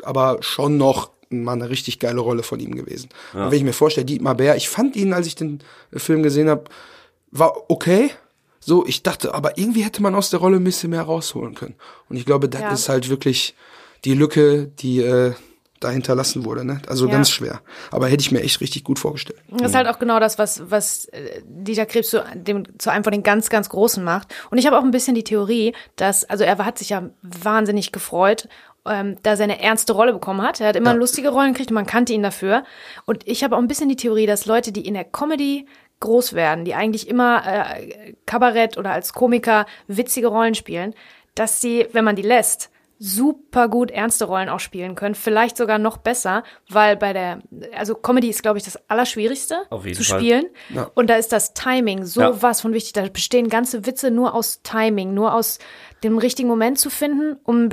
aber 0.03 0.37
schon 0.41 0.77
noch 0.77 1.11
mal 1.29 1.53
eine 1.53 1.69
richtig 1.69 1.99
geile 1.99 2.19
Rolle 2.19 2.43
von 2.43 2.59
ihm 2.59 2.75
gewesen. 2.75 3.09
Und 3.33 3.51
wenn 3.51 3.57
ich 3.57 3.63
mir 3.63 3.73
vorstelle, 3.73 4.05
Dietmar 4.05 4.35
Bär, 4.35 4.55
ich 4.55 4.69
fand 4.69 4.95
ihn, 4.95 5.13
als 5.13 5.27
ich 5.27 5.35
den 5.35 5.59
Film 5.93 6.23
gesehen 6.23 6.49
habe, 6.49 6.65
war 7.31 7.69
okay. 7.69 8.11
So, 8.59 8.85
ich 8.85 9.03
dachte, 9.03 9.33
aber 9.33 9.57
irgendwie 9.57 9.83
hätte 9.83 10.01
man 10.01 10.15
aus 10.15 10.29
der 10.31 10.39
Rolle 10.39 10.57
ein 10.57 10.63
bisschen 10.63 10.89
mehr 10.89 11.03
rausholen 11.03 11.55
können. 11.55 11.75
Und 12.09 12.17
ich 12.17 12.25
glaube, 12.25 12.49
das 12.49 12.61
Ja. 12.61 12.71
ist 12.71 12.89
halt 12.89 13.09
wirklich 13.09 13.55
die 14.05 14.13
Lücke, 14.15 14.67
die 14.79 14.99
äh, 15.01 15.33
da 15.79 15.91
hinterlassen 15.91 16.43
wurde. 16.43 16.65
Ne? 16.65 16.81
Also 16.87 17.05
Ja. 17.05 17.13
ganz 17.13 17.29
schwer. 17.29 17.61
Aber 17.89 18.07
hätte 18.09 18.19
ich 18.21 18.31
mir 18.33 18.41
echt 18.41 18.59
richtig 18.59 18.83
gut 18.83 18.99
vorgestellt. 18.99 19.39
Das 19.49 19.69
ist 19.71 19.75
halt 19.75 19.87
auch 19.87 19.97
genau 19.97 20.19
das, 20.19 20.37
was, 20.37 20.69
was 20.69 21.05
äh, 21.05 21.41
Dieter 21.45 21.85
Krebs 21.85 22.09
zu, 22.09 22.21
dem, 22.35 22.63
zu 22.79 22.89
einem 22.91 23.05
von 23.05 23.11
den 23.13 23.23
ganz, 23.23 23.49
ganz 23.49 23.69
Großen 23.69 24.03
macht. 24.03 24.27
Und 24.51 24.57
ich 24.57 24.65
habe 24.67 24.77
auch 24.77 24.83
ein 24.83 24.91
bisschen 24.91 25.15
die 25.15 25.23
Theorie, 25.23 25.73
dass, 25.95 26.25
also 26.25 26.43
er 26.43 26.57
hat 26.57 26.77
sich 26.77 26.89
ja 26.89 27.09
wahnsinnig 27.21 27.93
gefreut, 27.93 28.49
ähm, 28.89 29.17
da 29.23 29.35
seine 29.35 29.61
ernste 29.61 29.93
Rolle 29.93 30.13
bekommen 30.13 30.41
hat. 30.41 30.59
Er 30.59 30.67
hat 30.69 30.75
immer 30.75 30.93
lustige 30.93 31.29
Rollen 31.29 31.53
gekriegt 31.53 31.71
und 31.71 31.75
man 31.75 31.85
kannte 31.85 32.13
ihn 32.13 32.23
dafür. 32.23 32.63
Und 33.05 33.27
ich 33.27 33.43
habe 33.43 33.55
auch 33.55 33.59
ein 33.59 33.67
bisschen 33.67 33.89
die 33.89 33.95
Theorie, 33.95 34.25
dass 34.25 34.45
Leute, 34.45 34.71
die 34.71 34.85
in 34.85 34.93
der 34.95 35.05
Comedy 35.05 35.65
groß 35.99 36.33
werden, 36.33 36.65
die 36.65 36.75
eigentlich 36.75 37.07
immer 37.07 37.43
äh, 37.45 38.13
Kabarett 38.25 38.77
oder 38.77 38.91
als 38.91 39.13
Komiker 39.13 39.65
witzige 39.87 40.27
Rollen 40.27 40.55
spielen, 40.55 40.93
dass 41.35 41.61
sie, 41.61 41.87
wenn 41.91 42.05
man 42.05 42.15
die 42.15 42.21
lässt, 42.21 42.69
super 43.01 43.69
gut 43.69 43.91
ernste 43.91 44.25
Rollen 44.25 44.49
auch 44.49 44.59
spielen 44.59 44.95
können, 44.95 45.15
vielleicht 45.15 45.55
sogar 45.55 45.77
noch 45.79 45.95
besser, 45.97 46.43
weil 46.69 46.97
bei 46.97 47.13
der, 47.13 47.39
also 47.73 47.95
Comedy 47.95 48.27
ist, 48.27 48.41
glaube 48.41 48.57
ich, 48.57 48.65
das 48.65 48.77
Allerschwierigste 48.89 49.55
zu 49.93 50.03
spielen. 50.03 50.47
Ja. 50.69 50.91
Und 50.95 51.09
da 51.09 51.15
ist 51.15 51.31
das 51.31 51.53
Timing 51.53 52.03
so 52.03 52.19
Ja. 52.19 52.41
was 52.41 52.59
von 52.59 52.73
wichtig. 52.73 52.91
Da 52.91 53.03
bestehen 53.07 53.47
ganze 53.47 53.85
Witze 53.85 54.11
nur 54.11 54.33
aus 54.33 54.61
Timing, 54.63 55.13
nur 55.13 55.33
aus 55.33 55.59
dem 56.03 56.17
richtigen 56.17 56.49
Moment 56.49 56.77
zu 56.77 56.89
finden, 56.89 57.37
um 57.45 57.69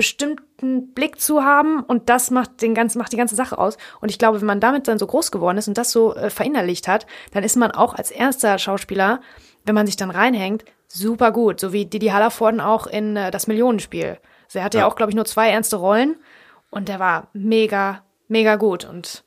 einen 0.63 0.93
Blick 0.95 1.21
zu 1.21 1.45
haben 1.45 1.81
und 1.83 2.09
das 2.09 2.31
macht 2.31 2.63
den 2.63 2.75
ganzen, 2.75 2.99
macht 2.99 3.13
die 3.13 3.17
ganze 3.17 3.35
Sache 3.35 3.59
aus. 3.59 3.77
Und 4.01 4.11
ich 4.11 4.19
glaube, 4.19 4.41
wenn 4.41 4.47
man 4.47 4.61
damit 4.61 4.89
dann 4.89 4.99
so 4.99 5.07
groß 5.07 5.31
geworden 5.31 5.59
ist 5.59 5.69
und 5.69 5.77
das 5.79 5.91
so 5.93 6.15
äh, 6.15 6.31
verinnerlicht 6.31 6.89
hat, 6.89 7.07
dann 7.33 7.45
ist 7.45 7.57
man 7.57 7.71
auch 7.71 7.95
als 7.95 8.11
ernster 8.11 8.59
Schauspieler, 8.59 9.21
wenn 9.65 9.75
man 9.75 9.87
sich 9.87 9.97
dann 9.97 10.11
reinhängt, 10.11 10.65
super 10.89 11.33
gut. 11.33 11.61
So 11.61 11.73
wie 11.73 11.85
Didi 11.87 12.09
Hallervorden 12.09 12.61
auch 12.61 12.87
in 12.87 13.17
äh, 13.17 13.31
das 13.31 13.47
Millionenspiel. 13.47 14.19
Also 14.47 14.59
er 14.61 14.65
hatte 14.65 14.79
ja, 14.79 14.85
Ja. 14.85 14.89
auch, 14.91 14.97
glaube 14.97 15.11
ich, 15.11 15.17
nur 15.17 15.25
zwei 15.25 15.51
ernste 15.51 15.77
Rollen 15.77 16.17
und 16.71 16.89
der 16.89 16.99
war 17.01 17.29
mega, 17.33 18.03
mega 18.29 18.57
gut. 18.57 18.85
Und 18.85 19.25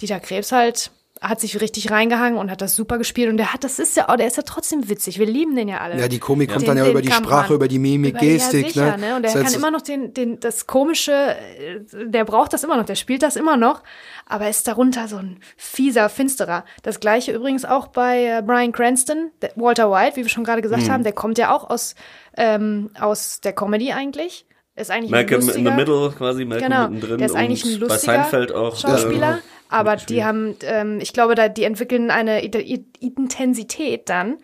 Dieter 0.00 0.20
Krebs 0.20 0.52
halt 0.52 0.90
hat 1.20 1.38
sich 1.38 1.60
richtig 1.60 1.90
reingehangen 1.90 2.38
und 2.38 2.50
hat 2.50 2.62
das 2.62 2.74
super 2.74 2.96
gespielt. 2.96 3.28
Und 3.28 3.36
der 3.36 3.52
hat, 3.52 3.62
das 3.62 3.78
ist 3.78 3.94
ja 3.94 4.08
auch, 4.08 4.16
der 4.16 4.26
ist 4.26 4.38
ja 4.38 4.42
trotzdem 4.42 4.88
witzig. 4.88 5.18
Wir 5.18 5.26
lieben 5.26 5.54
den 5.54 5.68
ja 5.68 5.78
alle. 5.78 6.00
Ja, 6.00 6.08
die 6.08 6.18
Komik 6.18 6.48
kommt 6.50 6.62
Den- 6.62 6.68
dann 6.76 6.78
ja 6.78 6.90
über 6.90 7.02
die. 7.02 7.12
Sprache, 7.12 7.52
über 7.52 7.68
die 7.68 7.78
Mimik, 7.78 8.12
Über- 8.14 8.20
Gestik. 8.20 8.62
Ja, 8.62 8.68
sicher, 8.68 8.96
ne? 8.96 9.08
ne? 9.08 9.16
Und 9.16 9.22
Das 9.24 9.34
heißt, 9.34 9.44
kann 9.44 9.54
immer 9.54 9.70
noch 9.70 9.82
den, 9.82 10.14
den, 10.14 10.40
das 10.40 10.66
Komische, 10.66 11.12
äh, 11.12 11.80
der 12.06 12.24
braucht 12.24 12.54
das 12.54 12.64
immer 12.64 12.76
noch, 12.78 12.86
der 12.86 12.94
spielt 12.94 13.22
das 13.22 13.36
immer 13.36 13.58
noch, 13.58 13.82
aber 14.24 14.48
ist 14.48 14.66
darunter 14.66 15.08
so 15.08 15.16
ein 15.16 15.40
fieser, 15.58 16.08
finsterer. 16.08 16.64
Das 16.82 17.00
gleiche 17.00 17.32
übrigens 17.32 17.66
auch 17.66 17.88
bei 17.88 18.24
äh, 18.38 18.42
Brian 18.42 18.72
Cranston, 18.72 19.30
Walter 19.56 19.90
White, 19.90 20.16
wie 20.16 20.22
wir 20.22 20.28
schon 20.30 20.44
gerade 20.44 20.62
gesagt 20.62 20.84
Mhm. 20.84 20.90
haben, 20.90 21.02
der 21.04 21.12
kommt 21.12 21.36
ja 21.36 21.54
auch 21.54 21.68
aus, 21.68 21.94
ähm, 22.38 22.90
aus 22.98 23.40
der 23.42 23.52
Comedy 23.52 23.92
eigentlich. 23.92 24.46
Ist 24.80 24.90
eigentlich 24.90 25.10
Malcolm 25.10 25.40
ein 25.42 25.48
in 25.48 25.54
the 25.54 25.60
lustiger, 25.60 25.76
Middle 25.76 26.10
quasi, 26.16 26.44
Malcolm 26.44 26.70
Genau, 26.70 26.88
mittendrin. 26.88 27.18
der 27.18 27.26
ist 27.26 27.34
eigentlich 27.36 27.64
ein 27.64 27.74
und 27.74 27.80
bei 27.80 27.86
lustiger 27.86 28.12
Seinfeld 28.14 28.52
auch. 28.52 28.76
Schauspieler, 28.76 29.38
äh, 29.38 29.40
aber 29.68 29.96
die 29.96 30.24
haben, 30.24 30.56
ähm, 30.62 30.98
ich 31.00 31.12
glaube, 31.12 31.34
da 31.34 31.48
die 31.48 31.64
entwickeln 31.64 32.10
eine 32.10 32.42
Intensität 32.44 34.08
dann. 34.08 34.38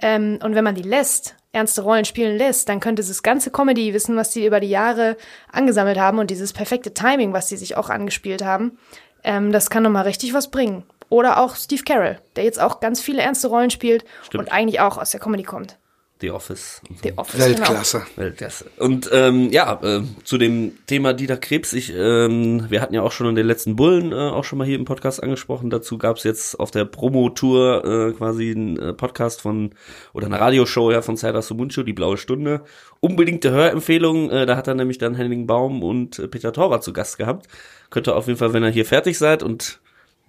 Ähm, 0.00 0.38
und 0.42 0.54
wenn 0.54 0.64
man 0.64 0.74
die 0.74 0.82
lässt, 0.82 1.36
ernste 1.52 1.82
Rollen 1.82 2.04
spielen 2.04 2.36
lässt, 2.38 2.68
dann 2.68 2.80
könnte 2.80 3.02
das 3.02 3.22
ganze 3.22 3.50
Comedy 3.50 3.94
wissen, 3.94 4.16
was 4.16 4.30
die 4.30 4.46
über 4.46 4.58
die 4.58 4.70
Jahre 4.70 5.16
angesammelt 5.50 5.98
haben 5.98 6.18
und 6.18 6.30
dieses 6.30 6.52
perfekte 6.52 6.92
Timing, 6.94 7.32
was 7.32 7.48
die 7.48 7.56
sich 7.56 7.76
auch 7.76 7.90
angespielt 7.90 8.42
haben, 8.44 8.78
ähm, 9.22 9.52
das 9.52 9.70
kann 9.70 9.82
nochmal 9.82 10.04
richtig 10.04 10.34
was 10.34 10.50
bringen. 10.50 10.84
Oder 11.08 11.38
auch 11.38 11.56
Steve 11.56 11.82
Carell, 11.84 12.18
der 12.36 12.44
jetzt 12.44 12.60
auch 12.60 12.80
ganz 12.80 13.00
viele 13.02 13.20
ernste 13.20 13.48
Rollen 13.48 13.70
spielt 13.70 14.04
Stimmt. 14.24 14.44
und 14.44 14.52
eigentlich 14.52 14.80
auch 14.80 14.96
aus 14.96 15.10
der 15.10 15.20
Comedy 15.20 15.42
kommt. 15.42 15.76
The 16.22 16.30
Office. 16.30 16.80
So. 16.88 16.94
The 17.02 17.18
Office, 17.18 17.34
genau. 17.34 17.58
Weltklasse. 17.58 18.02
Weltklasse. 18.16 18.66
Und 18.78 19.10
ähm, 19.12 19.50
ja, 19.50 19.78
äh, 19.82 20.02
zu 20.22 20.38
dem 20.38 20.72
Thema 20.86 21.12
Dieter 21.12 21.36
Krebs, 21.36 21.72
ich, 21.72 21.92
ähm, 21.94 22.70
wir 22.70 22.80
hatten 22.80 22.94
ja 22.94 23.02
auch 23.02 23.10
schon 23.10 23.28
in 23.28 23.34
den 23.34 23.46
letzten 23.46 23.74
Bullen 23.74 24.12
äh, 24.12 24.14
auch 24.14 24.44
schon 24.44 24.58
mal 24.58 24.66
hier 24.66 24.78
im 24.78 24.84
Podcast 24.84 25.20
angesprochen. 25.20 25.68
Dazu 25.68 25.98
gab 25.98 26.16
es 26.16 26.22
jetzt 26.22 26.58
auf 26.60 26.70
der 26.70 26.84
Promo-Tour 26.84 27.84
äh, 27.84 28.12
quasi 28.12 28.52
einen 28.52 28.78
äh, 28.78 28.92
Podcast 28.92 29.42
von 29.42 29.74
oder 30.12 30.26
eine 30.26 30.38
Radioshow 30.38 30.92
ja 30.92 31.02
von 31.02 31.16
Serdar 31.16 31.42
Sumuncu, 31.42 31.82
die 31.82 31.92
Blaue 31.92 32.16
Stunde. 32.16 32.62
Unbedingte 33.00 33.50
Hörempfehlung, 33.50 34.30
äh, 34.30 34.46
da 34.46 34.56
hat 34.56 34.68
er 34.68 34.74
nämlich 34.74 34.98
dann 34.98 35.16
Henning 35.16 35.48
Baum 35.48 35.82
und 35.82 36.20
äh, 36.20 36.28
Peter 36.28 36.52
Torwart 36.52 36.84
zu 36.84 36.92
Gast 36.92 37.18
gehabt. 37.18 37.48
Könnt 37.90 38.08
ihr 38.08 38.14
auf 38.14 38.28
jeden 38.28 38.38
Fall, 38.38 38.52
wenn 38.52 38.62
ihr 38.62 38.70
hier 38.70 38.86
fertig 38.86 39.18
seid 39.18 39.42
und 39.42 39.80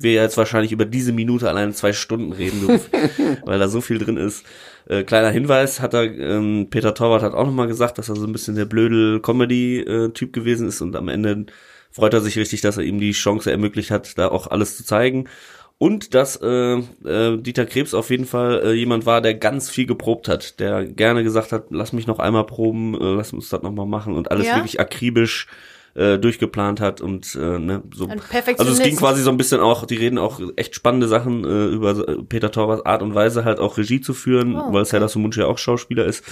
wir 0.04 0.14
jetzt 0.14 0.38
wahrscheinlich 0.38 0.72
über 0.72 0.86
diese 0.86 1.12
Minute 1.12 1.50
alleine 1.50 1.74
zwei 1.74 1.94
Stunden 1.94 2.32
reden, 2.32 2.62
du, 2.62 2.80
weil 3.46 3.60
da 3.60 3.68
so 3.68 3.82
viel 3.82 3.98
drin 3.98 4.18
ist. 4.18 4.46
Äh, 4.88 5.04
kleiner 5.04 5.30
Hinweis 5.30 5.80
hat 5.80 5.94
er, 5.94 6.04
ähm, 6.04 6.68
Peter 6.70 6.94
Torwart 6.94 7.24
hat 7.24 7.34
auch 7.34 7.46
nochmal 7.46 7.68
gesagt, 7.68 7.98
dass 7.98 8.10
er 8.10 8.16
so 8.16 8.26
ein 8.26 8.34
bisschen 8.34 8.56
der 8.56 8.66
blödel 8.66 9.22
Comedy-Typ 9.22 10.34
gewesen 10.34 10.68
ist 10.68 10.82
und 10.82 10.96
am 10.96 11.08
Ende 11.08 11.46
freut 11.92 12.14
er 12.14 12.22
sich 12.22 12.38
richtig, 12.38 12.62
dass 12.62 12.78
er 12.78 12.84
ihm 12.84 13.00
die 13.00 13.12
Chance 13.12 13.52
ermöglicht 13.52 13.92
hat, 13.92 14.18
da 14.18 14.28
auch 14.28 14.48
alles 14.48 14.78
zu 14.78 14.84
zeigen. 14.84 15.30
Und 15.78 16.14
dass 16.14 16.38
äh, 16.42 16.76
äh, 16.78 17.38
Dieter 17.38 17.66
Krebs 17.66 17.94
auf 17.94 18.10
jeden 18.10 18.26
Fall 18.26 18.62
äh, 18.64 18.72
jemand 18.74 19.06
war, 19.06 19.22
der 19.22 19.34
ganz 19.34 19.70
viel 19.70 19.86
geprobt 19.86 20.28
hat, 20.30 20.60
der 20.60 20.86
gerne 20.86 21.24
gesagt 21.24 21.52
hat, 21.52 21.66
lass 21.72 21.94
mich 21.94 22.08
noch 22.08 22.20
einmal 22.20 22.46
proben, 22.46 22.94
äh, 22.94 23.16
lass 23.16 23.34
uns 23.34 23.50
das 23.50 23.64
nochmal 23.64 23.86
machen 23.86 24.16
und 24.16 24.32
alles 24.32 24.48
Ja? 24.48 24.56
wirklich 24.56 24.80
akribisch 24.80 25.48
äh, 25.96 26.18
durchgeplant 26.18 26.80
hat 26.80 27.02
und 27.02 27.36
äh, 27.36 27.60
ne, 27.60 27.84
so. 27.94 28.08
Also 28.08 28.72
es 28.72 28.82
ging 28.82 28.96
quasi 28.96 29.22
so 29.22 29.30
ein 29.30 29.38
bisschen 29.38 29.62
auch, 29.62 29.86
die 29.86 29.96
reden 29.96 30.18
auch 30.18 30.40
echt 30.56 30.76
spannende 30.76 31.08
Sachen 31.08 31.44
äh, 31.44 31.68
über 31.68 32.24
Peter 32.28 32.52
Torwarts 32.52 32.86
Art 32.86 33.02
und 33.02 33.14
Weise 33.14 33.46
halt 33.46 33.60
auch 33.60 33.78
Regie 33.78 34.02
zu 34.02 34.14
führen, 34.14 34.56
Oh, 34.56 34.74
weil 34.74 34.86
Serdar 34.86 35.10
Somuncu 35.10 35.42
ja 35.42 35.46
auch 35.46 35.58
Schauspieler 35.58 36.06
ist. 36.06 36.24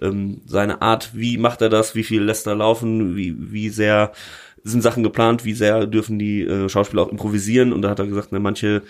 Ähm, 0.00 0.42
seine 0.46 0.82
Art, 0.82 1.10
wie 1.14 1.38
macht 1.38 1.62
er 1.62 1.68
das, 1.68 1.94
wie 1.94 2.04
viel 2.04 2.22
lässt 2.22 2.46
er 2.46 2.54
laufen, 2.54 3.16
wie, 3.16 3.34
wie 3.38 3.70
sehr 3.70 4.12
sind 4.64 4.82
Sachen 4.82 5.02
geplant, 5.02 5.44
wie 5.44 5.54
sehr 5.54 5.86
dürfen 5.86 6.18
die 6.18 6.42
äh, 6.42 6.68
Schauspieler 6.68 7.02
auch 7.02 7.12
improvisieren 7.12 7.72
und 7.72 7.82
da 7.82 7.90
hat 7.90 7.98
er 7.98 8.06
gesagt, 8.06 8.32
ne, 8.32 8.40
manche 8.40 8.82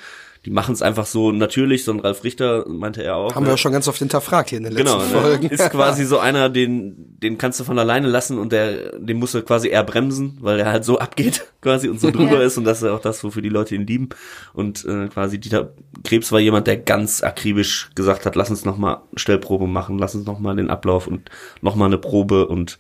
die 0.45 0.51
machen 0.51 0.73
es 0.73 0.83
einfach 0.83 1.07
so 1.07 1.33
natürlich, 1.33 1.85
so 1.85 1.93
ein 1.93 2.01
Ralf 2.01 2.25
Richter 2.25 2.65
meinte 2.69 3.03
er 3.03 3.17
auch. 3.17 3.35
Haben 3.35 3.43
ne? 3.43 3.49
wir 3.49 3.53
ja 3.55 3.59
schon 3.59 3.73
ganz 3.73 3.89
oft 3.89 3.99
hinterfragt 3.99 4.51
hier 4.51 4.59
in 4.59 4.65
den 4.65 4.73
letzten 4.73 4.87
Genau, 4.99 5.03
ne? 5.05 5.21
Folgen. 5.21 5.49
ist 5.49 5.71
quasi 5.71 6.05
so 6.05 6.19
einer, 6.19 6.49
den, 6.49 6.95
den 7.19 7.39
kannst 7.39 7.59
du 7.61 7.65
von 7.65 7.79
alleine 7.79 8.09
lassen 8.09 8.39
und 8.39 8.53
der, 8.53 8.99
den 8.99 9.19
musst 9.19 9.35
du 9.35 9.43
quasi 9.43 9.69
eher 9.69 9.85
bremsen, 9.85 10.39
weil 10.41 10.61
er 10.61 10.73
halt 10.73 10.85
so 10.85 10.99
abgeht 10.99 11.47
quasi 11.61 11.89
und 11.89 12.01
so 12.01 12.11
drüber 12.11 12.39
Ja. 12.39 12.43
ist 12.43 12.57
und 12.57 12.65
das 12.65 12.83
ist 12.83 12.89
auch 12.89 13.01
das, 13.01 13.23
wofür 13.25 13.43
die 13.43 13.49
Leute 13.49 13.75
ihn 13.75 13.87
lieben. 13.87 14.09
Und 14.53 14.85
äh, 14.85 15.09
quasi 15.09 15.39
Dieter 15.39 15.73
Krebs 16.05 16.31
war 16.33 16.41
jemand, 16.41 16.67
der 16.67 16.77
ganz 16.77 17.23
akribisch 17.23 17.91
gesagt 17.95 18.25
hat, 18.27 18.37
lass 18.37 18.51
uns 18.51 18.65
nochmal 18.65 18.99
Stellprobe 19.17 19.67
machen, 19.67 19.99
lass 19.99 20.15
uns 20.15 20.27
nochmal 20.27 20.57
den 20.57 20.71
Ablauf 20.71 21.07
und 21.07 21.31
nochmal 21.61 21.87
eine 21.89 21.99
Probe 21.99 22.47
und 22.47 22.79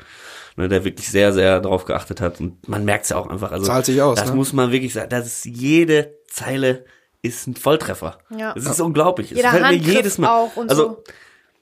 ne, 0.57 0.69
der 0.69 0.85
wirklich 0.85 1.11
sehr, 1.11 1.33
sehr 1.33 1.61
darauf 1.61 1.85
geachtet 1.85 2.21
hat. 2.21 2.41
Und 2.41 2.69
man 2.69 2.85
merkt's 2.85 3.09
ja 3.09 3.17
auch 3.17 3.29
einfach. 3.29 3.51
Also 3.53 3.67
Zahlt 3.67 3.87
sich 3.87 4.01
aus, 4.01 4.19
Das 4.19 4.31
ne? 4.31 4.37
muss 4.37 4.53
man 4.53 4.71
wirklich 4.73 4.93
sagen. 4.93 5.11
Das 5.11 5.27
ist 5.27 5.45
jede 5.45 6.15
Zeile 6.29 6.85
ist 7.23 7.47
ein 7.47 7.57
Volltreffer. 7.57 8.19
Ja. 8.37 8.55
Das 8.55 8.67
ist 8.67 8.81
unglaublich. 8.81 9.31
Jeder 9.31 9.51
fällt 9.51 9.65
mir 9.65 9.77
jedes 9.77 10.19
Mal. 10.19 10.29
auch 10.29 10.57
und 10.57 10.71
also, 10.71 10.83
so. 10.83 11.05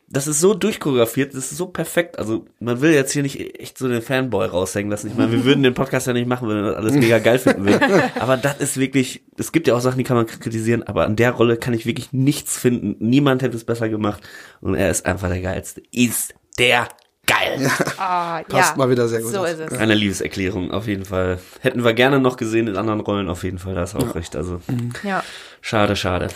das 0.09 0.27
ist 0.27 0.41
so 0.41 0.55
durchchoreografiert, 0.55 1.35
das 1.35 1.51
ist 1.51 1.57
so 1.57 1.67
perfekt. 1.67 2.19
Also 2.19 2.45
man 2.61 2.81
will 2.81 2.93
jetzt 2.93 3.13
hier 3.13 3.23
nicht 3.23 3.41
echt 3.61 3.79
so 3.79 3.89
den 3.89 4.03
Fanboy 4.03 4.47
raushängen 4.47 4.91
lassen. 4.91 5.09
Ich 5.09 5.15
meine, 5.15 5.33
wir 5.33 5.45
würden 5.45 5.63
den 5.63 5.75
Podcast 5.75 6.07
ja 6.07 6.13
nicht 6.13 6.29
machen, 6.29 6.49
wenn 6.49 6.57
wir 6.57 6.71
das 6.71 6.77
alles 6.77 6.93
mega 6.93 7.19
geil 7.19 7.39
finden 7.39 7.65
würden. 7.65 8.03
Aber 8.19 8.37
das 8.37 8.59
ist 8.59 8.79
wirklich, 8.79 9.25
es 9.39 9.53
gibt 9.53 9.67
ja 9.67 9.75
auch 9.75 9.81
Sachen, 9.81 9.99
die 9.99 10.05
kann 10.05 10.17
man 10.17 10.27
kritisieren, 10.27 10.83
aber 10.83 11.05
an 11.05 11.17
der 11.17 11.33
Rolle 11.33 11.57
kann 11.57 11.75
ich 11.75 11.87
wirklich 11.87 12.13
nichts 12.13 12.59
finden. 12.59 12.97
Niemand 12.99 13.43
hätte 13.43 13.57
es 13.57 13.65
besser 13.65 13.89
gemacht. 13.89 14.23
Und 14.61 14.75
er 14.75 14.91
ist 14.91 15.07
einfach 15.07 15.29
der 15.29 15.41
geilste. 15.41 15.83
Ist 15.91 16.35
der 16.59 16.89
geil. 17.27 17.71
Ah, 17.99 18.43
Passt 18.49 18.73
ja. 18.73 18.77
mal 18.77 18.91
wieder 18.91 19.09
sehr 19.09 19.21
gut 19.21 19.33
So 19.33 19.45
ist 19.45 19.59
es. 19.61 19.73
Eine 19.79 19.95
Liebeserklärung, 19.95 20.71
auf 20.71 20.87
jeden 20.87 21.05
Fall. 21.05 21.39
Hätten 21.61 21.85
wir 21.85 21.93
gerne 21.95 22.21
noch 22.21 22.37
gesehen 22.37 22.69
in 22.69 22.77
anderen 22.77 23.01
Rollen, 23.01 23.29
auf 23.29 23.43
jeden 23.45 23.59
Fall, 23.59 23.75
da 23.75 23.85
du 23.85 23.99
auch 23.99 24.15
recht. 24.15 24.37
Also, 24.37 24.61
Ja. 25.03 25.23
schade, 25.61 25.97
schade. 25.97 26.29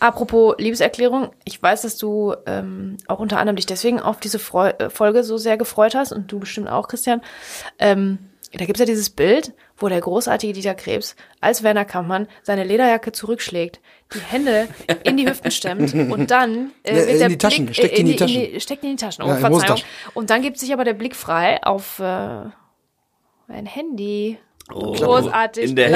Apropos 0.00 0.54
Liebeserklärung, 0.58 1.30
ich 1.44 1.62
weiß, 1.62 1.82
dass 1.82 1.96
du 1.96 2.34
ähm, 2.46 2.96
auch 3.08 3.18
unter 3.18 3.38
anderem 3.38 3.56
dich 3.56 3.66
deswegen 3.66 4.00
auf 4.00 4.20
diese 4.20 4.38
Freu 4.38 4.70
äh, 4.78 4.90
Folge 4.90 5.24
so 5.24 5.36
sehr 5.38 5.56
gefreut 5.56 5.94
hast 5.94 6.12
und 6.12 6.30
du 6.30 6.38
bestimmt 6.38 6.68
auch, 6.68 6.88
Christian. 6.88 7.20
Ähm, 7.78 8.18
da 8.52 8.64
gibt's 8.64 8.80
ja 8.80 8.86
dieses 8.86 9.10
Bild, 9.10 9.52
wo 9.76 9.88
der 9.88 10.00
großartige 10.00 10.52
Dieter 10.52 10.74
Krebs 10.74 11.14
als 11.40 11.62
Werner 11.62 11.84
Kampmann 11.84 12.28
seine 12.42 12.64
Lederjacke 12.64 13.12
zurückschlägt, 13.12 13.80
die 14.14 14.20
Hände 14.20 14.68
in 15.04 15.16
die 15.18 15.28
Hüften 15.28 15.50
stemmt 15.50 15.92
und 15.94 16.30
dann 16.30 16.72
äh, 16.82 16.94
wird 16.94 17.08
in 17.10 17.18
der 17.18 17.28
die 17.28 17.38
Taschen, 17.38 17.66
Blick, 17.66 17.76
steckt 17.76 17.94
äh, 17.94 18.00
in 18.00 18.06
die 18.06 18.16
Taschen. 18.16 18.60
steckt 18.60 18.84
in 18.84 18.90
die 18.90 18.96
Taschen. 18.96 19.24
Oh, 19.24 19.28
Ja, 19.28 19.34
in 19.34 19.40
Verzeihung. 19.40 19.80
Und 20.14 20.30
dann 20.30 20.40
gibt 20.42 20.58
sich 20.58 20.72
aber 20.72 20.84
der 20.84 20.94
Blick 20.94 21.14
frei 21.14 21.62
auf 21.62 21.98
äh, 21.98 22.02
ein 22.04 23.66
Handy. 23.66 24.38
Oh, 24.72 24.92
Großartig. 24.92 25.70
In 25.70 25.76
der. 25.76 25.90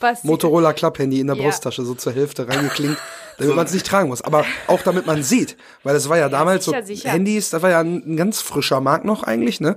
Was- 0.00 0.24
Motorola 0.24 0.72
Klapphandy 0.72 1.20
in 1.20 1.26
der 1.26 1.36
Ja. 1.36 1.42
Brusttasche 1.44 1.84
so 1.84 1.94
zur 1.94 2.12
Hälfte 2.14 2.48
reingeklinkt, 2.48 2.98
damit 3.38 3.56
man 3.56 3.66
es 3.66 3.72
nicht 3.72 3.86
tragen 3.86 4.08
muss. 4.08 4.22
Aber 4.22 4.44
auch 4.66 4.82
damit 4.82 5.06
man 5.06 5.22
sieht, 5.22 5.56
weil 5.82 5.96
es 5.96 6.08
war 6.08 6.18
ja 6.18 6.28
damals 6.28 6.64
sicher, 6.64 6.80
so 6.82 6.86
sicher. 6.86 7.10
Handys, 7.10 7.50
das 7.50 7.62
war 7.62 7.70
ja 7.70 7.80
ein, 7.80 8.02
ein 8.06 8.16
ganz 8.16 8.40
frischer 8.40 8.80
Markt 8.80 9.04
noch 9.04 9.22
eigentlich, 9.22 9.60
ne? 9.60 9.76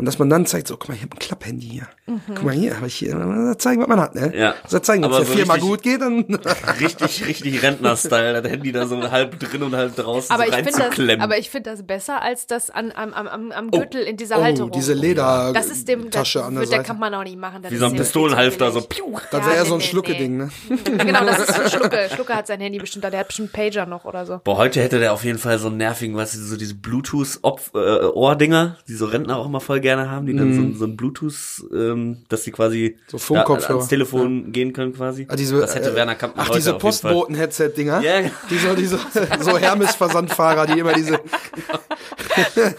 Und 0.00 0.06
dass 0.06 0.18
man 0.18 0.30
dann 0.30 0.46
zeigt, 0.46 0.66
so, 0.66 0.78
guck 0.78 0.88
mal, 0.88 0.94
ich 0.94 1.02
habe 1.02 1.14
ein 1.14 1.18
Klapphandy 1.18 1.66
hier. 1.66 1.86
Mhm. 2.06 2.22
Guck 2.28 2.42
mal 2.44 2.54
hier, 2.54 2.74
habe 2.74 2.86
ich 2.86 2.94
hier, 2.94 3.54
zeigen, 3.58 3.82
was 3.82 3.88
man 3.88 4.00
hat, 4.00 4.14
ne? 4.14 4.32
Ja. 4.34 4.54
Also 4.64 4.78
zeigen, 4.78 5.02
wenn 5.02 5.10
es 5.10 5.16
der 5.18 5.26
so 5.26 5.32
Firma 5.34 5.52
richtig- 5.54 5.70
gut 5.70 5.82
geht, 5.82 6.00
dann 6.00 6.24
Richtig, 6.80 7.26
richtig 7.26 7.62
Rentner-Style. 7.62 8.40
Das 8.40 8.50
Handy 8.50 8.72
da 8.72 8.86
so 8.86 8.98
halb 9.10 9.38
drin 9.38 9.62
und 9.62 9.74
halb 9.76 9.94
draußen 9.96 10.30
Aber 10.34 10.44
so 10.44 10.48
ich 10.48 10.54
finde 10.54 10.70
das, 10.70 10.80
reinzuklemmen. 10.80 11.20
aber 11.22 11.36
ich 11.36 11.50
finde 11.50 11.68
das 11.70 11.82
besser 11.86 12.22
als 12.22 12.46
das 12.46 12.70
an, 12.70 12.92
am, 12.96 13.12
am, 13.12 13.28
am, 13.28 13.52
am 13.52 13.70
Gürtel 13.70 14.02
in 14.04 14.16
dieser 14.16 14.38
oh, 14.38 14.42
Halterung. 14.42 14.70
diese 14.72 14.94
Ledertasche 14.94 15.52
das 15.52 15.66
ist 15.66 15.86
dem, 15.86 16.08
das 16.08 16.34
an 16.34 16.54
der 16.54 16.60
wird, 16.62 16.70
der 16.72 16.78
Seite. 16.78 16.82
kann 16.88 16.98
man 16.98 17.14
auch 17.14 17.24
nicht 17.24 17.38
machen. 17.38 17.60
Das 17.60 17.70
Wie 17.70 17.74
ist 17.74 17.80
so 17.80 17.86
ein 17.86 17.92
ja 17.92 17.98
Pistolenhalfter, 17.98 18.72
so 18.72 18.80
das 18.80 19.40
Ja, 19.40 19.46
wäre 19.46 19.56
ja 19.56 19.62
nee, 19.64 19.68
so 19.68 19.74
ein 19.74 19.80
nee, 19.80 19.84
Schlucke-Ding, 19.84 20.36
ne? 20.38 20.50
Genau, 20.84 21.26
das 21.26 21.40
ist 21.40 21.54
für 21.54 21.68
Schlucke. 21.68 22.08
Schlucke 22.14 22.34
hat 22.34 22.46
sein 22.46 22.60
Handy 22.60 22.80
bestimmt, 22.90 23.04
da. 23.04 23.10
der 23.10 23.20
hat 23.20 23.28
bestimmt 23.28 23.54
einen 23.54 23.70
Pager 23.70 23.86
noch 23.86 24.04
oder 24.04 24.26
so. 24.26 24.40
Boah, 24.44 24.56
heute 24.58 24.80
hätte 24.82 24.98
der 24.98 25.12
auf 25.12 25.24
jeden 25.24 25.38
Fall 25.38 25.58
so 25.58 25.68
einen 25.68 25.76
nervigen, 25.78 26.16
was 26.16 26.32
so 26.32 26.56
diese 26.56 26.74
Bluetooth-Ohrdinger, 26.74 28.76
die 28.88 28.94
so 28.94 29.06
Rentner 29.06 29.36
auch 29.38 29.46
immer 29.46 29.60
voll 29.60 29.80
gerne 29.80 30.10
haben, 30.10 30.26
die 30.26 30.34
dann 30.36 30.72
so, 30.72 30.78
so 30.78 30.84
ein 30.84 30.96
Bluetooth, 30.96 31.64
ähm, 31.72 32.18
dass 32.28 32.42
die 32.42 32.50
quasi 32.52 32.96
So 33.06 33.18
Funkkopfhörer. 33.18 33.68
da 33.68 33.74
ans 33.74 33.88
Telefon 33.88 34.52
gehen 34.52 34.72
können 34.72 34.92
quasi. 34.94 35.26
Ah, 35.28 35.36
diese, 35.36 35.60
das 35.60 35.74
hätte 35.74 35.90
äh, 35.90 35.94
Werner 35.94 36.14
Kampmann 36.16 36.44
Ach, 36.44 36.48
heute 36.50 36.58
diese 36.58 36.76
auf 36.76 36.82
jeden 36.82 36.94
Fall. 36.96 37.12
Postboten-Headset-Dinger. 37.12 38.00
Ja. 38.02 38.30
Diese, 38.50 38.74
diese, 38.74 38.98
so 39.40 39.56
Hermes-Versandfahrer, 39.58 40.66
die 40.66 40.78
immer 40.80 40.92
diese, 40.92 41.14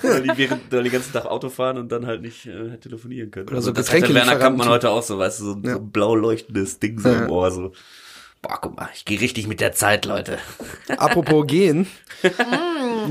weil 0.02 0.24
die 0.24 0.38
während 0.38 0.72
weil 0.72 0.84
die 0.84 0.90
ganzen 0.90 1.14
Tag 1.14 1.26
Auto 1.26 1.50
fahren 1.50 1.78
und 1.78 1.92
dann 1.92 2.06
halt 2.06 2.22
nicht 2.22 2.46
äh, 2.48 2.78
telefonieren 2.78 3.32
können. 3.32 3.50
Oder 3.50 3.62
so 3.62 3.72
das 3.72 3.92
hätte 3.92 4.14
Werner. 4.14 4.36
Kampmann 4.36 4.70
heute 4.70 4.90
auch 4.90 5.04
so, 5.04 5.18
weißt 5.18 5.42
du, 5.42 5.46
so, 5.46 5.58
Ja. 5.64 5.74
so 5.74 5.80
blau 5.80 6.16
leuchtendes 6.16 6.80
Ding 6.80 7.00
so 7.00 7.10
Ja. 7.10 7.26
im 7.26 7.32
Ohr, 7.32 7.52
so. 7.52 7.72
Boah, 8.42 8.58
guck 8.60 8.76
mal, 8.76 8.90
ich 8.96 9.06
gehe 9.06 9.22
richtig 9.22 9.48
mit 9.48 9.62
der 9.62 9.72
Zeit, 9.72 10.06
Leute. 10.06 10.40
Apropos 10.98 11.46
gehen. 11.46 11.88
nächste 12.24 12.42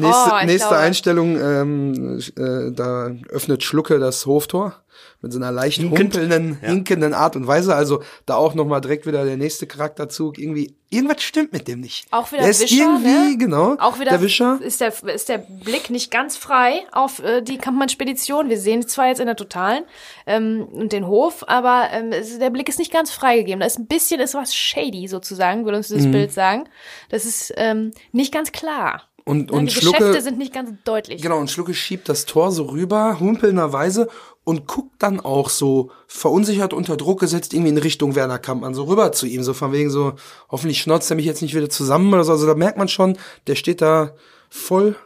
Oh, 0.02 0.44
nächste. 0.44 0.76
Einstellung, 0.76 1.40
ähm, 1.40 2.18
äh, 2.36 2.72
da 2.72 3.10
öffnet 3.28 3.62
Schlucke 3.62 3.98
das 4.00 4.26
Hoftor 4.26 4.82
mit 5.22 5.32
so 5.32 5.38
einer 5.38 5.52
leicht 5.52 5.78
Hinkend. 5.80 6.14
humpelnden, 6.14 6.54
hinkenden 6.60 7.14
Art 7.14 7.36
und 7.36 7.46
Weise. 7.46 7.74
Also 7.74 8.02
da 8.26 8.36
auch 8.36 8.54
nochmal 8.54 8.80
direkt 8.80 9.06
wieder 9.06 9.24
der 9.24 9.36
nächste 9.36 9.66
Charakterzug. 9.66 10.38
Irgendwie, 10.38 10.74
irgendwas 10.88 11.22
stimmt 11.22 11.52
mit 11.52 11.68
dem 11.68 11.80
nicht. 11.80 12.06
Auch 12.10 12.32
wieder 12.32 12.42
der 12.42 12.50
ist 12.50 12.62
Wischer, 12.62 12.82
irgendwie, 12.84 13.08
ne? 13.32 13.36
genau, 13.38 13.76
Auch 13.78 13.98
wieder 14.00 14.10
der 14.12 14.22
Wischer. 14.22 14.58
Ist, 14.62 14.80
der, 14.80 14.92
ist 15.14 15.28
der 15.28 15.38
Blick 15.38 15.90
nicht 15.90 16.10
ganz 16.10 16.36
frei 16.36 16.80
auf 16.92 17.18
äh, 17.22 17.42
die 17.42 17.58
Kampmann-Spedition. 17.58 18.48
Wir 18.48 18.58
sehen 18.58 18.86
zwar 18.88 19.08
jetzt 19.08 19.20
in 19.20 19.26
der 19.26 19.36
Totalen 19.36 19.84
ähm, 20.26 20.66
und 20.72 20.92
den 20.92 21.06
Hof, 21.06 21.44
aber 21.46 21.88
ähm, 21.92 22.10
der 22.40 22.50
Blick 22.50 22.68
ist 22.68 22.78
nicht 22.78 22.92
ganz 22.92 23.10
freigegeben. 23.10 23.60
Da 23.60 23.66
ist 23.66 23.78
ein 23.78 23.86
bisschen 23.86 24.20
ist 24.20 24.34
was 24.34 24.54
shady 24.54 25.06
sozusagen, 25.08 25.66
will 25.66 25.74
uns 25.74 25.88
dieses 25.88 26.06
Mhm. 26.06 26.12
Bild 26.12 26.32
sagen. 26.32 26.64
Das 27.10 27.24
ist 27.26 27.52
ähm, 27.56 27.90
nicht 28.12 28.32
ganz 28.32 28.52
klar. 28.52 29.02
Und, 29.26 29.50
Ne? 29.50 29.56
und 29.58 29.66
die 29.66 29.74
Schlucke, 29.74 29.98
Geschäfte 29.98 30.22
sind 30.22 30.38
nicht 30.38 30.52
ganz 30.54 30.70
deutlich. 30.84 31.20
Genau, 31.22 31.38
und 31.38 31.50
Schlucke 31.50 31.74
schiebt 31.74 32.08
das 32.08 32.24
Tor 32.24 32.50
so 32.52 32.64
rüber, 32.64 33.20
humpelnderweise, 33.20 34.08
und 34.50 34.66
guckt 34.66 34.94
dann 34.98 35.20
auch 35.20 35.48
so 35.48 35.92
verunsichert 36.08 36.72
unter 36.72 36.96
Druck 36.96 37.20
gesetzt 37.20 37.54
irgendwie 37.54 37.70
in 37.70 37.78
Richtung 37.78 38.16
Werner 38.16 38.40
Kampmann, 38.40 38.74
so 38.74 38.82
rüber 38.82 39.12
zu 39.12 39.26
ihm, 39.26 39.44
so 39.44 39.54
von 39.54 39.70
wegen 39.70 39.90
so, 39.90 40.14
hoffentlich 40.50 40.80
schnauzt 40.80 41.08
er 41.08 41.14
mich 41.14 41.24
jetzt 41.24 41.40
nicht 41.40 41.54
wieder 41.54 41.70
zusammen 41.70 42.12
oder 42.12 42.24
so. 42.24 42.32
Also 42.32 42.48
da 42.48 42.56
merkt 42.56 42.76
man 42.76 42.88
schon, 42.88 43.16
der 43.46 43.54
steht 43.54 43.80
da 43.80 44.12
voll 44.48 44.96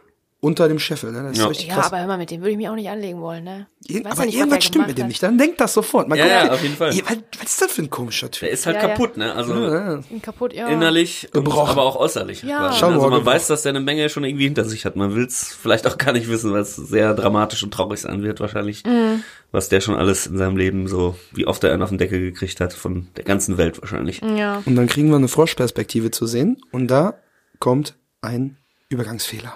unter 0.45 0.67
dem 0.67 0.79
Scheffel. 0.79 1.11
Ne? 1.11 1.23
Das 1.23 1.31
ist 1.33 1.37
Ja. 1.39 1.47
richtig 1.47 1.67
Ja, 1.67 1.83
aber 1.83 1.99
hör 1.99 2.07
mal, 2.07 2.17
mit 2.17 2.31
dem 2.31 2.41
würde 2.41 2.51
ich 2.51 2.57
mich 2.57 2.69
auch 2.69 2.75
nicht 2.75 2.89
anlegen 2.89 3.19
wollen, 3.21 3.43
ne? 3.43 3.67
Ich 3.83 3.91
Irgend, 3.95 4.05
weiß 4.05 4.11
aber 4.13 4.21
ja 4.21 4.25
nicht, 4.25 4.35
was 4.35 4.39
irgendwas 4.41 4.63
stimmt 4.63 4.87
mit 4.87 4.97
dem 4.97 5.07
nicht. 5.07 5.21
Dann 5.23 5.37
denkt 5.37 5.59
das 5.61 5.73
sofort. 5.73 6.07
Man 6.07 6.17
Ja, 6.17 6.25
ja, 6.27 6.51
auf 6.51 6.61
jeden 6.63 6.75
Fall. 6.75 6.89
Was, 6.91 7.01
was 7.39 7.49
ist 7.51 7.61
das 7.61 7.71
für 7.71 7.81
ein 7.83 7.89
komischer 7.89 8.31
Typ? 8.31 8.41
Der 8.41 8.49
ist 8.51 8.65
halt 8.65 8.75
Ja, 8.77 8.81
ja. 8.83 8.87
kaputt, 8.89 9.17
ne? 9.17 9.33
Also 9.33 10.01
kaputt, 10.21 10.53
ja. 10.53 10.67
innerlich, 10.69 11.25
und, 11.27 11.33
Gebrochen. 11.33 11.69
aber 11.71 11.83
auch 11.83 11.95
äußerlich. 11.97 12.43
Ja. 12.43 12.57
quasi. 12.59 12.79
Schauen 12.79 12.89
wir 12.91 12.95
Also 12.95 13.09
man 13.09 13.19
gebrochen. 13.19 13.25
weiß, 13.35 13.47
dass 13.47 13.61
der 13.63 13.71
eine 13.71 13.79
Menge 13.81 14.09
schon 14.09 14.23
irgendwie 14.23 14.45
hinter 14.45 14.65
sich 14.65 14.85
hat. 14.85 14.95
Man 14.95 15.15
will 15.15 15.25
es 15.25 15.53
vielleicht 15.53 15.85
auch 15.87 15.97
gar 15.97 16.13
nicht 16.13 16.29
wissen, 16.29 16.51
weil 16.53 16.61
es 16.61 16.75
sehr 16.75 17.13
dramatisch 17.13 17.61
und 17.63 17.71
traurig 17.73 17.99
sein 18.01 18.23
wird 18.23 18.39
wahrscheinlich, 18.39 18.83
Mhm. 18.85 19.23
was 19.51 19.69
der 19.69 19.81
schon 19.81 19.95
alles 19.95 20.27
in 20.27 20.37
seinem 20.37 20.57
Leben 20.57 20.87
so, 20.87 21.15
wie 21.31 21.45
oft 21.47 21.63
er 21.63 21.73
einen 21.73 21.81
auf 21.83 21.89
den 21.89 21.97
Deckel 21.97 22.19
gekriegt 22.19 22.59
hat, 22.61 22.73
von 22.73 23.07
der 23.17 23.23
ganzen 23.23 23.57
Welt 23.57 23.81
wahrscheinlich. 23.81 24.21
ja. 24.21 24.61
Und 24.65 24.75
dann 24.75 24.87
kriegen 24.87 25.09
wir 25.09 25.15
eine 25.17 25.27
Froschperspektive 25.27 26.11
zu 26.11 26.25
sehen. 26.27 26.57
Und 26.71 26.87
da 26.87 27.15
kommt 27.59 27.95
ein 28.21 28.57
Übergangsfehler. 28.89 29.53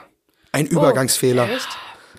Ein 0.51 0.65
Übergangsfehler. 0.67 1.47
Oh, 1.49 1.55
echt? 1.55 1.69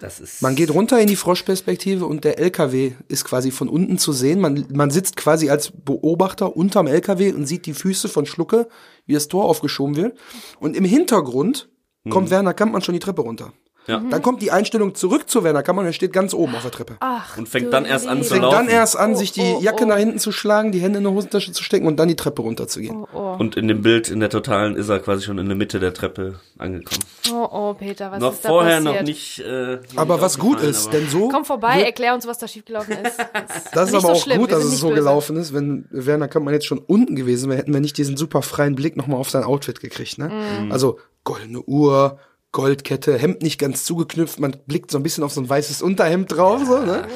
Das 0.01 0.19
ist 0.19 0.41
Man 0.41 0.57
geht 0.57 0.71
runter 0.71 0.99
in 0.99 1.09
die 1.09 1.17
Froschperspektive 1.17 2.07
und 2.07 2.25
der 2.25 2.39
LKW 2.39 2.93
ist 3.09 3.25
quasi 3.25 3.51
von 3.51 3.69
unten 3.69 3.99
zu 3.99 4.13
sehen. 4.13 4.41
Man, 4.41 4.67
man 4.73 4.91
sitzt 4.91 5.17
quasi 5.17 5.51
als 5.51 5.71
Beobachter 5.71 6.57
unterm 6.57 6.87
LKW 6.87 7.33
und 7.33 7.47
sieht 7.47 7.67
die 7.67 7.75
Füße 7.75 8.09
von 8.09 8.25
Schlucke, 8.25 8.69
wie 9.07 9.13
das 9.13 9.29
Tor 9.29 9.45
aufgeschoben 9.45 9.97
wird. 9.97 10.19
Und 10.59 10.75
im 10.75 10.85
Hintergrund 10.87 11.69
kommt 12.09 12.31
Werner 12.31 12.55
Kampmann 12.55 12.81
schon 12.81 12.95
die 12.95 13.01
Treppe 13.01 13.21
runter. 13.21 13.53
Ja. 13.87 13.99
Dann 14.11 14.23
kommt 14.23 14.41
die 14.43 14.53
Einstellung 14.53 14.95
zurück 14.95 15.29
zu 15.29 15.43
Werner 15.43 15.63
Kampmann 15.63 15.85
und 15.85 15.91
er 15.91 15.93
steht 15.95 16.13
ganz 16.13 16.33
oben 16.35 16.55
auf 16.55 16.63
der 16.63 16.71
Treppe. 16.71 16.97
Ach, 17.01 17.37
Und 17.39 17.49
fängt 17.49 17.73
dann 17.73 17.85
erst 17.85 18.07
an 18.07 18.23
zu 18.23 18.31
Fängt 18.31 18.43
laufen. 18.43 18.55
dann 18.55 18.69
erst 18.69 18.97
an, 18.97 19.13
Oh, 19.13 19.17
sich 19.17 19.33
die 19.33 19.41
oh, 19.57 19.61
Jacke 19.61 19.85
oh. 19.85 19.89
nach 19.89 19.97
hinten 19.97 20.19
zu 20.19 20.31
schlagen, 20.33 20.71
die 20.71 20.81
Hände 20.81 20.99
in 20.99 21.05
die 21.05 21.11
Hosentasche 21.11 21.51
zu 21.53 21.65
stecken 21.65 21.87
und 21.87 21.97
dann 21.97 22.07
die 22.09 22.15
Treppe 22.15 22.43
runterzugehen. 22.43 22.95
Oh, 22.95 23.09
oh. 23.13 23.37
Und 23.39 23.57
in 23.57 23.67
dem 23.69 23.83
Bild, 23.83 24.09
in 24.11 24.21
der 24.21 24.29
Totalen, 24.31 24.77
ist 24.77 24.89
er 24.91 25.01
quasi 25.01 25.25
schon 25.25 25.39
in 25.39 25.47
der 25.49 25.57
Mitte 25.57 25.81
der 25.81 25.93
Treppe 25.95 26.39
angekommen. 26.59 27.03
oh, 27.33 27.49
oh, 27.51 27.75
Peter, 27.75 28.13
was 28.13 28.21
noch 28.21 28.33
ist 28.35 28.45
da 28.45 28.49
vorher 28.51 28.77
passiert? 28.77 28.95
noch 28.95 29.03
nicht. 29.03 29.39
Äh, 29.41 29.79
Aber 29.97 30.15
nicht 30.15 30.23
was 30.25 30.39
gut 30.39 30.61
ist, 30.61 30.89
aber- 30.89 30.99
denn 30.99 31.09
so. 31.09 31.29
Komm 31.29 31.45
vorbei, 31.45 31.83
erklär 31.83 32.15
uns, 32.15 32.27
was 32.27 32.39
da 32.39 32.47
schiefgelaufen 32.47 32.95
ist. 33.05 33.19
Das 33.73 33.89
ist 33.89 33.95
aber 33.95 34.01
so 34.03 34.09
auch 34.11 34.23
schlimm, 34.23 34.39
gut, 34.39 34.53
dass 34.53 34.63
es 34.65 34.79
so 34.79 34.89
böse. 34.89 35.01
gelaufen 35.01 35.37
ist. 35.37 35.53
Wenn 35.55 35.87
Werner 35.91 36.29
Kampmann 36.29 36.55
jetzt 36.55 36.67
schon 36.67 36.79
unten 36.79 37.17
gewesen 37.17 37.49
wäre, 37.51 37.59
hätten 37.59 37.73
wir 37.73 37.81
nicht 37.81 37.97
diesen 37.99 38.17
super 38.17 38.43
freien 38.43 38.75
Blick 38.75 38.97
nochmal 38.97 39.19
auf 39.19 39.31
sein 39.31 39.43
Outfit 39.45 39.81
gekriegt. 39.81 40.19
Ne? 40.19 40.29
Mhm. 40.61 40.71
Also 40.73 40.99
goldene 41.25 41.61
Uhr, 41.63 42.19
Goldkette, 42.53 43.17
Hemd 43.17 43.43
nicht 43.43 43.59
ganz 43.59 43.85
zugeknüpft, 43.85 44.41
man 44.41 44.57
blickt 44.67 44.91
so 44.91 44.99
ein 44.99 45.03
bisschen 45.03 45.23
auf 45.23 45.33
so 45.33 45.41
ein 45.41 45.49
weißes 45.49 45.83
Unterhemd 45.83 46.33
drauf. 46.33 46.63
So, 46.67 46.81
ne? 46.81 47.07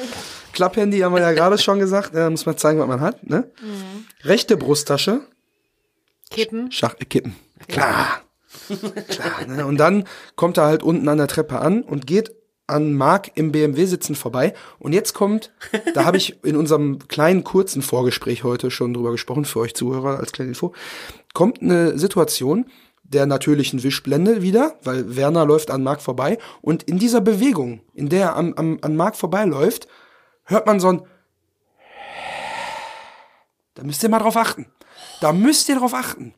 Klapphandy 0.53 0.99
haben 0.99 1.13
wir 1.13 1.21
ja 1.21 1.33
gerade 1.33 1.57
schon 1.57 1.79
gesagt. 1.79 2.15
Da 2.15 2.29
muss 2.29 2.45
man 2.45 2.57
zeigen, 2.57 2.79
was 2.79 2.87
man 2.87 3.01
hat. 3.01 3.27
Ne? 3.29 3.51
Rechte 4.23 4.55
Brusttasche. 4.55 5.21
Kippen. 6.29 6.71
Schach, 6.71 6.95
äh, 6.99 7.05
Kippen. 7.05 7.35
Klar. 7.67 8.21
Klar. 9.09 9.45
Ne? 9.47 9.65
Und 9.65 9.77
dann 9.77 10.05
kommt 10.35 10.57
er 10.57 10.65
halt 10.65 10.81
unten 10.81 11.07
an 11.09 11.17
der 11.17 11.27
Treppe 11.27 11.59
an 11.59 11.83
und 11.83 12.07
geht 12.07 12.33
an 12.67 12.93
Mark 12.93 13.31
im 13.35 13.51
BMW 13.51 13.85
sitzen 13.85 14.15
vorbei. 14.15 14.53
Und 14.79 14.93
jetzt 14.93 15.13
kommt, 15.13 15.51
da 15.93 16.05
habe 16.05 16.17
ich 16.17 16.43
in 16.43 16.55
unserem 16.55 16.99
kleinen 17.07 17.43
kurzen 17.43 17.81
Vorgespräch 17.81 18.43
heute 18.43 18.71
schon 18.71 18.93
drüber 18.93 19.11
gesprochen, 19.11 19.45
für 19.45 19.59
euch 19.59 19.75
Zuhörer 19.75 20.17
als 20.19 20.31
kleine 20.31 20.49
Info, 20.49 20.73
kommt 21.33 21.61
eine 21.61 21.99
Situation 21.99 22.65
der 23.07 23.25
natürlichen 23.25 23.83
Wischblende 23.83 24.41
wieder, 24.41 24.75
weil 24.83 25.15
Werner 25.15 25.45
läuft 25.45 25.71
an 25.71 25.83
Mark 25.83 26.01
vorbei. 26.01 26.37
Und 26.61 26.83
in 26.83 26.99
dieser 26.99 27.21
Bewegung, 27.21 27.81
in 27.93 28.09
der 28.09 28.21
er 28.21 28.35
am, 28.35 28.53
am, 28.53 28.79
an 28.81 28.95
Mark 28.95 29.15
vorbeiläuft, 29.15 29.87
hört 30.43 30.65
man 30.65 30.79
so 30.79 30.89
ein 30.89 31.01
da 33.75 33.83
müsst 33.83 34.01
ihr 34.03 34.09
mal 34.09 34.19
drauf 34.19 34.37
achten. 34.37 34.67
Da 35.19 35.33
müsst 35.33 35.67
ihr 35.67 35.75
drauf 35.75 35.93
achten. 35.93 36.33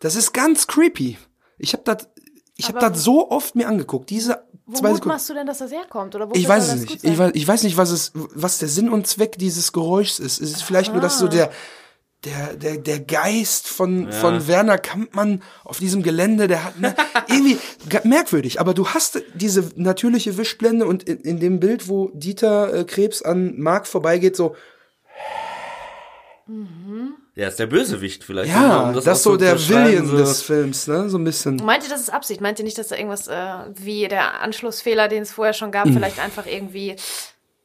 Das 0.00 0.16
ist 0.16 0.32
ganz 0.32 0.66
creepy. 0.66 1.18
Ich 1.58 1.74
habe 1.74 1.82
das 1.84 2.08
ich 2.56 2.68
habe 2.68 2.78
das 2.78 3.02
so 3.02 3.30
oft 3.30 3.54
mir 3.54 3.66
angeguckt. 3.66 4.10
Diese 4.10 4.44
zwei 4.72 4.88
Sekunden. 4.88 5.08
machst 5.08 5.28
du 5.30 5.34
denn, 5.34 5.46
dass 5.46 5.58
das 5.58 5.72
herkommt? 5.72 6.14
Oder 6.14 6.28
Ich 6.32 6.48
weiß 6.48 6.72
es 6.72 6.80
nicht. 6.82 7.04
Ich 7.04 7.18
weiß, 7.18 7.32
ich 7.34 7.48
weiß 7.48 7.62
nicht, 7.62 7.76
was 7.76 7.90
es, 7.90 8.12
was 8.14 8.58
der 8.58 8.68
Sinn 8.68 8.88
und 8.88 9.06
Zweck 9.06 9.38
dieses 9.38 9.72
Geräuschs 9.72 10.18
ist. 10.18 10.40
Es 10.40 10.52
ist 10.52 10.62
vielleicht 10.62 10.92
nur, 10.92 11.00
dass 11.00 11.18
so 11.18 11.28
der, 11.28 11.50
der, 12.24 12.54
der, 12.54 12.76
der 12.76 13.00
Geist 13.00 13.66
von, 13.66 14.12
von 14.12 14.46
Werner 14.46 14.78
Kampmann 14.78 15.42
auf 15.64 15.78
diesem 15.78 16.02
Gelände, 16.02 16.46
der 16.46 16.64
hat 16.64 16.78
ne, 16.78 16.94
irgendwie 17.28 17.58
merkwürdig. 18.04 18.60
Aber 18.60 18.74
du 18.74 18.88
hast 18.88 19.20
diese 19.34 19.70
natürliche 19.74 20.36
Wischblende 20.36 20.86
und 20.86 21.02
in, 21.02 21.18
in 21.20 21.40
dem 21.40 21.58
Bild, 21.58 21.88
wo 21.88 22.10
Dieter 22.14 22.72
äh, 22.72 22.84
Krebs 22.84 23.22
an 23.22 23.58
Marc 23.58 23.86
vorbeigeht, 23.88 24.36
so, 24.36 24.54
Ja, 27.34 27.48
ist 27.48 27.58
der 27.58 27.66
Bösewicht 27.66 28.24
vielleicht. 28.24 28.52
ja, 28.52 28.88
um 28.88 28.94
das, 28.94 29.06
ist 29.06 29.22
so 29.22 29.36
der 29.36 29.58
William 29.68 30.06
so. 30.06 30.16
des 30.16 30.42
Films, 30.42 30.86
ne, 30.86 31.08
so 31.08 31.18
ein 31.18 31.24
bisschen. 31.24 31.56
Meint 31.56 31.82
ihr, 31.82 31.90
das 31.90 32.02
ist 32.02 32.12
Absicht? 32.12 32.40
Meint 32.40 32.58
ihr 32.58 32.64
nicht, 32.64 32.78
dass 32.78 32.88
da 32.88 32.96
irgendwas 32.96 33.26
äh, 33.26 33.34
wie 33.74 34.06
der 34.06 34.42
Anschlussfehler, 34.42 35.08
den 35.08 35.22
es 35.22 35.32
vorher 35.32 35.54
schon 35.54 35.72
gab, 35.72 35.88
vielleicht 35.88 36.20
einfach 36.20 36.46
irgendwie. 36.46 36.96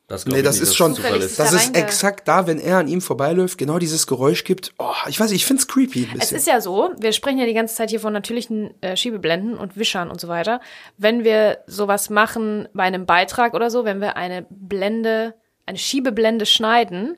Das 0.07 0.25
Nee, 0.25 0.41
das 0.41 0.55
nicht, 0.55 0.63
ist 0.69 0.75
schon, 0.77 0.93
es 0.93 0.99
ist. 0.99 1.37
das 1.39 1.51
da 1.51 1.57
ist 1.57 1.75
exakt 1.75 2.27
da, 2.29 2.47
wenn 2.47 2.59
er 2.59 2.77
an 2.77 2.87
ihm 2.87 3.01
vorbeiläuft, 3.01 3.57
genau 3.57 3.77
dieses 3.77 4.07
Geräusch 4.07 4.45
gibt. 4.45 4.73
Oh, 4.79 4.85
ich 5.09 5.19
weiß, 5.19 5.31
nicht, 5.31 5.41
ich 5.41 5.45
find's 5.45 5.67
creepy 5.67 6.03
ein 6.05 6.11
Es 6.13 6.19
bisschen. 6.19 6.37
ist 6.37 6.47
ja 6.47 6.61
so, 6.61 6.91
wir 6.97 7.11
sprechen 7.11 7.39
ja 7.39 7.45
die 7.45 7.53
ganze 7.53 7.75
Zeit 7.75 7.89
hier 7.89 7.99
von 7.99 8.13
natürlichen 8.13 8.73
äh, 8.81 8.95
Schiebeblenden 8.95 9.57
und 9.57 9.75
Wischern 9.75 10.09
und 10.09 10.21
so 10.21 10.29
weiter. 10.29 10.61
Wenn 10.97 11.25
wir 11.25 11.57
sowas 11.67 12.09
machen 12.09 12.69
bei 12.73 12.83
einem 12.83 13.05
Beitrag 13.05 13.53
oder 13.53 13.69
so, 13.69 13.83
wenn 13.83 13.99
wir 13.99 14.15
eine 14.15 14.45
Blende, 14.49 15.33
eine 15.65 15.77
Schiebeblende 15.77 16.45
schneiden, 16.45 17.17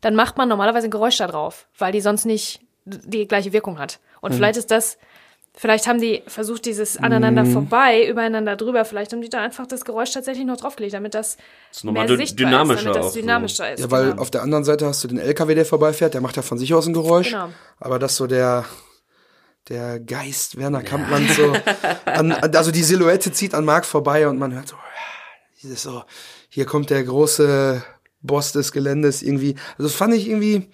dann 0.00 0.14
macht 0.14 0.36
man 0.36 0.48
normalerweise 0.48 0.86
ein 0.86 0.90
Geräusch 0.92 1.16
da 1.16 1.26
drauf, 1.26 1.66
weil 1.76 1.90
die 1.90 2.00
sonst 2.00 2.24
nicht 2.24 2.60
die 2.84 3.26
gleiche 3.26 3.52
Wirkung 3.52 3.80
hat. 3.80 3.98
Und 4.20 4.30
Hm. 4.30 4.36
vielleicht 4.36 4.58
ist 4.58 4.70
das, 4.70 4.96
vielleicht 5.54 5.86
haben 5.86 6.00
die 6.00 6.22
versucht, 6.26 6.64
dieses 6.64 6.96
aneinander 6.96 7.42
Hm. 7.42 7.52
vorbei, 7.52 8.06
übereinander 8.08 8.56
drüber, 8.56 8.84
vielleicht 8.84 9.12
haben 9.12 9.20
die 9.20 9.28
da 9.28 9.40
einfach 9.40 9.66
das 9.66 9.84
Geräusch 9.84 10.12
tatsächlich 10.12 10.46
noch 10.46 10.56
draufgelegt, 10.56 10.94
damit 10.94 11.14
das, 11.14 11.36
ist 11.70 11.84
nochmal 11.84 12.06
mehr 12.06 12.16
sichtbar 12.16 12.46
dynamischer 12.46 12.78
ist, 12.78 12.84
damit 12.86 12.96
auch 12.98 13.02
das 13.02 13.12
so. 13.12 13.20
dynamischer 13.20 13.72
ist. 13.72 13.80
Ja, 13.80 13.90
weil 13.90 14.10
genau. 14.10 14.22
auf 14.22 14.30
der 14.30 14.42
anderen 14.42 14.64
Seite 14.64 14.86
hast 14.86 15.04
du 15.04 15.08
den 15.08 15.18
LKW, 15.18 15.54
der 15.54 15.66
vorbeifährt, 15.66 16.14
der 16.14 16.20
macht 16.20 16.36
ja 16.36 16.42
von 16.42 16.58
sich 16.58 16.72
aus 16.74 16.86
ein 16.86 16.94
Geräusch. 16.94 17.30
Genau. 17.30 17.50
Aber 17.78 17.98
das 17.98 18.16
so 18.16 18.26
der, 18.26 18.64
der 19.68 20.00
Geist 20.00 20.56
Werner 20.56 20.82
Kampmann 20.82 21.28
so, 21.28 21.54
an, 22.06 22.32
also 22.32 22.70
die 22.70 22.82
Silhouette 22.82 23.32
zieht 23.32 23.54
an 23.54 23.64
Marc 23.64 23.84
vorbei 23.84 24.26
und 24.28 24.38
man 24.38 24.54
hört 24.54 24.68
so, 24.68 24.76
dieses 25.62 25.82
so, 25.82 26.02
hier 26.48 26.64
kommt 26.64 26.90
der 26.90 27.04
große 27.04 27.82
Boss 28.22 28.52
des 28.52 28.72
Geländes 28.72 29.22
irgendwie. 29.22 29.56
Also 29.72 29.84
das 29.84 29.94
fand 29.94 30.14
ich 30.14 30.28
irgendwie, 30.28 30.68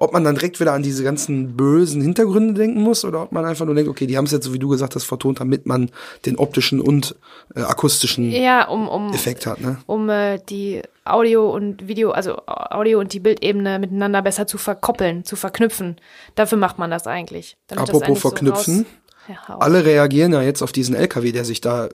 ob 0.00 0.14
man 0.14 0.24
dann 0.24 0.34
direkt 0.34 0.58
wieder 0.60 0.72
an 0.72 0.82
diese 0.82 1.04
ganzen 1.04 1.56
bösen 1.56 2.00
Hintergründe 2.00 2.54
denken 2.54 2.80
muss 2.80 3.04
oder 3.04 3.22
ob 3.22 3.32
man 3.32 3.44
einfach 3.44 3.66
nur 3.66 3.74
denkt, 3.74 3.90
okay, 3.90 4.06
die 4.06 4.16
haben 4.16 4.24
es 4.24 4.32
jetzt, 4.32 4.46
so 4.46 4.54
wie 4.54 4.58
du 4.58 4.68
gesagt 4.68 4.94
hast, 4.94 5.04
vertont, 5.04 5.40
damit 5.40 5.66
man 5.66 5.90
den 6.24 6.36
optischen 6.36 6.80
und 6.80 7.14
äh, 7.54 7.60
akustischen 7.60 8.30
ja, 8.30 8.66
um, 8.66 8.88
um, 8.88 9.12
Effekt 9.12 9.44
hat, 9.44 9.60
ne? 9.60 9.76
um 9.84 10.08
äh, 10.08 10.38
die 10.48 10.80
Audio 11.04 11.50
und 11.54 11.86
Video, 11.86 12.12
also 12.12 12.38
Audio 12.46 12.98
und 12.98 13.12
die 13.12 13.20
Bildebene 13.20 13.78
miteinander 13.78 14.22
besser 14.22 14.46
zu 14.46 14.56
verkoppeln, 14.56 15.24
zu 15.24 15.36
verknüpfen. 15.36 15.96
Dafür 16.34 16.56
macht 16.56 16.78
man 16.78 16.90
das 16.90 17.06
eigentlich. 17.06 17.58
damit 17.66 17.82
das 17.82 17.88
Apropos 17.90 18.08
eigentlich 18.08 18.20
so 18.22 18.28
verknüpfen, 18.30 18.86
raus- 19.28 19.36
ja, 19.48 19.56
Alle 19.58 19.84
reagieren 19.84 20.32
ja 20.32 20.40
jetzt 20.40 20.62
auf 20.62 20.72
diesen 20.72 20.94
LKW, 20.94 21.30
der 21.30 21.44
sich 21.44 21.60
da 21.60 21.90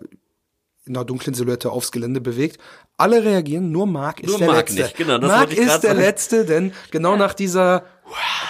in 0.86 0.96
einer 0.96 1.04
dunklen 1.04 1.34
Silhouette 1.34 1.70
aufs 1.70 1.90
Gelände 1.90 2.20
bewegt. 2.20 2.58
Alle 2.96 3.24
reagieren, 3.24 3.72
nur 3.72 3.86
Mark 3.86 4.20
ist 4.20 4.28
Nur 4.30 4.38
der 4.38 4.46
Mark 4.46 4.68
Letzte. 4.68 4.82
nicht, 4.82 4.96
genau, 4.96 5.18
das 5.18 5.28
Mark 5.30 5.52
ist 5.52 5.66
der 5.82 5.90
sagen. 5.90 5.98
Letzte, 5.98 6.44
denn 6.44 6.72
genau 6.92 7.16
nach 7.16 7.34
dieser 7.34 7.82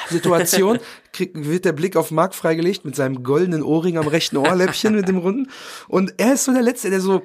Situation 0.09 0.79
krieg, 1.13 1.33
wird 1.35 1.65
der 1.65 1.73
Blick 1.73 1.97
auf 1.97 2.11
Mark 2.11 2.35
freigelegt 2.35 2.85
mit 2.85 2.95
seinem 2.97 3.23
goldenen 3.23 3.63
Ohrring 3.63 3.99
am 3.99 4.07
rechten 4.07 4.37
Ohrläppchen 4.37 4.95
mit 4.95 5.09
dem 5.09 5.19
runden. 5.19 5.51
Und 5.89 6.15
er 6.19 6.35
ist 6.35 6.45
so 6.45 6.53
der 6.53 6.63
Letzte, 6.63 6.91
der 6.91 7.01
so 7.01 7.23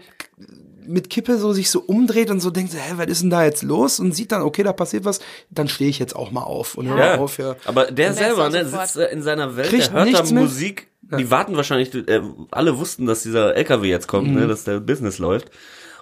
mit 0.87 1.09
Kippe 1.11 1.37
so 1.37 1.53
sich 1.53 1.69
so 1.69 1.81
umdreht 1.81 2.31
und 2.31 2.39
so 2.39 2.49
denkt, 2.49 2.73
hä, 2.73 2.93
was 2.95 3.05
ist 3.07 3.21
denn 3.21 3.29
da 3.29 3.43
jetzt 3.43 3.61
los? 3.61 3.99
Und 3.99 4.15
sieht 4.15 4.31
dann, 4.31 4.41
okay, 4.41 4.63
da 4.63 4.73
passiert 4.73 5.05
was, 5.05 5.19
dann 5.51 5.67
stehe 5.67 5.89
ich 5.89 5.99
jetzt 5.99 6.15
auch 6.15 6.31
mal 6.31 6.41
auf 6.43 6.75
und 6.75 6.87
höre 6.87 6.97
Ja, 6.97 7.17
auf. 7.19 7.37
Ja. 7.37 7.55
aber 7.65 7.85
der 7.91 8.09
Und 8.09 8.19
der 8.19 8.27
selber, 8.35 8.49
ne, 8.49 8.65
sitzt 8.65 8.97
in 8.97 9.21
seiner 9.21 9.55
Welt, 9.55 9.69
Kriegt 9.69 9.87
der 9.87 9.93
hört 9.93 10.07
da 10.07 10.11
nichts 10.11 10.31
mit. 10.31 10.43
Musik. 10.43 10.87
Die 11.19 11.29
warten 11.29 11.55
wahrscheinlich, 11.55 11.93
äh, 11.93 12.21
alle 12.51 12.79
wussten, 12.79 13.05
dass 13.05 13.21
dieser 13.21 13.55
LKW 13.55 13.89
jetzt 13.89 14.07
kommt, 14.07 14.29
Mhm. 14.29 14.35
ne, 14.35 14.47
dass 14.47 14.63
der 14.63 14.79
Business 14.79 15.19
läuft. 15.19 15.51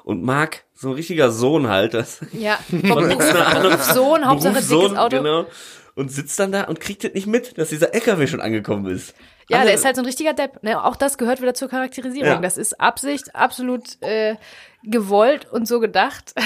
Und 0.06 0.24
Mark, 0.24 0.64
so 0.74 0.88
ein 0.90 0.94
richtiger 0.94 1.30
Sohn 1.32 1.68
halt, 1.68 1.94
das 1.94 2.20
Ja, 2.32 2.58
von 2.70 2.82
vom 2.82 3.08
Berufssohn, 3.08 4.26
Hauptsache 4.26 4.54
dickes 4.54 4.70
Berufssohn, 4.70 4.98
Auto. 4.98 5.18
Genau. 5.18 5.46
Und 6.00 6.10
sitzt 6.12 6.40
dann 6.40 6.52
da 6.54 6.64
und 6.64 6.80
kriegt 6.80 7.04
das 7.04 7.14
nicht 7.14 7.28
mit, 7.28 7.58
dass 7.58 7.70
dieser 7.70 7.94
LKW 7.94 8.26
schon 8.28 8.40
angekommen 8.42 8.86
ist. 8.90 9.14
Ja, 9.50 9.58
Alle- 9.58 9.66
der 9.68 9.76
ist 9.76 9.84
halt 9.86 9.96
so 9.98 10.02
ein 10.02 10.06
richtiger 10.06 10.34
Depp. 10.34 10.64
Ne? 10.64 10.82
Auch 10.84 10.96
das 10.96 11.18
gehört 11.18 11.42
wieder 11.42 11.54
zur 11.54 11.68
Charakterisierung. 11.70 12.30
Ja. 12.30 12.38
Das 12.40 12.58
ist 12.58 12.80
Absicht, 12.80 13.36
absolut 13.36 14.02
äh, 14.02 14.36
gewollt 14.84 15.46
und 15.52 15.68
so 15.68 15.80
gedacht. 15.82 16.34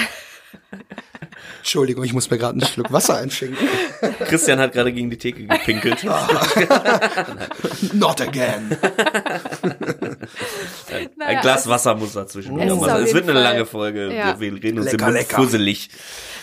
Entschuldigung, 1.58 2.04
ich 2.04 2.12
muss 2.12 2.30
mir 2.30 2.38
gerade 2.38 2.52
einen 2.58 2.66
Schluck 2.66 2.90
Wasser 2.92 3.16
einschenken. 3.18 3.68
Christian 4.20 4.58
hat 4.58 4.72
gerade 4.72 4.92
gegen 4.92 5.10
die 5.10 5.18
Theke 5.18 5.46
gepinkelt. 5.46 6.04
Not 7.92 8.20
again. 8.20 8.76
Ein 11.18 11.40
Glas 11.40 11.68
Wasser 11.68 11.94
muss 11.94 12.12
dazwischen 12.12 12.58
Es 12.60 12.72
auf 12.72 12.86
Es 12.86 13.14
wird 13.14 13.24
eine 13.24 13.34
Fall- 13.34 13.42
lange 13.42 13.66
Folge. 13.66 14.12
Ja. 14.14 14.38
Wir, 14.40 14.52
reden 14.54 14.78
uns 14.78 14.92
Lecker, 14.92 15.06
im 15.08 15.12
Mund 15.12 15.22
lecker. 15.28 15.36
fusselig. 15.36 15.90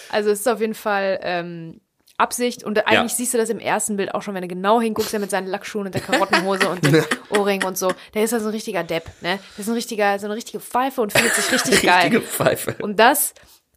Also 0.10 0.30
es 0.32 0.39
ist 0.41 0.47
auf 0.47 0.60
jeden 0.60 0.76
Fall 0.76 1.19
ähm, 1.24 1.80
Absicht 2.21 2.63
und 2.63 2.86
eigentlich 2.88 3.13
siehst 3.13 3.34
du 3.34 3.38
das 3.38 3.49
im 3.49 3.60
ersten 3.60 3.97
Bild 3.97 4.13
auch 4.13 4.21
schon, 4.21 4.36
wenn 4.36 4.43
du 4.43 4.47
genau 4.47 4.79
hinguckst, 4.79 5.12
der 5.12 5.19
mit 5.19 5.31
seinen 5.31 5.47
Lackschuhen 5.47 5.88
und 5.88 5.95
der 5.95 6.01
Karottenhose 6.01 6.69
und 6.69 6.86
dem 6.86 7.03
Ohrring 7.29 7.63
und 7.63 7.77
so. 7.77 7.91
Der 8.13 8.23
ist 8.23 8.31
ja 8.31 8.39
so 8.39 8.47
ein 8.47 8.51
richtiger 8.51 8.84
Depp, 8.84 9.05
ne? 9.21 9.39
Der 9.57 9.60
ist 9.60 9.67
ein 9.67 9.73
richtiger, 9.73 10.19
so 10.19 10.27
eine 10.27 10.36
richtige 10.36 10.60
Pfeife 10.60 11.01
und 11.01 11.12
findet 11.12 11.34
sich 11.34 11.51
richtig 11.51 11.81
geil. 11.81 12.03
Richtige 12.03 12.21
Pfeife. 12.21 12.75
Und 12.79 12.99
das 12.99 13.34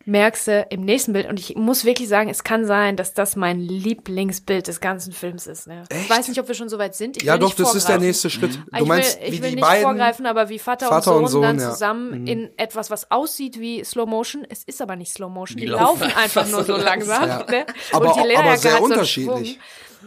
merkst 0.07 0.47
du 0.49 0.67
im 0.71 0.83
nächsten 0.85 1.13
Bild. 1.13 1.29
Und 1.29 1.41
ich 1.41 1.57
muss 1.57 1.85
wirklich 1.85 2.09
sagen, 2.09 2.29
es 2.31 2.45
kann 2.45 2.65
sein, 2.65 2.97
dass 2.97 3.15
das 3.15 3.37
mein 3.37 3.59
Lieblingsbild 3.61 4.67
des 4.69 4.81
ganzen 4.81 5.13
Films 5.13 5.47
ist. 5.47 5.67
Ne? 5.67 5.85
Ich 5.91 6.11
weiß 6.11 6.29
nicht, 6.29 6.39
ob 6.41 6.49
wir 6.49 6.55
schon 6.55 6.69
so 6.69 6.79
weit 6.79 6.95
sind. 6.95 7.17
Ich 7.17 7.23
Ja, 7.23 7.35
will 7.35 7.41
doch, 7.41 7.47
nicht 7.49 7.61
das 7.61 7.69
ist 7.69 7.75
der 7.75 7.81
vorgreifen. 7.95 8.07
nächste 8.07 8.31
Schritt. 8.31 8.59
Ich 8.73 8.79
Du 8.79 8.87
meinst, 8.87 9.21
will, 9.21 9.27
ich 9.29 9.33
wie 9.33 9.43
will 9.43 9.49
die 9.51 9.57
nicht 9.57 9.65
beiden. 9.65 9.83
vorgreifen, 9.85 10.27
aber 10.27 10.49
wie 10.49 10.59
Vater, 10.59 10.89
Vater 10.89 11.17
und 11.17 11.25
und 11.25 11.29
Sohn, 11.29 11.43
dann 11.43 11.59
Sohn, 11.59 11.67
ja. 11.69 11.73
zusammen 11.73 12.27
in 12.27 12.51
etwas, 12.59 12.91
was 12.91 13.11
aussieht 13.11 13.59
wie 13.61 13.83
Slow 13.85 14.07
Motion. 14.09 14.47
Es 14.49 14.65
ist 14.65 14.81
aber 14.83 14.97
nicht 14.97 15.13
Slow 15.13 15.31
Motion. 15.31 15.57
Die, 15.59 15.67
Die 15.67 15.71
laufen 15.73 16.13
einfach 16.17 16.47
nur 16.49 16.65
so 16.65 16.77
so 16.77 16.83
langsam. 16.83 17.29
Ja. 17.29 17.45
Ne? 17.51 17.67
Aber, 17.93 18.15
und 18.17 18.25
die 18.31 18.37
aber 18.37 18.57
sehr 18.57 18.77
so 18.79 18.85
unterschiedlich. 18.85 19.49
Schwung. 19.53 19.61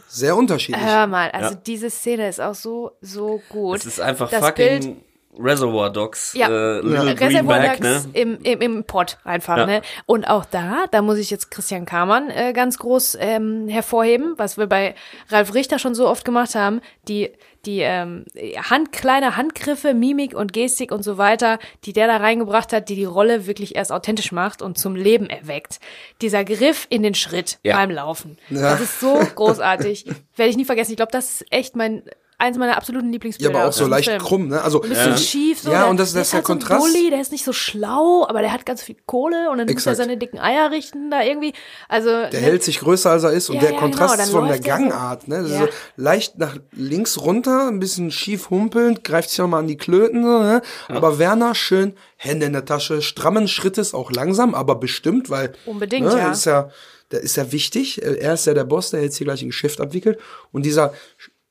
Sehr 0.10 0.36
unterschiedlich. 0.38 0.86
Hör 0.86 1.08
mal, 1.08 1.32
also 1.32 1.56
Ja. 1.56 1.62
diese 1.66 1.90
Szene 1.90 2.30
ist 2.30 2.40
auch 2.40 2.54
so, 2.56 2.92
so 3.02 3.42
gut. 3.50 3.78
Es 3.80 3.86
ist 3.88 4.00
einfach 4.00 4.30
das 4.30 4.46
fucking 4.46 4.80
Bild, 4.80 4.98
Reservoir 5.40 5.90
Dogs. 5.92 6.34
Ja. 6.34 6.48
Äh, 6.48 6.82
Little 6.82 6.94
Ja. 6.94 7.02
Reservoir 7.14 7.60
Greenback, 7.60 7.82
Dogs 7.82 8.06
ne? 8.06 8.10
im, 8.14 8.38
im, 8.44 8.62
im 8.62 8.84
Pott 8.84 9.18
einfach, 9.24 9.58
Ja. 9.58 9.66
ne? 9.66 9.82
Und 10.06 10.26
auch 10.30 10.46
da, 10.46 10.86
da 10.92 11.02
muss 11.02 11.18
ich 11.18 11.30
jetzt 11.30 11.52
Christian 11.52 11.86
Kamann 11.86 12.30
äh, 12.30 12.54
ganz 12.54 12.78
groß 12.80 13.18
ähm, 13.20 13.68
hervorheben, 13.68 14.34
was 14.38 14.58
wir 14.58 14.68
bei 14.68 14.96
Ralf 15.30 15.54
Richter 15.54 15.80
schon 15.80 15.96
so 15.96 16.08
oft 16.08 16.26
gemacht 16.26 16.56
haben, 16.56 16.82
die 17.08 17.32
die 17.66 17.80
ähm, 17.82 18.24
Hand, 18.70 18.94
kleine 18.94 19.36
Handgriffe, 19.36 19.94
Mimik 19.94 20.34
und 20.34 20.54
Gestik 20.54 20.94
und 20.94 21.04
so 21.04 21.18
weiter, 21.18 21.60
die 21.84 21.92
der 21.92 22.08
da 22.08 22.16
reingebracht 22.18 22.72
hat, 22.72 22.88
die 22.88 22.96
die 22.96 23.04
Rolle 23.04 23.46
wirklich 23.46 23.76
erst 23.76 23.92
authentisch 23.92 24.32
macht 24.32 24.62
und 24.62 24.78
zum 24.78 24.96
Leben 24.96 25.30
erweckt. 25.30 25.80
Dieser 26.22 26.46
Griff 26.46 26.88
in 26.90 27.04
den 27.04 27.14
Schritt 27.14 27.60
Ja. 27.64 27.76
beim 27.76 27.90
Laufen, 27.92 28.38
Ja. 28.50 28.62
das 28.72 28.80
ist 28.82 29.00
so 29.02 29.20
großartig, 29.36 30.06
werde 30.38 30.50
ich 30.50 30.56
nie 30.56 30.64
vergessen. 30.64 30.92
Ich 30.92 30.98
glaube, 30.98 31.12
das 31.12 31.42
ist 31.42 31.46
echt 31.52 31.76
mein 31.76 32.04
eins 32.40 32.58
meiner 32.58 32.78
absoluten 32.78 33.08
Ja, 33.08 33.12
Lieblingsbilder. 33.14 33.58
aber 33.60 33.68
auch 33.70 33.74
so 33.74 33.88
leicht 33.88 34.10
Film. 34.10 34.22
krumm, 34.22 34.48
ne? 34.50 34.62
Also 34.62 34.82
Ein 34.84 34.90
bisschen 34.90 35.12
Ja. 35.12 35.18
schief. 35.18 35.60
So. 35.62 35.72
Ja, 35.72 35.82
der, 35.82 35.90
und 35.90 35.98
das- 36.00 36.14
der 36.14 36.22
das 36.22 36.28
ist 36.28 36.28
ist 36.28 36.32
der 36.34 36.38
halt 36.38 36.46
so 36.48 36.54
Kontrast. 36.54 36.94
Bully, 36.94 37.10
der 37.10 37.20
ist 37.22 37.32
nicht 37.32 37.44
so 37.44 37.52
schlau, 37.54 38.26
aber 38.30 38.42
der 38.42 38.52
hat 38.54 38.66
ganz 38.66 38.84
viel 38.84 38.96
Kohle 39.08 39.50
und 39.50 39.58
dann 39.58 39.66
muss 39.66 39.74
er 39.86 39.92
Exakt. 39.94 39.98
seine 39.98 40.18
dicken 40.18 40.38
Eier 40.40 40.70
richten 40.70 41.10
da 41.10 41.24
irgendwie. 41.24 41.54
Also 41.90 42.10
Der 42.10 42.30
ne, 42.32 42.38
hält 42.38 42.64
sich 42.64 42.80
größer 42.80 43.10
als 43.10 43.24
er 43.24 43.32
ist 43.32 43.50
und 43.50 43.56
Ja, 43.56 43.62
der 43.64 43.72
ja, 43.74 43.80
Kontrast 43.80 44.14
genau, 44.16 44.24
ist 44.26 44.32
von 44.32 44.48
der 44.48 44.60
der. 44.60 44.68
Gangart, 44.78 45.28
ne? 45.28 45.46
Ja. 45.48 45.60
so 45.62 45.68
leicht 45.96 46.38
nach 46.38 46.58
links 46.74 47.20
runter, 47.20 47.68
ein 47.70 47.80
bisschen 47.80 48.12
schief 48.12 48.50
humpelnd, 48.52 49.04
greift 49.04 49.30
sich 49.32 49.40
nochmal 49.40 49.62
an 49.62 49.68
die 49.68 49.78
Klöten, 49.78 50.24
so, 50.24 50.40
ne? 50.44 50.62
Aber 50.90 51.18
Werner 51.20 51.56
schön 51.56 51.94
Hände 52.18 52.46
in 52.46 52.54
der 52.54 52.66
Tasche, 52.66 53.02
strammen 53.02 53.48
Schrittes, 53.48 53.94
auch 53.96 54.12
langsam, 54.12 54.54
aber 54.54 54.76
bestimmt, 54.76 55.30
weil 55.32 55.54
Unbedingt, 55.66 56.06
ne, 56.08 56.18
ja. 56.18 56.32
Ist 56.32 56.46
ja, 56.46 56.70
der 57.12 57.22
ist 57.22 57.36
ja 57.38 57.52
wichtig. 57.52 58.02
Er 58.04 58.34
ist 58.34 58.46
ja 58.46 58.54
der 58.54 58.64
Boss, 58.66 58.90
der 58.92 59.02
jetzt 59.02 59.18
hier 59.18 59.26
gleich 59.26 59.42
ein 59.42 59.48
Geschäft 59.48 59.80
abwickelt. 59.82 60.20
Und 60.52 60.66
dieser 60.66 60.94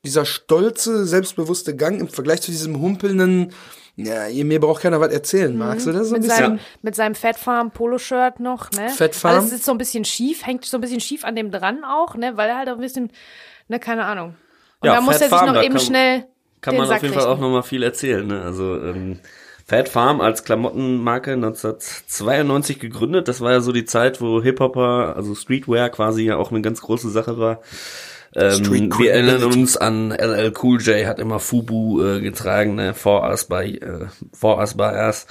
dieser 0.06 0.24
stolze, 0.24 1.04
selbstbewusste 1.06 1.76
Gang 1.76 2.00
im 2.00 2.08
Vergleich 2.08 2.40
zu 2.42 2.50
diesem 2.50 2.80
humpelnden, 2.80 3.52
ja, 3.96 4.28
mir 4.44 4.60
braucht 4.60 4.82
keiner 4.82 5.00
was 5.00 5.12
erzählen, 5.12 5.56
magst 5.56 5.86
du 5.86 5.92
das 5.92 6.08
so 6.08 6.14
ein 6.16 6.20
mit 6.20 6.28
bisschen? 6.28 6.44
seinem, 6.44 6.58
mit 6.82 6.94
seinem 6.94 7.14
Fat 7.14 7.36
Farm 7.38 7.70
Polo-Shirt 7.70 8.40
noch, 8.40 8.70
ne? 8.72 8.88
Fat 8.90 9.14
Farm? 9.14 9.38
Alles 9.40 9.52
ist 9.52 9.64
so 9.64 9.72
ein 9.72 9.78
bisschen 9.78 10.04
schief, 10.04 10.44
hängt 10.46 10.64
so 10.66 10.76
ein 10.76 10.80
bisschen 10.82 11.00
schief 11.00 11.24
an 11.24 11.34
dem 11.34 11.50
dran 11.50 11.82
auch, 11.84 12.14
ne? 12.14 12.36
Weil 12.36 12.50
er 12.50 12.58
halt 12.58 12.68
auch 12.68 12.74
ein 12.74 12.80
bisschen, 12.80 13.10
ne, 13.68 13.78
keine 13.80 14.04
Ahnung. 14.04 14.36
Und 14.80 14.86
Ja, 14.88 14.94
da 14.96 15.00
muss 15.00 15.14
Fat 15.14 15.22
er 15.22 15.28
sich 15.30 15.38
Farm, 15.38 15.54
noch 15.54 15.62
eben 15.62 15.74
kann- 15.76 15.82
schnell 15.84 16.26
kann 16.60 16.74
den 16.74 16.78
man 16.80 16.88
Sack 16.88 16.96
auf 16.98 17.02
jeden 17.04 17.14
Fall 17.14 17.26
auch 17.26 17.38
nochmal 17.38 17.62
viel 17.62 17.82
erzählen. 17.82 18.26
Ne? 18.26 18.42
Also 18.42 18.74
ähm, 18.82 19.20
Fat 19.66 19.88
Farm 19.88 20.20
als 20.20 20.44
Klamottenmarke 20.44 21.32
1992 21.32 22.78
gegründet. 22.78 23.28
Das 23.28 23.40
war 23.40 23.52
ja 23.52 23.60
so 23.60 23.72
die 23.72 23.84
Zeit, 23.84 24.20
wo 24.20 24.42
Hip-Hopper, 24.42 25.14
also 25.16 25.34
Streetwear 25.34 25.88
quasi 25.90 26.24
ja 26.24 26.36
auch 26.36 26.50
eine 26.50 26.60
ganz 26.60 26.80
große 26.82 27.10
Sache 27.10 27.38
war. 27.38 27.60
Ähm, 28.36 28.92
wir 28.98 29.12
erinnern 29.12 29.44
uns 29.44 29.78
an 29.78 30.10
LL 30.10 30.52
Cool 30.62 30.80
J, 30.82 31.06
hat 31.06 31.18
immer 31.18 31.40
Fubu 31.40 32.02
äh, 32.02 32.20
getragen, 32.20 32.74
ne? 32.74 32.92
For 32.92 33.22
Us 33.22 33.46
by, 33.46 33.78
äh, 33.78 34.06
For 34.32 34.58
Us 34.58 34.74
by 34.74 34.92
Us. 34.94 35.26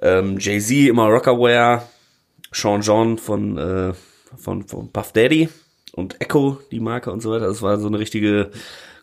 Ähm, 0.00 0.38
Jay-Z 0.38 0.88
immer 0.88 1.08
Rockerwear. 1.08 1.86
Sean 2.52 2.80
John 2.80 3.18
von, 3.18 3.58
äh, 3.58 3.92
von, 4.36 4.66
von 4.66 4.90
Puff 4.90 5.12
Daddy 5.12 5.50
und 5.92 6.20
Echo, 6.20 6.58
die 6.70 6.80
Marke 6.80 7.12
und 7.12 7.20
so 7.20 7.30
weiter. 7.30 7.48
Das 7.48 7.60
war 7.60 7.78
so 7.78 7.88
eine 7.88 7.98
richtige 7.98 8.50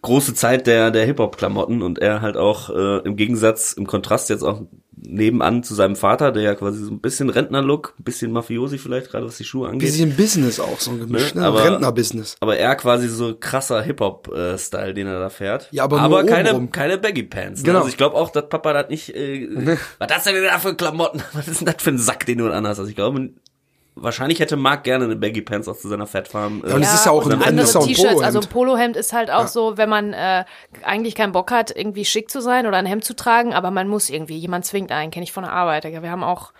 große 0.02 0.34
Zeit 0.34 0.65
der, 0.65 0.89
der 0.89 1.06
Hip-Hop-Klamotten 1.06 1.82
und 1.84 1.99
er 1.99 2.21
halt 2.21 2.36
auch 2.36 2.69
äh, 2.69 2.99
im 3.06 3.15
Gegensatz, 3.15 3.73
im 3.73 3.86
Kontrast 3.86 4.30
jetzt 4.30 4.43
auch 4.43 4.63
nebenan 5.06 5.63
zu 5.63 5.76
seinem 5.76 5.96
Vater, 5.96 6.32
der 6.32 6.44
ja 6.44 6.56
quasi 6.56 6.84
so 6.84 6.92
ein 6.92 7.00
bisschen 7.00 7.30
Rentner-Look, 7.30 7.94
ein 8.00 8.04
bisschen 8.04 8.32
Mafiosi 8.32 8.78
vielleicht, 8.78 9.12
gerade 9.12 9.26
was 9.26 9.38
die 9.38 9.44
Schuhe 9.44 9.68
angeht. 9.70 9.89
Bisschen 9.89 10.16
Business 10.16 10.60
auch, 10.60 10.80
so 10.80 10.92
ein 10.92 11.00
Gemisch, 11.00 11.34
Ne, 11.36 11.42
ne? 11.42 11.48
aber- 11.48 11.63
Rentner-Business. 11.66 12.36
Aber 12.39 12.58
er 12.58 12.76
quasi 12.76 13.08
so 13.10 13.36
krasser 13.39 13.82
Hip-Hop-Style, 13.82 14.94
den 14.94 15.08
er 15.08 15.20
da 15.20 15.30
fährt. 15.30 15.68
Ja, 15.72 15.84
aber 15.84 16.08
nur 16.08 16.26
keine, 16.26 16.50
obenrum. 16.52 16.72
keine 16.72 16.98
Baggy 16.98 17.24
Pants. 17.24 17.62
Ne? 17.62 17.66
Genau. 17.68 17.80
Also 17.80 17.89
ich 17.89 17.98
glaube 17.98 18.16
auch, 18.16 18.30
dass 18.32 18.48
Papa 18.50 18.74
das 18.74 18.89
nicht. 18.89 19.16
Äh, 19.16 19.78
was 20.00 20.08
das 20.08 20.24
denn 20.24 20.42
da 20.44 20.60
für 20.60 20.76
Klamotten? 20.76 21.22
Was 21.34 21.48
ist 21.48 21.60
denn 21.62 21.66
das 21.66 21.82
für 21.84 21.89
ein 21.92 21.98
Sack, 21.98 22.26
den 22.26 22.38
du 22.38 22.52
anhast? 22.52 22.80
Also 22.80 22.89
ich 22.89 22.96
glaube, 22.96 23.30
wahrscheinlich 23.96 24.40
hätte 24.40 24.56
Mark 24.58 24.84
gerne 24.84 25.06
eine 25.06 25.16
Baggy 25.16 25.42
Pants 25.42 25.68
auch 25.68 25.78
zu 25.78 25.88
seiner 25.88 26.08
Fat 26.08 26.28
Farm. 26.28 26.64
Äh, 26.66 26.70
Ja, 26.70 26.76
und 26.76 26.82
es 26.84 26.94
ist 26.94 27.06
ja 27.06 27.12
auch 27.12 27.26
und 27.26 27.34
ein- 27.34 27.42
andere 27.44 27.56
das 27.58 27.70
ist 27.70 27.74
ja 27.76 27.80
auch 27.80 27.84
ein 27.84 27.88
T-Shirts, 27.94 28.22
also 28.22 28.40
ein 28.40 28.48
Polohemd. 28.48 28.96
Ist 28.98 29.14
halt 29.14 29.30
auch 29.32 29.48
so, 29.48 29.78
wenn 29.78 29.90
man 29.90 30.14
äh, 30.14 30.46
eigentlich 30.84 31.16
keinen 31.16 31.32
Bock 31.32 31.52
hat, 31.52 31.76
irgendwie 31.76 32.06
schick 32.06 32.30
zu 32.32 32.42
sein 32.42 32.66
oder 32.68 32.78
ein 32.78 32.86
Hemd 32.86 33.04
zu 33.06 33.16
tragen, 33.16 33.54
aber 33.54 33.72
man 33.72 33.88
muss 33.88 34.10
irgendwie, 34.10 34.38
jemand 34.38 34.66
zwingt 34.66 34.92
einen, 34.92 35.12
kenne 35.12 35.24
ich 35.24 35.32
von 35.32 35.44
der 35.44 35.54
Arbeit. 35.54 35.84
Wir 35.84 36.12
haben 36.12 36.24
auch 36.24 36.54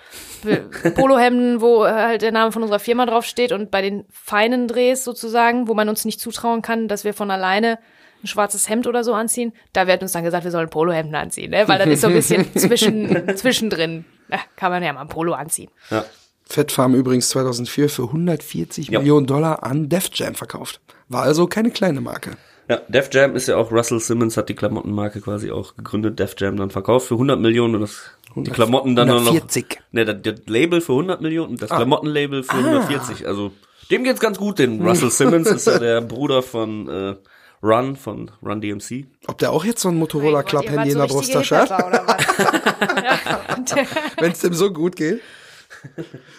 Polohemden, 0.96 1.62
wo 1.62 1.86
halt 1.86 2.22
der 2.22 2.32
Name 2.32 2.52
von 2.52 2.62
unserer 2.62 2.80
Firma 2.80 3.06
draufsteht 3.06 3.52
und 3.52 3.72
bei 3.72 3.82
den 3.82 4.06
feinen 4.12 4.68
Drehs 4.68 5.04
sozusagen, 5.04 5.68
wo 5.68 5.74
man 5.74 5.90
uns 5.90 6.06
nicht 6.06 6.20
zutrauen 6.20 6.62
kann, 6.62 6.88
dass 6.88 7.04
wir 7.04 7.14
von 7.14 7.32
alleine 7.32 7.80
ein 8.24 8.28
schwarzes 8.28 8.70
Hemd 8.70 8.88
oder 8.88 9.04
so 9.04 9.14
anziehen, 9.14 9.52
da 9.74 9.86
wird 9.88 10.02
uns 10.02 10.14
dann 10.14 10.24
gesagt, 10.24 10.46
wir 10.46 10.52
sollen 10.52 10.70
Polohemden 10.70 11.14
anziehen, 11.16 11.52
ne? 11.52 11.68
weil 11.68 11.78
das 11.78 11.88
ist 11.90 12.02
so 12.02 12.08
ein 12.08 12.14
bisschen 12.14 12.46
zwischen, 12.58 13.36
zwischendrin. 13.36 14.06
Ja, 14.30 14.40
kann 14.56 14.72
man 14.72 14.82
ja 14.82 14.94
mal 14.94 15.02
ein 15.02 15.10
Polo 15.10 15.34
anziehen. 15.34 15.70
ja. 15.90 16.06
Fat 16.54 16.72
Farm 16.72 16.94
übrigens 16.94 17.30
2004 17.30 17.90
für 17.90 18.04
140 18.04 18.90
Ja. 18.90 19.00
Millionen 19.00 19.26
Dollar 19.26 19.64
an 19.64 19.90
Def 19.90 20.10
Jam 20.14 20.36
verkauft. 20.36 20.82
War 21.10 21.24
also 21.24 21.48
keine 21.48 21.72
kleine 21.72 22.00
Marke. 22.00 22.32
Ja, 22.70 22.80
Def 22.88 23.10
Jam 23.12 23.36
ist 23.36 23.48
ja 23.48 23.58
auch, 23.58 23.72
Russell 23.72 24.00
Simmons 24.00 24.38
hat 24.38 24.50
die 24.50 24.54
Klamottenmarke 24.54 25.20
quasi 25.20 25.52
auch 25.52 25.76
gegründet, 25.76 26.20
Def 26.20 26.36
Jam 26.38 26.56
dann 26.58 26.70
verkauft 26.70 27.08
für 27.08 27.16
100 27.16 27.40
Millionen 27.40 27.76
und 27.76 27.82
das, 27.82 28.04
die 28.36 28.52
Klamotten 28.52 28.96
dann 28.96 29.08
nur 29.08 29.20
noch, 29.20 29.28
140. 29.34 29.80
ne, 29.92 30.06
das, 30.06 30.38
Label 30.46 30.80
für 30.80 30.94
100 30.94 31.22
Millionen 31.22 31.52
und 31.54 31.62
das 31.62 31.72
Ah. 31.72 31.78
Klamottenlabel 31.78 32.44
für 32.44 32.56
140, 32.56 33.28
also 33.28 33.52
dem 33.92 34.04
geht's 34.04 34.20
ganz 34.22 34.38
gut, 34.38 34.60
den 34.60 34.82
Russell 34.82 35.10
Simmons 35.12 35.50
ist 35.50 35.66
ja 35.68 35.78
der 35.80 36.02
Bruder 36.02 36.42
von 36.44 36.88
äh, 36.88 37.16
Run, 37.62 37.96
von 37.98 38.32
Run 38.42 38.62
DMC. 38.62 39.08
Ob 39.28 39.38
der 39.40 39.52
auch 39.52 39.66
jetzt 39.66 39.82
so 39.82 39.90
ein 39.90 39.98
Motorola 39.98 40.44
Club 40.44 40.70
Handy 40.70 40.92
in 40.92 40.98
der 41.00 41.08
so 41.10 41.16
Brusttasche 41.16 41.58
hat? 41.58 41.70
Hip-Hopper, 41.70 41.88
oder 41.88 42.08
was? 42.08 43.78
Wenn 44.20 44.32
es 44.32 44.40
dem 44.40 44.54
so 44.54 44.72
gut 44.72 44.96
geht. 44.96 45.20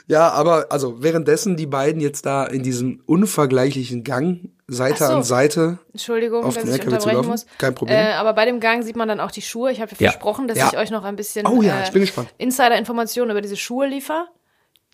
Ja, 0.06 0.30
aber 0.30 0.66
also 0.70 1.02
währenddessen 1.02 1.56
die 1.56 1.66
beiden 1.66 2.00
jetzt 2.00 2.26
da 2.26 2.44
in 2.44 2.62
diesem 2.62 3.02
unvergleichlichen 3.06 4.04
Gang 4.04 4.50
Seite 4.66 5.04
so. 5.06 5.12
an 5.12 5.22
Seite 5.22 5.78
Entschuldigung, 5.92 6.44
Auf 6.44 6.54
dass 6.54 6.64
den 6.64 6.72
ich 6.72 6.80
LKW 6.80 6.92
unterbrechen 6.94 7.16
laufen? 7.16 7.28
muss. 7.30 7.46
Kein 7.58 7.74
Problem. 7.74 7.96
Äh, 7.98 8.12
aber 8.12 8.32
bei 8.32 8.44
dem 8.46 8.60
Gang 8.60 8.82
sieht 8.82 8.96
man 8.96 9.08
dann 9.08 9.20
auch 9.20 9.30
die 9.30 9.42
Schuhe. 9.42 9.70
Ich 9.72 9.80
habe 9.80 9.90
ja 9.92 9.96
Ja. 10.06 10.10
versprochen, 10.12 10.48
dass 10.48 10.58
Ja. 10.58 10.68
ich 10.72 10.76
euch 10.78 10.90
noch 10.90 11.04
ein 11.04 11.16
bisschen 11.16 11.46
Oh 11.46 11.62
ja, 11.62 11.82
ich 11.82 11.90
bin 11.92 12.00
gespannt. 12.02 12.28
Insider-Informationen 12.38 13.30
über 13.30 13.40
diese 13.42 13.56
Schuhe 13.56 13.86
liefer. 13.86 14.28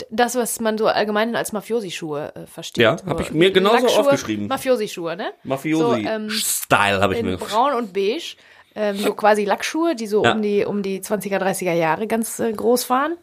D- 0.00 0.06
Das, 0.10 0.34
was 0.34 0.58
man 0.60 0.76
so 0.78 0.86
allgemein 0.88 1.36
als 1.36 1.52
Mafiosi-Schuhe 1.52 2.32
äh, 2.34 2.46
versteht. 2.46 2.82
Ja, 2.82 2.96
hab 3.06 3.20
ich 3.20 3.32
mir 3.32 3.50
genauso 3.52 3.76
Lackschuhe, 3.84 4.00
aufgeschrieben. 4.00 4.48
Mafiosi-Schuhe, 4.48 5.16
ne? 5.16 5.32
Mafiosi 5.44 6.02
So, 6.02 6.08
ähm, 6.08 6.30
Style 6.30 7.00
habe 7.00 7.14
ich 7.14 7.20
in 7.20 7.26
mir 7.26 7.36
braun 7.36 7.74
und 7.74 7.92
beige. 7.92 8.36
Ähm, 8.76 8.96
so 8.96 9.14
quasi 9.14 9.44
Lackschuhe, 9.44 9.96
die 9.96 10.06
so 10.06 10.22
Ja. 10.24 10.32
um 10.32 10.42
die 10.42 10.64
um 10.64 10.82
die 10.82 11.00
20er, 11.00 11.38
30er 11.38 11.72
Jahre 11.72 12.06
ganz 12.06 12.38
äh, 12.38 12.52
groß 12.52 12.88
waren. 12.88 13.16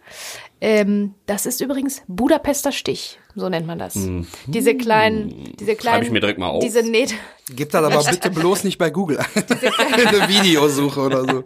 Ähm, 0.60 1.13
das 1.25 1.45
ist 1.45 1.62
übrigens 1.62 2.01
Budapester 2.07 2.71
Stich, 2.71 3.19
so 3.36 3.47
nennt 3.47 3.65
man 3.67 3.77
das. 3.79 3.93
Diese 4.47 4.75
kleinen, 4.75 5.53
diese 5.60 5.75
kleinen, 5.75 5.99
Mhm. 5.99 6.05
ich 6.07 6.12
mir 6.12 6.19
direkt 6.19 6.39
mal 6.39 6.49
auf. 6.49 6.63
diese 6.63 6.81
Nähte, 6.83 7.13
Gib 7.55 7.69
das 7.71 7.83
aber 7.83 8.03
bitte 8.03 8.29
bloß 8.29 8.63
nicht 8.65 8.77
bei 8.77 8.89
Google 8.89 9.19
ein. 9.19 9.25
Eine 10.07 10.27
Videosuche 10.27 10.99
oder 10.99 11.23
so. 11.25 11.43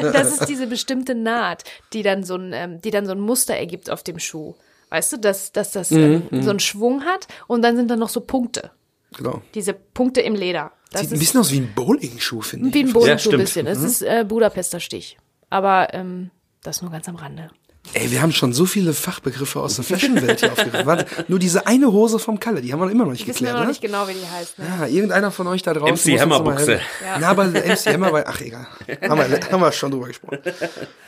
das 0.00 0.32
ist 0.38 0.48
diese 0.48 0.66
bestimmte 0.66 1.14
Naht, 1.14 1.64
die 1.92 2.02
dann 2.02 2.22
so 2.24 2.36
ein, 2.36 2.52
ähm, 2.52 2.80
die 2.82 2.90
dann 2.90 3.06
so 3.06 3.12
ein 3.12 3.20
Muster 3.20 3.54
ergibt 3.56 3.90
auf 3.90 4.02
dem 4.02 4.18
Schuh. 4.18 4.54
Weißt 4.90 5.12
du, 5.14 5.16
dass, 5.16 5.52
dass 5.52 5.72
das 5.72 5.90
ähm, 5.90 6.22
Mhm, 6.30 6.42
so 6.42 6.50
einen 6.50 6.60
Schwung 6.60 7.04
hat 7.04 7.26
und 7.46 7.62
dann 7.62 7.76
sind 7.76 7.90
da 7.90 7.96
noch 7.96 8.10
so 8.10 8.20
Punkte. 8.20 8.70
Genau. 9.16 9.42
Diese 9.54 9.72
Punkte 9.74 10.20
im 10.20 10.34
Leder. 10.34 10.72
Das 10.90 11.02
Sieht 11.02 11.12
ein 11.12 11.18
bisschen 11.18 11.40
aus 11.40 11.50
wie 11.52 11.58
ein 11.60 11.72
Bowling-Schuh, 11.74 12.42
finde 12.42 12.68
ich. 12.68 12.74
wie 12.74 12.80
ein 12.80 12.86
Ja, 12.88 12.92
Bodenschuh 12.92 13.30
stimmt. 13.30 13.42
bisschen. 13.44 13.66
Es 13.66 13.82
ist 13.82 14.02
äh, 14.02 14.24
Budapester 14.26 14.78
Stich. 14.80 15.16
Aber 15.50 15.92
ähm, 15.94 16.30
das 16.62 16.82
nur 16.82 16.90
ganz 16.90 17.08
am 17.08 17.16
Rande. 17.16 17.50
Ey, 17.94 18.10
wir 18.12 18.22
haben 18.22 18.30
schon 18.32 18.52
so 18.52 18.64
viele 18.64 18.92
Fachbegriffe 18.92 19.58
aus 19.58 19.74
der 19.74 19.84
Fashion-Welt 19.84 20.38
hier 20.40 20.52
aufgegriffen. 20.52 20.86
Warte, 20.86 21.06
nur 21.26 21.38
diese 21.40 21.66
eine 21.66 21.90
Hose 21.92 22.20
vom 22.20 22.38
Kalle, 22.38 22.60
die 22.60 22.72
haben 22.72 22.78
wir 22.80 22.88
immer 22.90 23.04
noch 23.04 23.10
nicht 23.10 23.26
Wissen 23.26 23.40
wir 23.40 23.46
geklärt, 23.48 23.56
noch 23.56 23.62
ne? 23.64 23.68
nicht 23.70 23.80
genau, 23.82 24.06
wie 24.06 24.12
die 24.12 24.24
heißt. 24.30 24.58
Ne? 24.60 24.66
Ja, 24.80 24.86
irgendeiner 24.86 25.30
von 25.32 25.48
euch 25.48 25.62
da 25.62 25.74
draußen. 25.74 26.12
MC 26.14 26.20
Hammer 26.20 26.38
noch 26.38 26.44
Buchse. 26.44 26.80
Ja. 27.04 27.20
Ja, 27.20 27.28
aber 27.30 27.46
MC 27.46 27.86
Hammer, 27.86 28.12
weil, 28.12 28.24
ach 28.26 28.40
egal. 28.40 28.68
Haben 29.02 29.18
wir, 29.30 29.40
haben 29.50 29.60
wir 29.60 29.72
schon 29.72 29.90
drüber 29.90 30.06
gesprochen. 30.06 30.38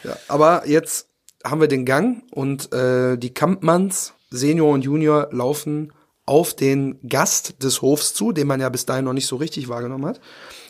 Ja, 0.03 0.17
aber 0.27 0.67
jetzt 0.67 1.09
haben 1.45 1.61
wir 1.61 1.69
den 1.69 1.85
Gang 1.85 2.25
und 2.33 2.73
äh, 2.73 3.17
die 3.19 3.33
Kampmanns, 3.33 4.15
Senior 4.31 4.73
und 4.73 4.83
Junior, 4.83 5.29
laufen 5.31 5.93
auf 6.27 6.55
den 6.55 6.99
Gast 7.09 7.63
des 7.63 7.83
Hofs 7.83 8.15
zu, 8.15 8.33
den 8.33 8.47
man 8.47 8.61
ja 8.61 8.69
bis 8.69 8.87
dahin 8.87 9.05
noch 9.05 9.13
nicht 9.13 9.27
so 9.27 9.37
richtig 9.37 9.69
wahrgenommen 9.69 10.07
hat. 10.07 10.21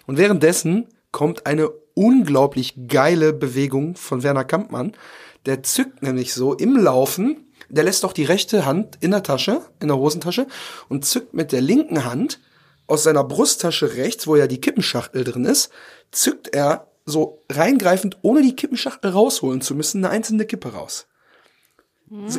Und 0.07 0.19
währenddessen 0.19 0.89
kommt 1.13 1.47
eine 1.47 1.71
unglaublich 1.95 2.75
geile 2.89 3.33
Bewegung 3.33 3.97
von 3.97 4.23
Werner 4.23 4.45
Kampmann. 4.45 4.93
Der 5.47 5.63
zückt 5.63 6.03
nämlich 6.03 6.35
so 6.35 6.55
im 6.55 6.77
Laufen, 6.77 7.53
der 7.69 7.85
lässt 7.85 8.05
doch 8.05 8.13
die 8.13 8.25
rechte 8.25 8.67
Hand 8.67 8.99
in 9.01 9.13
der 9.13 9.23
Tasche, 9.23 9.61
in 9.81 9.89
der 9.89 9.97
Hosentasche 9.97 10.47
und 10.89 11.05
zückt 11.05 11.35
mit 11.35 11.53
der 11.53 11.61
linken 11.61 12.05
Hand 12.05 12.41
aus 12.87 13.05
seiner 13.05 13.25
Brusttasche 13.25 13.95
rechts, 13.97 14.27
wo 14.27 14.37
ja 14.37 14.47
die 14.47 14.61
Kippenschachtel 14.61 15.25
drin 15.25 15.45
ist, 15.45 15.71
zückt 16.11 16.55
er 16.55 16.89
so 17.07 17.43
reingreifend, 17.51 18.19
ohne 18.23 18.43
die 18.43 18.57
Kippenschachtel 18.57 19.11
rausholen 19.11 19.61
zu 19.61 19.75
müssen, 19.75 20.05
eine 20.05 20.13
einzelne 20.13 20.47
Kippe 20.47 20.73
raus. 20.73 21.07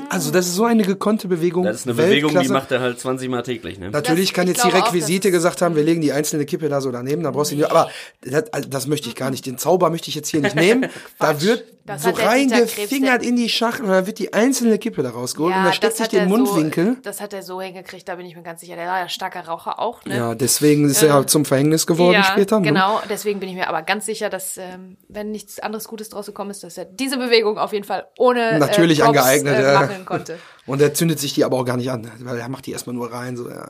Also 0.09 0.31
das 0.31 0.47
ist 0.47 0.55
so 0.55 0.65
eine 0.65 0.83
gekonnte 0.83 1.27
Bewegung. 1.27 1.63
Das 1.65 1.77
ist 1.77 1.85
eine 1.87 1.95
Bewegung, 1.95 2.29
die 2.31 2.35
Weltklasse. 2.35 2.53
macht 2.53 2.71
er 2.71 2.79
halt 2.81 2.99
20 2.99 3.29
Mal 3.29 3.41
täglich, 3.43 3.77
ne? 3.79 3.89
Natürlich 3.91 4.29
Das- 4.29 4.35
kann 4.35 4.47
jetzt 4.47 4.63
die 4.63 4.69
auch, 4.69 4.73
Requisite 4.75 5.29
dass- 5.29 5.33
gesagt 5.37 5.61
haben, 5.61 5.75
wir 5.75 5.83
legen 5.83 6.01
die 6.01 6.11
einzelne 6.11 6.45
Kippe 6.45 6.69
da 6.69 6.81
so 6.81 6.91
daneben, 6.91 7.23
da 7.23 7.31
brauchst 7.31 7.51
du 7.51 7.55
nicht, 7.55 7.69
aber 7.69 7.89
das, 8.21 8.51
also 8.53 8.69
das 8.69 8.87
möchte 8.87 9.09
ich 9.09 9.15
gar 9.15 9.31
nicht, 9.31 9.45
den 9.45 9.57
Zauber 9.57 9.89
möchte 9.89 10.09
ich 10.09 10.15
jetzt 10.15 10.29
hier 10.29 10.41
nicht 10.41 10.55
nehmen. 10.55 10.85
da 11.19 11.41
wird 11.41 11.65
Das 11.85 12.03
so 12.03 12.09
reingefingert 12.11 13.23
in 13.23 13.35
die 13.35 13.49
Schachtel 13.49 13.85
und 13.85 13.91
da 13.91 14.07
wird 14.07 14.19
die 14.19 14.33
einzelne 14.33 14.77
Kippe 14.79 15.03
da 15.03 15.09
rausgeholt 15.11 15.55
und 15.55 15.63
da 15.63 15.73
steckt 15.73 15.97
sich 15.97 16.07
den 16.07 16.27
Mundwinkel. 16.29 16.93
So, 16.95 17.01
das 17.03 17.21
hat 17.21 17.33
er 17.33 17.43
so 17.43 17.61
hingekriegt, 17.61 18.07
da 18.07 18.15
bin 18.15 18.25
ich 18.25 18.35
mir 18.35 18.41
ganz 18.43 18.61
sicher. 18.61 18.75
Der 18.75 18.87
war 18.87 18.99
ja 18.99 19.09
starker 19.09 19.41
Raucher 19.45 19.79
auch, 19.79 20.03
ne? 20.05 20.15
ja, 20.17 20.35
deswegen 20.35 20.89
ist 20.89 21.01
er 21.03 21.09
ja 21.09 21.27
zum 21.27 21.45
Verhängnis 21.45 21.85
geworden 21.85 22.13
Ja, 22.15 22.23
später. 22.23 22.59
ne? 22.59 22.67
genau. 22.67 23.01
Deswegen 23.09 23.39
bin 23.39 23.49
ich 23.49 23.55
mir 23.55 23.67
aber 23.67 23.81
ganz 23.81 24.05
sicher, 24.05 24.29
dass, 24.29 24.57
ähm, 24.57 24.97
wenn 25.09 25.31
nichts 25.31 25.59
anderes 25.59 25.87
Gutes 25.87 26.09
draus 26.09 26.25
gekommen 26.25 26.51
ist, 26.51 26.63
dass 26.63 26.77
er 26.77 26.85
diese 26.85 27.17
Bewegung 27.17 27.57
auf 27.57 27.73
jeden 27.73 27.85
Fall 27.85 28.07
ohne 28.17 28.57
Natürlich 28.59 28.99
äh, 28.99 29.03
Props, 29.03 29.17
angeeignet, 29.19 29.55
äh, 29.59 29.64
ja. 29.73 29.81
machen 29.81 30.05
konnte. 30.05 30.39
Und 30.65 30.81
er 30.81 30.93
zündet 30.93 31.19
sich 31.19 31.33
die 31.33 31.43
aber 31.43 31.57
auch 31.57 31.65
gar 31.65 31.77
nicht 31.77 31.91
an, 31.91 32.09
weil 32.19 32.37
er 32.37 32.49
macht 32.49 32.65
die 32.65 32.71
erstmal 32.71 32.95
nur 32.95 33.11
rein, 33.11 33.37
so, 33.37 33.49
ja. 33.49 33.67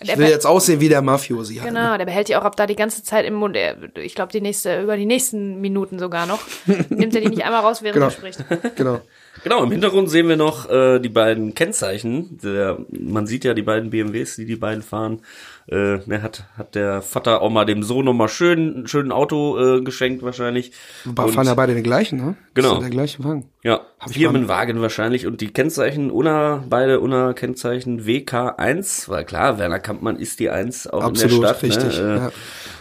Ich 0.00 0.08
Der 0.08 0.18
will 0.18 0.26
jetzt 0.28 0.44
aussehen 0.46 0.80
wie 0.80 0.88
der 0.88 1.02
Mafiosi 1.02 1.56
halt. 1.56 1.68
Genau, 1.68 1.96
der 1.96 2.04
behält 2.04 2.28
die 2.28 2.34
auch 2.36 2.42
ab 2.42 2.56
da 2.56 2.66
die 2.66 2.74
ganze 2.76 3.04
Zeit 3.04 3.24
im 3.26 3.34
Mund. 3.34 3.56
Ich 4.02 4.14
glaube, 4.16 4.32
die 4.32 4.40
nächste, 4.40 4.82
über 4.82 4.96
die 4.96 5.06
nächsten 5.06 5.60
Minuten 5.60 5.98
sogar 6.00 6.26
noch. 6.26 6.40
Nimmt 6.88 7.14
er 7.14 7.20
die 7.20 7.28
nicht 7.28 7.44
einmal 7.44 7.60
raus, 7.60 7.82
während 7.82 7.94
Genau. 7.94 8.06
er 8.06 8.10
spricht. 8.10 8.44
Genau. 8.76 9.00
Genau, 9.42 9.64
im 9.64 9.70
Hintergrund 9.72 10.08
sehen 10.10 10.28
wir 10.28 10.36
noch 10.36 10.70
äh, 10.70 11.00
die 11.00 11.08
beiden 11.08 11.54
Kennzeichen. 11.54 12.38
Der, 12.42 12.78
man 12.90 13.26
sieht 13.26 13.44
ja 13.44 13.52
die 13.52 13.62
beiden 13.62 13.90
BMWs, 13.90 14.36
die 14.36 14.46
die 14.46 14.54
beiden 14.56 14.82
fahren. 14.82 15.22
Äh, 15.66 15.98
ne, 16.06 16.22
hat, 16.22 16.44
hat 16.56 16.74
der 16.76 17.02
Vater 17.02 17.42
auch 17.42 17.50
mal 17.50 17.64
dem 17.64 17.82
Sohn 17.82 18.04
noch 18.04 18.12
mal 18.12 18.28
schön, 18.28 18.86
schön 18.86 19.10
Auto 19.10 19.58
äh, 19.58 19.82
geschenkt 19.82 20.22
wahrscheinlich. 20.22 20.70
Und- 21.04 21.18
fahren 21.18 21.46
ja 21.46 21.54
beide 21.54 21.74
den 21.74 21.82
gleichen, 21.82 22.18
ne? 22.24 22.36
Genau. 22.54 22.78
Der 22.78 22.90
gleiche 22.90 23.24
Wagen. 23.24 23.50
Ja, 23.64 23.80
Hab 23.98 24.10
ich 24.10 24.18
Firmenwagen 24.18 24.80
wahrscheinlich 24.80 25.26
und 25.26 25.40
die 25.40 25.52
Kennzeichen, 25.52 26.10
UNA, 26.12 26.62
beide 26.68 27.00
UNA-Kennzeichen 27.00 28.06
WK1, 28.06 29.08
weil 29.08 29.24
klar, 29.24 29.58
Werner 29.64 29.80
Kampmann 29.80 30.16
ist 30.16 30.40
die 30.40 30.50
1 30.50 30.86
auch 30.88 31.02
Absolut, 31.02 31.32
in 31.36 31.40
der 31.40 31.48
Stadt. 31.48 31.62
richtig, 31.62 31.98
Ne? 32.00 32.16
Ja. 32.16 32.32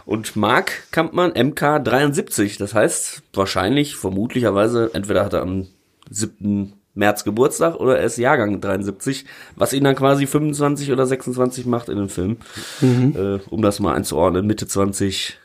Und 0.06 0.36
Marc 0.36 0.92
Kampmann 0.92 1.32
MK73, 1.32 2.58
das 2.60 2.74
heißt 2.74 3.22
wahrscheinlich, 3.34 3.96
vermutlicherweise, 3.96 4.92
entweder 4.94 5.24
hat 5.24 5.32
er 5.34 5.42
am 5.44 5.68
7. 6.10 6.74
März 6.94 7.24
Geburtstag 7.24 7.76
oder 7.80 7.98
er 7.98 8.06
ist 8.06 8.18
Jahrgang 8.18 8.60
73, 8.62 9.26
was 9.56 9.72
ihn 9.74 9.84
dann 9.86 9.96
quasi 9.96 10.28
25 10.28 10.92
oder 10.92 11.08
26 11.08 11.66
macht 11.66 11.88
in 11.90 11.98
dem 11.98 12.10
Film, 12.10 12.38
Mhm. 12.82 13.16
äh, 13.18 13.40
um 13.50 13.62
das 13.62 13.80
mal 13.80 13.96
einzuordnen, 13.96 14.46
Mitte 14.46 14.68
20, 14.68 15.40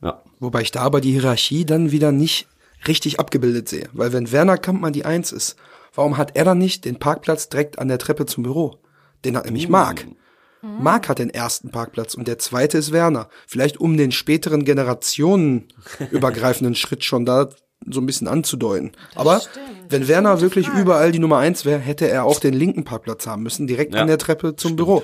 ja. 0.00 0.22
Wobei 0.38 0.62
ich 0.62 0.70
da 0.70 0.80
aber 0.82 1.00
die 1.00 1.10
Hierarchie 1.12 1.64
dann 1.66 1.90
wieder 1.90 2.12
nicht 2.12 2.46
richtig 2.86 3.18
abgebildet 3.18 3.68
sehe. 3.68 3.88
Weil 3.92 4.12
wenn 4.12 4.30
Werner 4.30 4.58
Kampmann 4.58 4.92
die 4.92 5.04
Eins 5.04 5.32
ist, 5.32 5.56
warum 5.94 6.16
hat 6.16 6.36
er 6.36 6.44
dann 6.44 6.58
nicht 6.58 6.84
den 6.84 6.98
Parkplatz 7.00 7.48
direkt 7.48 7.78
an 7.78 7.88
der 7.88 7.98
Treppe 7.98 8.26
zum 8.26 8.42
Büro? 8.44 8.78
Den 9.24 9.36
hat 9.36 9.46
nämlich 9.46 9.68
Marc. 10.64 10.82
Marc 10.82 11.08
hat 11.08 11.18
den 11.18 11.30
ersten 11.30 11.70
Parkplatz 11.70 12.14
und 12.14 12.26
der 12.26 12.38
zweite 12.38 12.78
ist 12.78 12.92
Werner. 12.92 13.28
Vielleicht 13.46 13.78
um 13.78 13.96
den 13.96 14.12
späteren 14.12 14.64
Generationen 14.64 15.68
übergreifenden 16.10 16.74
Schritt 16.74 17.04
schon 17.04 17.24
da 17.26 17.50
so 17.88 18.00
ein 18.00 18.06
bisschen 18.06 18.28
anzudeuten. 18.28 18.92
Aber 19.14 19.42
wenn 19.88 20.08
Werner 20.08 20.40
wirklich 20.40 20.68
überall 20.68 21.12
die 21.12 21.18
Nummer 21.18 21.38
eins 21.38 21.64
wäre, 21.64 21.80
hätte 21.80 22.08
er 22.08 22.24
auch 22.24 22.40
den 22.40 22.54
linken 22.54 22.84
Parkplatz 22.84 23.26
haben 23.26 23.42
müssen, 23.42 23.66
direkt 23.66 23.94
Ja, 23.94 24.00
an 24.00 24.06
der 24.06 24.18
Treppe 24.18 24.56
zum 24.56 24.76
Büro. 24.76 25.02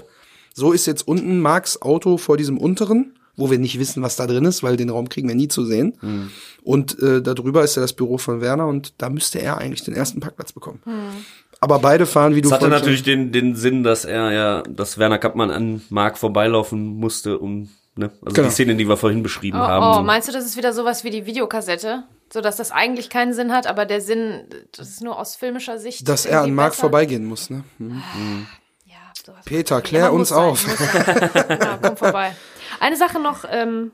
So 0.54 0.72
ist 0.72 0.86
jetzt 0.86 1.06
unten 1.06 1.40
Marks 1.40 1.80
Auto 1.82 2.16
vor 2.16 2.36
diesem 2.36 2.58
unteren, 2.58 3.14
wo 3.36 3.50
wir 3.50 3.58
nicht 3.58 3.78
wissen, 3.78 4.02
was 4.02 4.16
da 4.16 4.26
drin 4.26 4.44
ist, 4.44 4.62
weil 4.62 4.76
den 4.76 4.90
Raum 4.90 5.08
kriegen 5.08 5.28
wir 5.28 5.34
nie 5.34 5.48
zu 5.48 5.64
sehen. 5.64 5.96
Hm. 6.00 6.30
Und 6.62 7.00
äh, 7.00 7.22
darüber 7.22 7.62
ist 7.62 7.76
ja 7.76 7.82
das 7.82 7.92
Büro 7.92 8.18
von 8.18 8.40
Werner 8.40 8.66
und 8.66 8.94
da 8.98 9.08
müsste 9.08 9.40
er 9.40 9.58
eigentlich 9.58 9.84
den 9.84 9.94
ersten 9.94 10.20
Parkplatz 10.20 10.52
bekommen. 10.52 10.80
Hm. 10.84 11.24
Aber 11.60 11.78
beide 11.78 12.06
fahren, 12.06 12.34
wie 12.34 12.40
du 12.40 12.48
Das 12.48 12.58
hatte 12.58 12.68
natürlich 12.70 13.02
den, 13.02 13.32
den 13.32 13.54
Sinn, 13.54 13.82
dass 13.82 14.04
er 14.06 14.32
ja, 14.32 14.62
dass 14.62 14.96
Werner 14.98 15.18
Kampmann 15.18 15.50
an 15.50 15.82
Marc 15.90 16.16
vorbeilaufen 16.16 16.96
musste, 16.96 17.38
um, 17.38 17.68
ne, 17.96 18.10
also 18.22 18.34
Genau. 18.34 18.48
die 18.48 18.54
Szene, 18.54 18.76
die 18.76 18.88
wir 18.88 18.96
vorhin 18.96 19.22
beschrieben 19.22 19.58
Oh, 19.58 19.64
haben. 19.66 19.98
oh, 20.00 20.02
meinst 20.02 20.26
du, 20.28 20.32
das 20.32 20.46
ist 20.46 20.56
wieder 20.56 20.72
sowas 20.72 21.04
wie 21.04 21.10
die 21.10 21.26
Videokassette? 21.26 22.04
So 22.32 22.40
dass 22.40 22.56
das 22.56 22.70
eigentlich 22.70 23.10
keinen 23.10 23.34
Sinn 23.34 23.52
hat, 23.52 23.66
aber 23.66 23.84
der 23.86 24.00
Sinn, 24.00 24.44
das 24.76 24.88
ist 24.88 25.02
nur 25.02 25.18
aus 25.18 25.36
filmischer 25.36 25.78
Sicht. 25.78 26.08
dass 26.08 26.24
er 26.26 26.42
an 26.42 26.54
Marc 26.54 26.74
vorbeigehen 26.74 27.24
muss. 27.26 27.50
Ne? 27.50 27.64
Hm. 27.78 28.00
Ja, 28.86 28.94
sowas. 29.26 29.44
Peter, 29.44 29.82
klär 29.82 30.04
Ja, 30.04 30.08
uns 30.10 30.28
sein, 30.30 30.38
auf. 30.38 30.60
sein. 30.60 31.30
genau, 31.48 31.76
komm 31.82 31.96
vorbei. 31.96 32.34
Eine 32.78 32.96
Sache 32.96 33.18
noch, 33.20 33.44
ähm, 33.50 33.90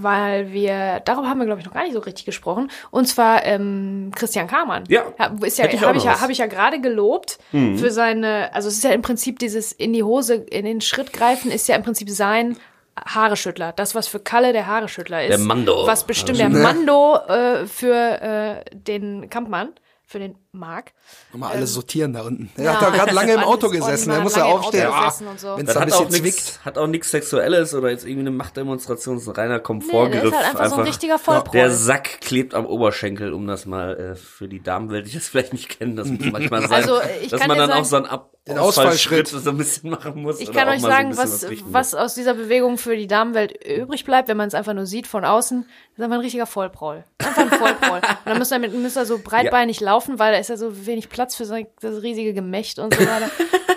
weil 0.00 0.52
wir, 0.52 1.00
darüber 1.04 1.28
haben 1.28 1.38
wir, 1.38 1.46
glaube 1.46 1.60
ich, 1.60 1.66
noch 1.66 1.74
gar 1.74 1.84
nicht 1.84 1.94
so 1.94 2.00
richtig 2.00 2.24
gesprochen. 2.24 2.70
Und 2.90 3.06
zwar 3.06 3.44
ähm, 3.44 4.10
Christian 4.14 4.46
Kamann. 4.46 4.84
Ja, 4.88 5.04
ist 5.42 5.58
ja 5.58 5.64
hätte 5.64 5.76
ich 5.76 5.82
habe 5.82 5.98
ich, 5.98 6.04
ja. 6.04 6.12
Mhm. 6.12 6.20
hab 6.20 6.30
ich 6.30 6.38
ja 6.38 6.46
gerade 6.46 6.80
gelobt 6.80 7.38
für 7.50 7.90
seine, 7.90 8.54
also 8.54 8.68
es 8.68 8.74
ist 8.74 8.84
ja 8.84 8.90
im 8.90 9.02
Prinzip 9.02 9.38
dieses 9.38 9.72
in 9.72 9.92
die 9.92 10.02
Hose, 10.02 10.34
in 10.34 10.64
den 10.64 10.80
Schritt 10.80 11.12
greifen, 11.12 11.50
ist 11.50 11.68
ja 11.68 11.76
im 11.76 11.82
Prinzip 11.82 12.10
sein 12.10 12.56
Haareschüttler. 12.96 13.72
Das, 13.72 13.94
was 13.94 14.08
für 14.08 14.20
Kalle 14.20 14.52
der 14.52 14.66
Haareschüttler 14.66 15.24
ist. 15.24 15.30
Der 15.30 15.38
Mando. 15.38 15.86
Was 15.86 16.04
bestimmt 16.04 16.38
der 16.38 16.48
Mando 16.50 17.16
äh, 17.28 17.66
für 17.66 17.94
äh, 17.94 18.64
den 18.72 19.30
Kampmann, 19.30 19.72
für 20.04 20.18
den 20.18 20.36
Marc. 20.54 20.92
Nochmal 21.32 21.52
alles 21.56 21.72
sortieren 21.72 22.12
da 22.12 22.22
unten. 22.22 22.50
Er 22.60 22.74
hat 22.74 22.82
da 22.82 22.90
gerade 22.90 23.12
lange 23.14 23.32
im 23.32 23.40
Auto 23.40 23.70
gesessen. 23.70 24.10
Er 24.10 24.20
muss 24.20 24.36
ja 24.36 24.42
lange 24.42 24.50
im 24.52 24.58
Auto 24.58 24.66
aufstehen. 24.68 24.92
Gesessen 24.92 25.26
und 25.28 25.40
so. 25.40 25.56
Wenn 25.56 25.64
Das 25.64 25.74
es 25.74 25.74
da 25.74 25.80
ein 25.80 25.86
hat 25.90 25.92
auch, 25.94 26.06
bisschen 26.08 26.24
nix, 26.24 26.44
zwickt. 26.44 26.64
hat 26.66 26.78
auch 26.78 26.86
nichts 26.88 27.10
Sexuelles 27.10 27.74
oder 27.74 27.88
jetzt 27.88 28.04
irgendwie 28.04 28.20
eine 28.20 28.30
Machtdemonstration, 28.32 29.16
es 29.16 29.22
ist 29.22 29.28
ein 29.30 29.34
reiner 29.34 29.60
Komfortgriff. 29.60 30.24
Nee, 30.24 30.30
der 30.30 30.40
ist 30.40 30.46
halt 30.46 30.56
einfach 30.60 30.66
so 30.68 30.76
ein 30.76 30.86
richtiger 30.86 31.18
Vollproll. 31.18 31.52
Der 31.52 31.70
Sack 31.70 32.20
klebt 32.20 32.52
am 32.54 32.66
Oberschenkel, 32.66 33.32
um 33.32 33.46
das 33.46 33.64
mal 33.64 33.98
äh, 33.98 34.14
für 34.14 34.46
die 34.46 34.62
Damenwelt, 34.62 35.06
die 35.06 35.14
das 35.14 35.26
vielleicht 35.28 35.54
nicht 35.54 35.70
kennen, 35.78 35.96
das 35.96 36.08
muss 36.08 36.30
manchmal 36.30 36.60
sein, 36.68 36.72
Also, 36.72 37.00
ich 37.22 37.30
dass 37.30 37.40
kann 37.40 37.48
man 37.48 37.56
dann 37.56 37.68
sagen- 37.70 37.80
auch 37.80 37.84
so 37.86 37.96
einen 37.96 38.06
Ab 38.06 38.30
Den 38.46 38.58
Ausfallschritt 38.58 39.28
so 39.28 39.48
ein 39.50 39.56
bisschen 39.56 39.88
machen 39.88 40.20
muss. 40.20 40.38
Ich 40.40 40.52
kann 40.52 40.68
euch 40.68 40.80
so 40.82 40.88
sagen, 40.88 41.10
bisschen 41.10 41.24
was, 41.24 41.48
richten 41.48 41.72
was 41.72 41.94
aus 41.94 42.14
dieser 42.14 42.34
Bewegung 42.34 42.76
für 42.76 42.94
die 42.96 43.06
Damenwelt 43.06 43.64
übrig 43.64 44.04
bleibt, 44.04 44.28
wenn 44.28 44.36
man 44.36 44.48
es 44.48 44.54
einfach 44.54 44.74
nur 44.74 44.84
sieht 44.84 45.06
von 45.06 45.24
außen, 45.24 45.64
ist 45.96 46.02
einfach 46.02 46.16
ein 46.16 46.20
richtiger 46.20 46.46
Vollproll. 46.46 47.04
Einfach 47.18 47.42
ein 47.42 47.48
Vollproll. 47.50 47.98
Und 48.24 48.26
dann 48.26 48.38
müsst 48.38 48.52
ihr, 48.52 48.58
mit, 48.58 48.74
müsst 48.74 48.98
ihr 48.98 49.06
so 49.06 49.18
breitbeinig 49.22 49.80
laufen, 49.80 50.18
weil 50.18 50.34
ist 50.42 50.50
ja 50.50 50.56
so 50.56 50.86
wenig 50.86 51.08
Platz 51.08 51.34
für 51.34 51.44
so 51.44 51.56
das 51.80 52.02
riesige 52.02 52.34
Gemächt 52.34 52.78
und 52.78 52.94
so 52.94 53.00
weiter. 53.00 53.30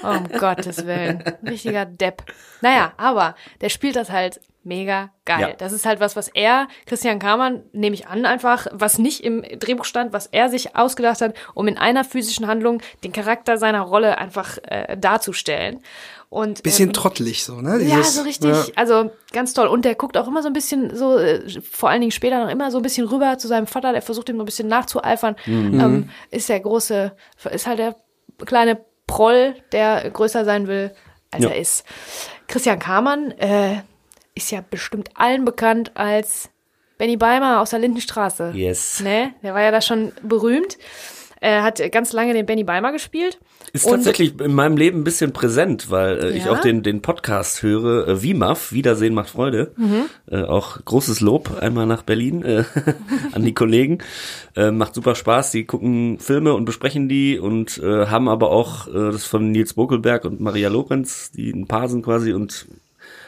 Oh, 0.03 0.07
um 0.09 0.28
Gottes 0.39 0.86
Willen. 0.86 1.24
Richtiger 1.47 1.86
Depp. 1.86 2.24
Naja, 2.61 2.93
aber 2.97 3.36
der 3.61 3.70
spielt 3.70 3.95
das 3.95 4.09
halt 4.09 4.39
mega 4.66 5.11
geil. 5.26 5.41
Ja. 5.41 5.53
Das 5.53 5.72
ist 5.72 5.86
halt 5.86 5.99
was, 5.99 6.16
was 6.16 6.28
er, 6.28 6.68
Christian 6.86 7.20
Kamann, 7.20 7.63
nehme 7.72 7.93
ich 7.93 8.07
an, 8.07 8.26
einfach, 8.26 8.68
was 8.72 8.97
nicht 8.97 9.24
im 9.24 9.43
Drehbuch 9.43 9.86
stand, 9.86 10.11
was 10.11 10.26
er 10.28 10.49
sich 10.49 10.76
ausgedacht 10.76 11.22
hat, 11.22 11.36
um 11.53 11.68
in 11.68 11.78
einer 11.78 12.03
physischen 12.03 12.47
Handlung 12.47 12.82
den 13.03 13.11
Charakter 13.11 13.57
seiner 13.57 13.82
Rolle 13.82 14.18
einfach 14.18 14.57
äh, 14.63 14.97
darzustellen. 14.97 15.82
Und, 16.30 16.63
Bisschen 16.63 16.89
ähm, 16.89 16.93
trottelig 16.93 17.43
so, 17.45 17.61
ne? 17.61 17.82
ja, 17.84 17.97
Dieses- 17.97 18.15
so 18.15 18.21
richtig. 18.23 18.49
Ja. 18.49 18.65
Also 18.76 19.11
ganz 19.32 19.53
toll. 19.53 19.67
Und 19.67 19.86
der 19.86 19.95
guckt 19.95 20.17
auch 20.17 20.28
immer 20.28 20.41
so 20.41 20.47
ein 20.47 20.53
bisschen 20.53 20.95
so, 20.95 21.17
äh, 21.17 21.49
vor 21.61 21.89
allen 21.89 22.01
Dingen 22.01 22.11
später 22.11 22.43
noch 22.43 22.51
immer 22.51 22.71
so 22.71 22.78
ein 22.78 22.84
bisschen 22.84 23.07
rüber 23.07 23.38
zu 23.38 23.47
seinem 23.47 23.67
Vater. 23.67 23.93
Der 23.93 24.01
versucht 24.01 24.28
ihm 24.30 24.36
so 24.38 24.41
ein 24.43 24.45
bisschen 24.45 24.67
nachzueifern. 24.67 25.36
Mhm. 25.45 25.80
Ähm, 25.80 26.09
ist 26.32 26.49
der 26.49 26.59
große, 26.59 27.15
ist 27.51 27.67
halt 27.67 27.80
der 27.80 27.95
kleine 28.45 28.84
Proll, 29.07 29.55
der 29.71 30.09
größer 30.09 30.43
sein 30.45 30.67
will, 30.67 30.91
als 31.32 31.43
Ja. 31.43 31.51
er 31.51 31.57
ist. 31.59 31.86
Christian 32.47 32.80
Kamann 32.80 33.32
äh, 33.32 33.82
ist 34.34 34.51
ja 34.51 34.61
bestimmt 34.67 35.09
allen 35.15 35.45
bekannt 35.45 35.91
als 35.95 36.49
Benny 36.97 37.17
Beimer 37.17 37.61
aus 37.61 37.69
der 37.69 37.80
Lindenstraße. 37.80 38.51
Yes. 38.55 38.99
Ne? 39.01 39.34
Der 39.43 39.53
war 39.53 39.61
ja 39.61 39.71
da 39.71 39.80
schon 39.82 40.11
berühmt. 40.23 40.78
Er 41.39 41.63
hat 41.63 41.82
ganz 41.91 42.13
lange 42.13 42.34
den 42.34 42.45
Benny 42.45 42.63
Beimer 42.63 42.91
gespielt. 42.91 43.38
Ist 43.76 43.86
Und- 43.86 43.91
tatsächlich 43.95 44.39
in 44.39 44.53
meinem 44.53 44.78
Leben 44.78 44.99
ein 45.01 45.03
bisschen 45.03 45.34
präsent, 45.34 45.91
weil 45.91 46.17
äh, 46.23 46.38
ich 46.38 46.45
Ja? 46.45 46.51
auch 46.53 46.61
den, 46.61 46.82
den 46.82 47.01
Podcast 47.01 47.61
höre, 47.61 48.07
äh, 48.07 48.23
WIMAF, 48.23 48.71
Wiedersehen 48.71 49.13
macht 49.13 49.30
Freude. 49.30 49.73
Mhm. 49.76 50.05
Äh, 50.32 50.43
auch 50.43 50.80
großes 50.86 51.19
Lob 51.19 51.57
einmal 51.59 51.86
nach 51.86 52.01
Berlin 52.03 52.41
äh, 52.43 52.63
an 53.34 53.43
die 53.43 53.53
Kollegen. 53.53 53.97
Äh, 54.55 54.71
macht 54.71 54.95
super 54.95 55.13
Spaß, 55.13 55.51
die 55.51 55.65
gucken 55.65 56.19
Filme 56.19 56.53
und 56.53 56.63
besprechen 56.63 57.09
die 57.09 57.38
und 57.38 57.78
äh, 57.80 58.05
haben 58.07 58.30
aber 58.30 58.49
auch 58.51 58.88
äh, 58.88 59.11
das 59.11 59.26
von 59.26 59.51
Nils 59.51 59.73
Bokelberg 59.73 60.23
und 60.23 60.39
Maria 60.39 60.69
Lorenz, 60.69 61.32
die 61.32 61.51
ein 61.51 61.67
Paar 61.67 61.89
sind 61.89 62.03
quasi 62.05 62.32
und 62.32 62.65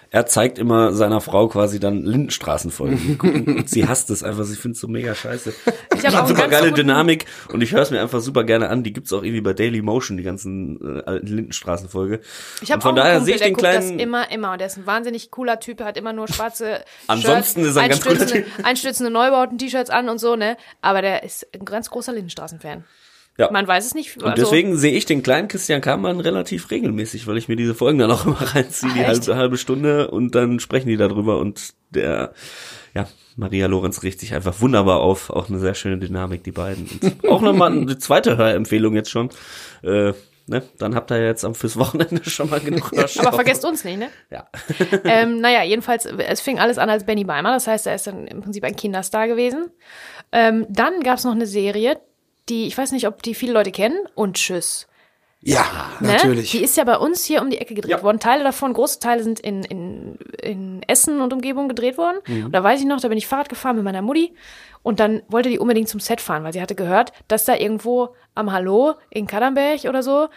er 0.09 0.25
zeigt 0.25 0.57
immer 0.57 0.93
seiner 0.93 1.21
Frau 1.21 1.47
quasi 1.47 1.79
dann 1.79 2.03
Lindenstraßenfolgen. 2.03 3.63
sie 3.67 3.87
hasst 3.87 4.09
es 4.09 4.23
einfach, 4.23 4.43
sie 4.43 4.55
findet 4.55 4.75
es 4.75 4.81
so 4.81 4.87
mega 4.87 5.13
scheiße. 5.13 5.53
Ich 5.95 6.05
habe 6.05 6.21
auch 6.21 6.27
super 6.27 6.47
geile 6.47 6.71
Dynamik 6.71 7.25
und 7.51 7.61
ich 7.61 7.73
höre 7.73 7.81
es 7.81 7.91
mir 7.91 8.01
einfach 8.01 8.21
super 8.21 8.43
gerne 8.43 8.69
an. 8.69 8.83
Die 8.83 8.93
gibt's 8.93 9.11
auch 9.13 9.23
irgendwie 9.23 9.41
bei 9.41 9.53
Daily 9.53 9.81
Motion, 9.81 10.17
die 10.17 10.23
ganzen 10.23 10.79
äh, 11.05 11.17
Lindenstraßenfolge. 11.17 12.21
Ich 12.61 12.71
habe 12.71 12.81
von 12.81 12.91
auch 12.91 12.95
daher 12.95 13.17
einen 13.17 13.25
sehe 13.25 13.35
Kumpel, 13.35 13.35
ich 13.35 13.39
der 13.39 13.47
den 13.47 13.53
guckt 13.53 13.65
das 13.65 13.85
kleinen. 13.85 13.99
immer, 13.99 14.31
immer. 14.31 14.51
Und 14.53 14.59
der 14.59 14.67
ist 14.67 14.77
ein 14.77 14.85
wahnsinnig 14.85 15.31
cooler 15.31 15.59
Typ, 15.59 15.79
er 15.79 15.87
hat 15.87 15.97
immer 15.97 16.13
nur 16.13 16.27
schwarze 16.27 16.83
Ansonsten 17.07 17.61
Shirts, 17.61 17.71
ist 17.71 17.75
er 17.75 17.83
ein 17.83 17.89
ganz 17.89 18.01
cooler 18.01 18.21
einstürzende, 18.21 18.63
einstürzende 18.63 19.11
Neubauten-T-Shirts 19.11 19.89
an 19.89 20.09
und 20.09 20.19
so, 20.19 20.35
ne? 20.35 20.57
Aber 20.81 21.01
der 21.01 21.23
ist 21.23 21.47
ein 21.53 21.65
ganz 21.65 21.89
großer 21.89 22.13
Lindenstraßen-Fan. 22.13 22.83
Ja. 23.37 23.51
Man 23.51 23.67
weiß 23.67 23.85
es 23.85 23.93
nicht. 23.93 24.17
Und 24.17 24.25
also- 24.25 24.43
deswegen 24.43 24.77
sehe 24.77 24.93
ich 24.93 25.05
den 25.05 25.21
kleinen 25.21 25.47
Christian 25.47 25.81
Kamann 25.81 26.19
relativ 26.19 26.71
regelmäßig, 26.71 27.27
weil 27.27 27.37
ich 27.37 27.47
mir 27.47 27.55
diese 27.55 27.75
Folgen 27.75 27.99
dann 27.99 28.11
auch 28.11 28.25
immer 28.25 28.41
reinziehe, 28.55 28.91
die 28.93 29.05
halbe, 29.05 29.35
halbe 29.35 29.57
Stunde 29.57 30.09
und 30.09 30.33
dann 30.33 30.59
sprechen 30.59 30.89
die 30.89 30.97
darüber 30.97 31.37
und 31.39 31.73
der, 31.91 32.33
ja, 32.95 33.07
Maria 33.35 33.67
Lorenz 33.67 34.01
riecht 34.01 34.19
sich 34.19 34.33
einfach 34.33 34.59
wunderbar 34.61 34.99
auf, 34.99 35.29
auch 35.29 35.49
eine 35.49 35.59
sehr 35.59 35.75
schöne 35.75 35.99
Dynamik, 35.99 36.43
die 36.43 36.51
beiden. 36.51 36.89
Und 37.01 37.29
auch 37.29 37.41
nochmal 37.41 37.71
eine 37.71 37.97
zweite 37.99 38.37
Hörempfehlung 38.37 38.95
jetzt 38.95 39.11
schon. 39.11 39.29
Äh, 39.83 40.13
ne? 40.47 40.63
Dann 40.79 40.95
habt 40.95 41.11
ihr 41.11 41.23
jetzt 41.23 41.45
am 41.45 41.53
fürs 41.53 41.77
Wochenende 41.77 42.21
schon 42.29 42.49
mal 42.49 42.59
genug 42.59 42.91
Hörstoff. 42.91 43.27
Aber 43.27 43.35
vergesst 43.35 43.63
uns 43.63 43.83
nicht, 43.83 43.99
ne? 43.99 44.09
Ja. 44.31 44.49
ähm, 45.03 45.39
naja, 45.39 45.63
jedenfalls, 45.63 46.05
es 46.07 46.41
fing 46.41 46.57
alles 46.57 46.79
an 46.79 46.89
als 46.89 47.05
Benny 47.05 47.23
Beimer. 47.25 47.51
Das 47.53 47.67
heißt, 47.67 47.85
er 47.85 47.93
ist 47.93 48.07
dann 48.07 48.25
im 48.25 48.41
Prinzip 48.41 48.63
ein 48.63 48.75
Kinderstar 48.75 49.27
gewesen. 49.27 49.69
Ähm, 50.31 50.65
dann 50.69 51.01
gab's 51.01 51.23
noch 51.23 51.33
eine 51.33 51.45
Serie, 51.45 51.99
die, 52.49 52.67
ich 52.67 52.77
weiß 52.77 52.91
nicht, 52.91 53.07
ob 53.07 53.21
die 53.23 53.35
viele 53.35 53.53
Leute 53.53 53.71
kennen, 53.71 53.97
und 54.15 54.35
Tschüss. 54.37 54.87
Ja, 55.39 55.65
Ne? 55.99 56.13
natürlich. 56.13 56.51
Die 56.51 56.63
ist 56.63 56.75
ja 56.77 56.83
bei 56.83 56.97
uns 56.97 57.23
hier 57.23 57.41
um 57.41 57.49
die 57.49 57.59
Ecke 57.59 57.75
gedreht 57.75 57.91
Ja. 57.91 58.03
worden. 58.03 58.19
Teile 58.19 58.43
davon, 58.43 58.73
große 58.73 58.99
Teile 58.99 59.23
sind 59.23 59.39
in, 59.39 59.63
in, 59.63 60.15
in 60.41 60.81
Essen 60.87 61.21
und 61.21 61.31
Umgebung 61.31 61.67
gedreht 61.69 61.97
worden. 61.97 62.17
Mhm. 62.27 62.45
Und 62.45 62.51
da 62.53 62.63
weiß 62.63 62.79
ich 62.79 62.85
noch, 62.87 62.99
da 62.99 63.07
bin 63.07 63.17
ich 63.17 63.27
Fahrrad 63.27 63.47
gefahren 63.47 63.75
mit 63.75 63.85
meiner 63.85 64.01
Mutti. 64.01 64.33
Und 64.81 64.99
dann 64.99 65.21
wollte 65.27 65.49
die 65.49 65.59
unbedingt 65.59 65.89
zum 65.89 65.99
Set 65.99 66.21
fahren, 66.21 66.43
weil 66.43 66.53
sie 66.53 66.61
hatte 66.61 66.75
gehört, 66.75 67.13
dass 67.27 67.45
da 67.45 67.55
irgendwo 67.55 68.15
am 68.35 68.51
Hallo 68.51 68.95
in 69.09 69.27
Kadernberg 69.27 69.83
oder 69.85 70.01
so 70.01 70.27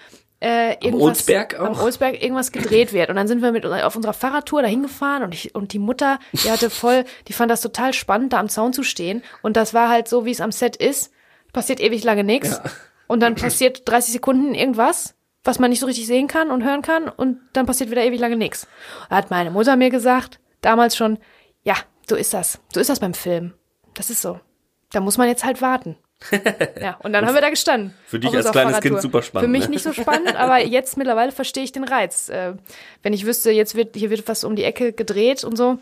äh, 0.40 0.74
irgendwas, 0.84 1.08
Olsberg 1.08 1.58
auch? 1.58 1.66
am 1.66 1.80
Olsberg 1.80 2.22
irgendwas 2.22 2.50
gedreht 2.52 2.92
wird. 2.92 3.08
Und 3.10 3.16
dann 3.16 3.26
sind 3.28 3.42
wir 3.42 3.52
mit 3.52 3.64
auf 3.64 3.96
unserer 3.96 4.12
Fahrradtour 4.14 4.62
dahin 4.62 4.82
gefahren 4.82 5.22
und 5.22 5.34
ich, 5.34 5.54
und 5.54 5.72
die 5.72 5.78
Mutter, 5.78 6.18
die 6.32 6.50
hatte 6.50 6.68
voll, 6.70 7.04
die 7.28 7.32
fand 7.32 7.50
das 7.50 7.60
total 7.62 7.92
spannend, 7.94 8.32
da 8.32 8.38
am 8.38 8.48
Zaun 8.48 8.72
zu 8.72 8.82
stehen. 8.82 9.22
Und 9.42 9.56
das 9.56 9.72
war 9.74 9.88
halt 9.88 10.08
so, 10.08 10.24
wie 10.24 10.30
es 10.30 10.40
am 10.40 10.52
Set 10.52 10.76
ist. 10.76 11.10
Passiert 11.52 11.80
ewig 11.80 12.04
lange 12.04 12.24
nichts. 12.24 12.60
Und 13.06 13.20
dann 13.20 13.34
passiert 13.34 13.88
30 13.88 14.12
Sekunden 14.12 14.54
irgendwas, 14.54 15.14
was 15.42 15.58
man 15.58 15.70
nicht 15.70 15.80
so 15.80 15.86
richtig 15.86 16.06
sehen 16.06 16.28
kann 16.28 16.50
und 16.50 16.64
hören 16.64 16.82
kann. 16.82 17.08
Und 17.08 17.38
dann 17.52 17.66
passiert 17.66 17.90
wieder 17.90 18.04
ewig 18.04 18.20
lange 18.20 18.36
nichts. 18.36 18.68
Hat 19.08 19.30
meine 19.30 19.50
Mutter 19.50 19.76
mir 19.76 19.90
gesagt, 19.90 20.38
damals 20.60 20.96
schon, 20.96 21.18
ja, 21.64 21.74
so 22.08 22.16
ist 22.16 22.34
das. 22.34 22.60
So 22.72 22.80
ist 22.80 22.90
das 22.90 23.00
beim 23.00 23.14
Film. 23.14 23.54
Das 23.94 24.10
ist 24.10 24.22
so. 24.22 24.38
Da 24.92 25.00
muss 25.00 25.18
man 25.18 25.28
jetzt 25.28 25.44
halt 25.44 25.60
warten. 25.62 25.96
Ja, 26.80 26.96
und 27.02 27.12
dann 27.12 27.26
haben 27.26 27.34
wir 27.34 27.40
da 27.40 27.50
gestanden. 27.50 27.94
Für 28.06 28.18
dich 28.18 28.34
als 28.34 28.50
kleines 28.50 28.80
Kind 28.80 29.00
super 29.00 29.22
spannend, 29.22 29.46
Für 29.46 29.50
mich 29.50 29.64
ne? 29.64 29.70
nicht 29.70 29.82
so 29.82 29.92
spannend, 29.92 30.36
aber 30.36 30.58
jetzt 30.64 30.96
mittlerweile 30.96 31.32
verstehe 31.32 31.64
ich 31.64 31.72
den 31.72 31.84
Reiz. 31.84 32.28
Äh, 32.28 32.54
wenn 33.02 33.12
ich 33.12 33.26
wüsste, 33.26 33.50
jetzt 33.50 33.74
wird, 33.74 33.96
hier 33.96 34.10
wird 34.10 34.28
was 34.28 34.44
um 34.44 34.56
die 34.56 34.64
Ecke 34.64 34.92
gedreht 34.92 35.44
und 35.44 35.56
so, 35.56 35.78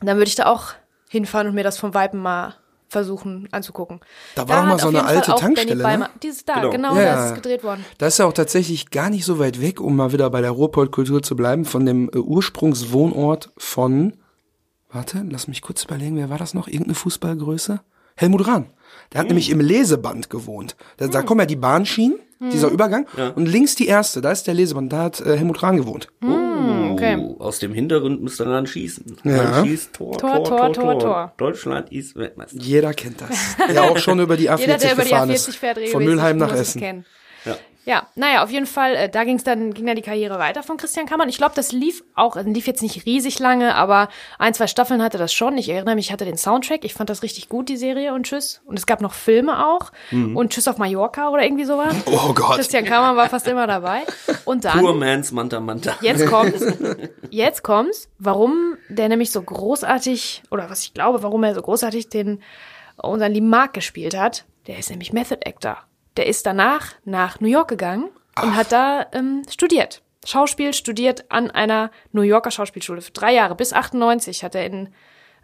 dann 0.00 0.16
würde 0.16 0.28
ich 0.28 0.34
da 0.34 0.46
auch 0.46 0.74
hinfahren 1.08 1.48
und 1.48 1.54
mir 1.54 1.64
das 1.64 1.78
vom 1.78 1.94
Weiben 1.94 2.18
mal 2.18 2.56
versuchen 2.88 3.48
anzugucken. 3.52 4.00
Da 4.34 4.48
war 4.48 4.62
doch 4.62 4.68
mal 4.68 4.78
so 4.78 4.88
eine 4.88 5.04
alte 5.04 5.34
Tankstelle, 5.34 5.82
ne? 5.98 6.08
Dieses 6.22 6.44
da, 6.44 6.54
Genau. 6.54 6.70
genau, 6.70 6.96
Ja, 6.96 7.02
da 7.02 7.24
ist 7.24 7.30
es 7.30 7.34
gedreht 7.36 7.62
worden. 7.64 7.84
Das 7.98 8.14
ist 8.14 8.18
ja 8.18 8.24
auch 8.26 8.32
tatsächlich 8.32 8.90
gar 8.90 9.10
nicht 9.10 9.24
so 9.24 9.38
weit 9.38 9.60
weg, 9.60 9.80
um 9.80 9.94
mal 9.96 10.12
wieder 10.12 10.30
bei 10.30 10.40
der 10.40 10.50
Ruhrpott-Kultur 10.50 11.22
zu 11.22 11.36
bleiben, 11.36 11.64
von 11.64 11.84
dem 11.84 12.08
äh, 12.14 12.18
Ursprungswohnort 12.18 13.50
von, 13.56 14.14
warte, 14.90 15.24
lass 15.28 15.48
mich 15.48 15.62
kurz 15.62 15.84
überlegen, 15.84 16.16
wer 16.16 16.30
war 16.30 16.38
das 16.38 16.54
noch? 16.54 16.66
Irgendeine 16.66 16.94
Fußballgröße? 16.94 17.80
Helmut 18.16 18.46
Rahn. 18.46 18.66
Der 19.12 19.20
hat 19.20 19.24
Hm. 19.26 19.28
nämlich 19.28 19.50
im 19.50 19.60
Leseband 19.60 20.30
gewohnt. 20.30 20.76
Da, 20.98 21.08
da 21.08 21.22
kommen 21.22 21.40
ja 21.40 21.46
die 21.46 21.56
Bahnschienen, 21.56 22.18
Hm. 22.40 22.50
dieser 22.50 22.68
Übergang. 22.68 23.06
Und 23.34 23.46
links 23.46 23.74
die 23.74 23.86
erste, 23.88 24.20
da 24.20 24.30
ist 24.30 24.46
der 24.46 24.54
Leseband, 24.54 24.92
da 24.92 25.02
hat 25.04 25.20
äh, 25.20 25.36
Helmut 25.36 25.60
Rahn 25.62 25.76
gewohnt. 25.76 26.06
Hm, 26.20 26.92
okay. 26.92 27.16
Oh, 27.18 27.36
aus 27.42 27.58
dem 27.58 27.72
Hintergrund 27.74 28.22
müsste 28.22 28.46
ran 28.46 28.66
schießen. 28.66 29.16
Ja. 29.24 29.42
Ran 29.42 29.66
schießt, 29.66 29.92
Tor, 29.94 30.16
Tor, 30.18 30.44
Tor, 30.44 30.72
Tor, 30.72 30.98
Tor. 31.00 31.32
Deutschland 31.36 31.90
ist 31.90 32.14
Weltmeister. 32.16 32.56
Jeder 32.60 32.92
kennt 32.94 33.20
das. 33.20 33.30
Der 33.72 33.82
auch 33.82 33.98
schon 33.98 34.20
über 34.20 34.36
die 34.36 34.48
A40 34.50 34.58
Jeder, 34.60 34.78
der 34.78 34.92
über 34.92 35.02
die 35.02 35.08
gefahren 35.10 35.30
A40 35.30 35.34
ist. 35.34 35.56
fährt, 35.56 35.74
Von 35.78 35.82
regelmäßig, 35.84 36.08
Mülheim 36.14 36.36
nach 36.36 36.52
Essen. 36.52 36.80
kennen. 36.80 37.04
Ja. 37.88 37.98
Ja, 37.98 38.06
naja, 38.14 38.44
auf 38.44 38.50
jeden 38.50 38.66
Fall, 38.66 38.94
äh, 38.94 39.08
da 39.08 39.24
ging's 39.24 39.42
dann, 39.44 39.74
ging 39.74 39.86
dann 39.86 39.96
die 39.96 40.02
Karriere 40.02 40.38
weiter 40.38 40.62
von 40.62 40.76
Christian 40.76 41.06
Kammann. 41.06 41.28
Ich 41.28 41.38
glaube, 41.38 41.54
das 41.56 41.72
lief 41.72 42.04
auch, 42.14 42.36
also 42.36 42.48
lief 42.48 42.66
jetzt 42.66 42.82
nicht 42.82 43.06
riesig 43.06 43.38
lange, 43.40 43.74
aber 43.74 44.08
ein, 44.38 44.54
zwei 44.54 44.68
Staffeln 44.68 45.02
hatte 45.02 45.18
das 45.18 45.32
schon. 45.32 45.58
Ich 45.58 45.68
erinnere 45.68 45.96
mich, 45.96 46.06
ich 46.06 46.12
hatte 46.12 46.24
den 46.24 46.36
Soundtrack. 46.36 46.84
Ich 46.84 46.94
fand 46.94 47.10
das 47.10 47.22
richtig 47.22 47.48
gut, 47.48 47.68
die 47.68 47.76
Serie 47.76 48.14
und 48.14 48.24
Tschüss. 48.24 48.60
Und 48.66 48.78
es 48.78 48.86
gab 48.86 49.00
noch 49.00 49.14
Filme 49.14 49.66
auch. 49.66 49.90
Und 50.12 50.52
Tschüss 50.52 50.68
auf 50.68 50.78
Mallorca 50.78 51.30
oder 51.30 51.42
irgendwie 51.42 51.64
sowas. 51.64 51.94
Oh 52.06 52.34
Gott. 52.34 52.56
Christian 52.56 52.84
Kammann 52.84 53.16
war 53.16 53.28
fast 53.30 53.48
immer 53.48 53.66
dabei. 53.66 54.02
Und 54.44 54.64
dann. 54.64 54.78
Poor 54.78 54.94
Man's 54.94 55.32
Manta 55.32 55.58
Manta. 55.58 55.96
Jetzt 56.00 56.26
kommt's. 56.30 56.64
Jetzt 57.30 57.62
kommt's, 57.62 58.08
warum 58.18 58.76
der 58.88 59.08
nämlich 59.08 59.32
so 59.32 59.42
großartig, 59.42 60.42
oder 60.50 60.70
was 60.70 60.82
ich 60.82 60.94
glaube, 60.94 61.22
warum 61.22 61.42
er 61.42 61.54
so 61.54 61.62
großartig 61.62 62.10
den 62.10 62.42
unseren 62.96 63.32
lieben 63.32 63.48
Mark 63.48 63.72
gespielt 63.72 64.16
hat. 64.16 64.44
Der 64.66 64.78
ist 64.78 64.90
nämlich 64.90 65.12
Method 65.12 65.40
Actor. 65.46 65.87
Der 66.18 66.26
ist 66.26 66.44
danach 66.46 66.94
nach 67.04 67.40
New 67.40 67.48
York 67.48 67.68
gegangen 67.68 68.10
und 68.42 68.56
hat 68.56 68.72
da 68.72 69.06
ähm, 69.12 69.42
studiert. 69.48 70.02
Schauspiel 70.26 70.74
studiert 70.74 71.24
an 71.30 71.50
einer 71.50 71.90
New 72.12 72.22
Yorker 72.22 72.50
Schauspielschule 72.50 73.00
für 73.00 73.12
drei 73.12 73.32
Jahre. 73.32 73.54
Bis 73.54 73.72
98 73.72 74.42
hat 74.42 74.56
er 74.56 74.66
in 74.66 74.88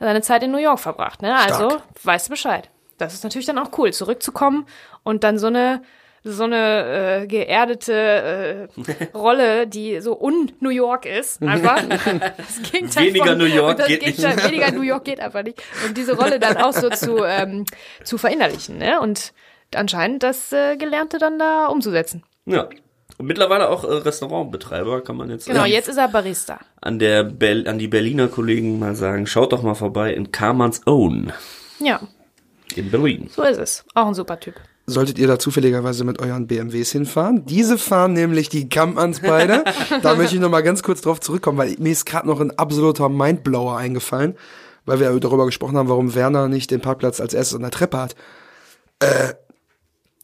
seine 0.00 0.20
Zeit 0.20 0.42
in 0.42 0.50
New 0.50 0.58
York 0.58 0.80
verbracht. 0.80 1.22
Ne? 1.22 1.34
Also 1.34 1.70
Stark. 1.70 1.82
weißt 2.02 2.26
du 2.26 2.30
Bescheid. 2.30 2.70
Das 2.98 3.14
ist 3.14 3.22
natürlich 3.22 3.46
dann 3.46 3.58
auch 3.58 3.70
cool, 3.78 3.92
zurückzukommen 3.92 4.66
und 5.04 5.22
dann 5.24 5.38
so 5.38 5.46
eine 5.46 5.82
so 6.26 6.44
eine 6.44 7.20
äh, 7.22 7.26
geerdete 7.26 8.68
äh, 8.88 9.04
Rolle, 9.14 9.66
die 9.66 10.00
so 10.00 10.18
un-New 10.18 10.70
York 10.70 11.04
ist, 11.06 11.42
einfach. 11.42 11.82
Das 12.36 12.62
Gegenteil 12.72 13.08
Weniger 13.08 13.26
von- 13.26 13.38
New 13.38 13.44
York 13.44 13.76
das 13.76 13.86
geht 13.88 14.00
Gegenteil, 14.00 14.34
nicht. 14.34 14.44
Weniger 14.48 14.72
New 14.72 14.80
York 14.82 15.04
geht 15.04 15.20
einfach 15.20 15.42
nicht. 15.42 15.62
Und 15.86 15.96
diese 15.98 16.16
Rolle 16.16 16.40
dann 16.40 16.56
auch 16.56 16.72
so 16.72 16.88
zu, 16.88 17.22
ähm, 17.24 17.66
zu 18.04 18.16
verinnerlichen. 18.16 18.78
Ne? 18.78 19.00
Und 19.00 19.34
anscheinend 19.76 20.22
das 20.22 20.52
äh, 20.52 20.76
Gelernte 20.76 21.18
dann 21.18 21.38
da 21.38 21.66
umzusetzen. 21.66 22.22
Ja. 22.46 22.68
Und 23.16 23.26
mittlerweile 23.26 23.68
auch 23.68 23.84
äh, 23.84 23.92
Restaurantbetreiber, 23.92 25.02
kann 25.02 25.16
man 25.16 25.30
jetzt 25.30 25.46
Genau, 25.46 25.64
jetzt 25.64 25.88
ist 25.88 25.96
er 25.98 26.08
Barista. 26.08 26.58
an, 26.80 26.98
der 26.98 27.22
Bel 27.24 27.68
an 27.68 27.78
die 27.78 27.86
Berliner 27.88 28.26
Kollegen 28.28 28.78
mal 28.78 28.96
sagen, 28.96 29.26
schaut 29.26 29.52
doch 29.52 29.62
mal 29.62 29.74
vorbei 29.74 30.12
in 30.14 30.32
Karmanns 30.32 30.80
Own 30.86 31.32
Ja, 31.78 32.00
in 32.74 32.90
Berlin. 32.90 33.28
so 33.30 33.42
ist 33.42 33.58
es. 33.58 33.84
Auch 33.94 34.06
ein 34.08 34.14
super 34.14 34.40
Typ. 34.40 34.54
solltet 34.86 35.18
ihr 35.20 35.28
da 35.28 35.38
zufälligerweise 35.38 36.02
mit 36.02 36.18
euren 36.20 36.48
BMWs 36.48 36.90
hinfahren. 36.90 37.44
Diese 37.46 37.78
fahren 37.78 38.14
nämlich 38.14 38.48
die 38.48 38.68
Kampmanns 38.68 39.20
beide. 39.20 39.62
da 40.02 40.16
möchte 40.16 40.34
ich 40.34 40.40
noch 40.40 40.50
mal 40.50 40.62
ganz 40.62 40.82
kurz 40.82 41.00
drauf 41.00 41.20
zurückkommen, 41.20 41.56
weil 41.58 41.76
mir 41.78 41.92
ist 41.92 42.06
gerade 42.06 42.26
noch 42.26 42.40
ein 42.40 42.58
absoluter 42.58 43.08
Mindblower 43.08 43.76
eingefallen, 43.76 44.34
weil 44.86 44.98
wir 44.98 45.18
darüber 45.20 45.46
gesprochen 45.46 45.76
haben, 45.78 45.88
warum 45.88 46.16
Werner 46.16 46.48
nicht 46.48 46.72
den 46.72 46.80
Parkplatz 46.80 47.20
als 47.20 47.32
erstes 47.32 47.54
an 47.54 47.62
der 47.62 47.70
Treppe 47.70 47.98
hat. 47.98 48.16
Äh, 48.98 49.34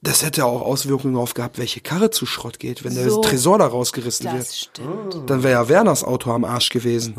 das 0.03 0.23
hätte 0.25 0.45
auch 0.47 0.63
Auswirkungen 0.63 1.15
darauf 1.15 1.35
gehabt, 1.35 1.59
welche 1.59 1.81
Karre 1.81 2.11
zu 2.11 2.25
Schrott 2.27 2.59
geht, 2.59 2.85
wenn 2.85 2.93
So. 2.93 3.21
der 3.21 3.31
Tresor 3.31 3.59
da 3.59 3.67
rausgerissen 3.67 4.27
Das 4.27 4.35
wird. 4.35 4.47
stimmt. 4.55 5.31
Dann 5.31 5.43
wäre 5.43 5.53
ja 5.55 5.69
Werners 5.69 6.05
Auto 6.05 6.31
am 6.33 6.45
Arsch 6.45 6.71
gewesen. 6.71 7.15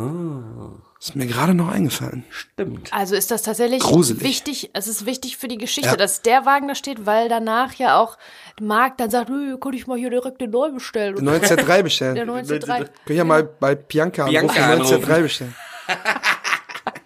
Ist 1.00 1.16
mir 1.16 1.26
gerade 1.26 1.54
noch 1.56 1.68
eingefallen. 1.70 2.26
Stimmt. 2.30 2.94
Also 2.94 3.16
ist 3.16 3.32
das 3.32 3.42
tatsächlich 3.42 3.80
Gruselig. 3.82 4.22
wichtig, 4.24 4.70
es 4.74 4.88
ist 4.88 5.06
wichtig 5.08 5.38
für 5.38 5.48
die 5.48 5.58
Geschichte, 5.58 5.90
Ja. 5.90 5.96
dass 5.96 6.22
der 6.22 6.46
Wagen 6.46 6.68
da 6.68 6.76
steht, 6.76 7.08
weil 7.08 7.28
danach 7.28 7.74
ja 7.74 8.00
auch 8.00 8.18
Marc 8.62 8.98
dann 8.98 9.10
sagt, 9.10 9.30
"Nö, 9.30 9.58
kann 9.58 9.74
ich 9.74 9.88
mal 9.88 9.98
hier 9.98 10.12
direkt 10.12 10.40
den 10.42 10.52
neu 10.52 10.72
bestellen. 10.72 11.16
Den 11.16 11.28
1903 11.28 11.82
bestellen. 11.84 12.14
Der 12.16 12.24
1903. 12.26 12.78
Könnt 12.86 12.92
ihr 13.10 13.16
ja 13.16 13.24
mal 13.24 13.44
bei 13.44 13.74
Bianca, 13.74 14.26
Bianca 14.28 14.54
anrufen, 14.54 14.72
1903 14.72 15.14
anrufen. 15.14 15.24
bestellen. 15.24 15.56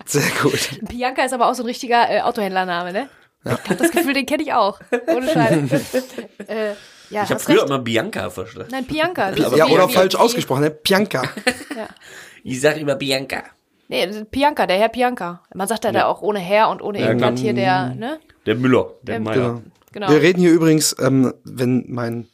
Sehr 0.05 0.29
gut. 0.41 0.69
Bianca 0.81 1.23
ist 1.23 1.33
aber 1.33 1.49
auch 1.49 1.55
so 1.55 1.63
ein 1.63 1.67
richtiger 1.67 2.09
äh, 2.09 2.21
Autohändlername, 2.21 2.93
ne? 2.93 3.09
Ich 3.45 3.51
habe 3.69 3.75
das 3.75 3.91
Gefühl, 3.91 4.13
den 4.13 4.25
kenne 4.25 4.43
ich 4.43 4.53
auch. 4.53 4.79
Ohne 5.07 5.29
Scheiß. 5.31 5.71
äh, 6.47 6.69
ja, 7.11 7.23
Ich 7.23 7.29
habe 7.29 7.39
früher 7.39 7.57
recht. 7.61 7.67
immer 7.67 7.79
Bianca 7.79 8.29
verstanden. 8.29 8.69
Nein, 8.71 8.85
Bianca. 8.85 9.31
Ja, 9.35 9.67
oder 9.67 9.87
wie- 9.87 9.93
falsch 9.93 10.13
wie- 10.15 10.17
ausgesprochen, 10.17 10.61
ne? 10.63 10.71
Bianca. 10.71 11.23
Ich 12.43 12.59
sag 12.61 12.77
immer 12.77 12.95
Bianca. 12.95 13.43
Nee, 13.87 14.07
Bianca, 14.31 14.65
der 14.65 14.77
Herr 14.77 14.89
Bianca. 14.89 15.43
Man 15.53 15.67
sagt 15.67 15.83
ja, 15.85 15.91
da 15.91 16.05
auch 16.07 16.21
ohne 16.23 16.39
Herr 16.39 16.69
und 16.69 16.81
ohne 16.81 16.99
irgendwas 16.99 17.39
hier 17.39 17.53
der, 17.53 17.93
ne? 17.93 18.19
Der 18.47 18.55
Müller, 18.55 18.91
der 19.03 19.15
Der- 19.15 19.19
Meier. 19.19 19.35
Genau. 19.35 19.61
Genau. 19.91 20.09
Wir 20.09 20.21
reden 20.21 20.39
hier 20.41 20.51
übrigens, 20.51 20.95
ähm, 20.99 21.33
wenn 21.45 21.85
mein 21.87 22.27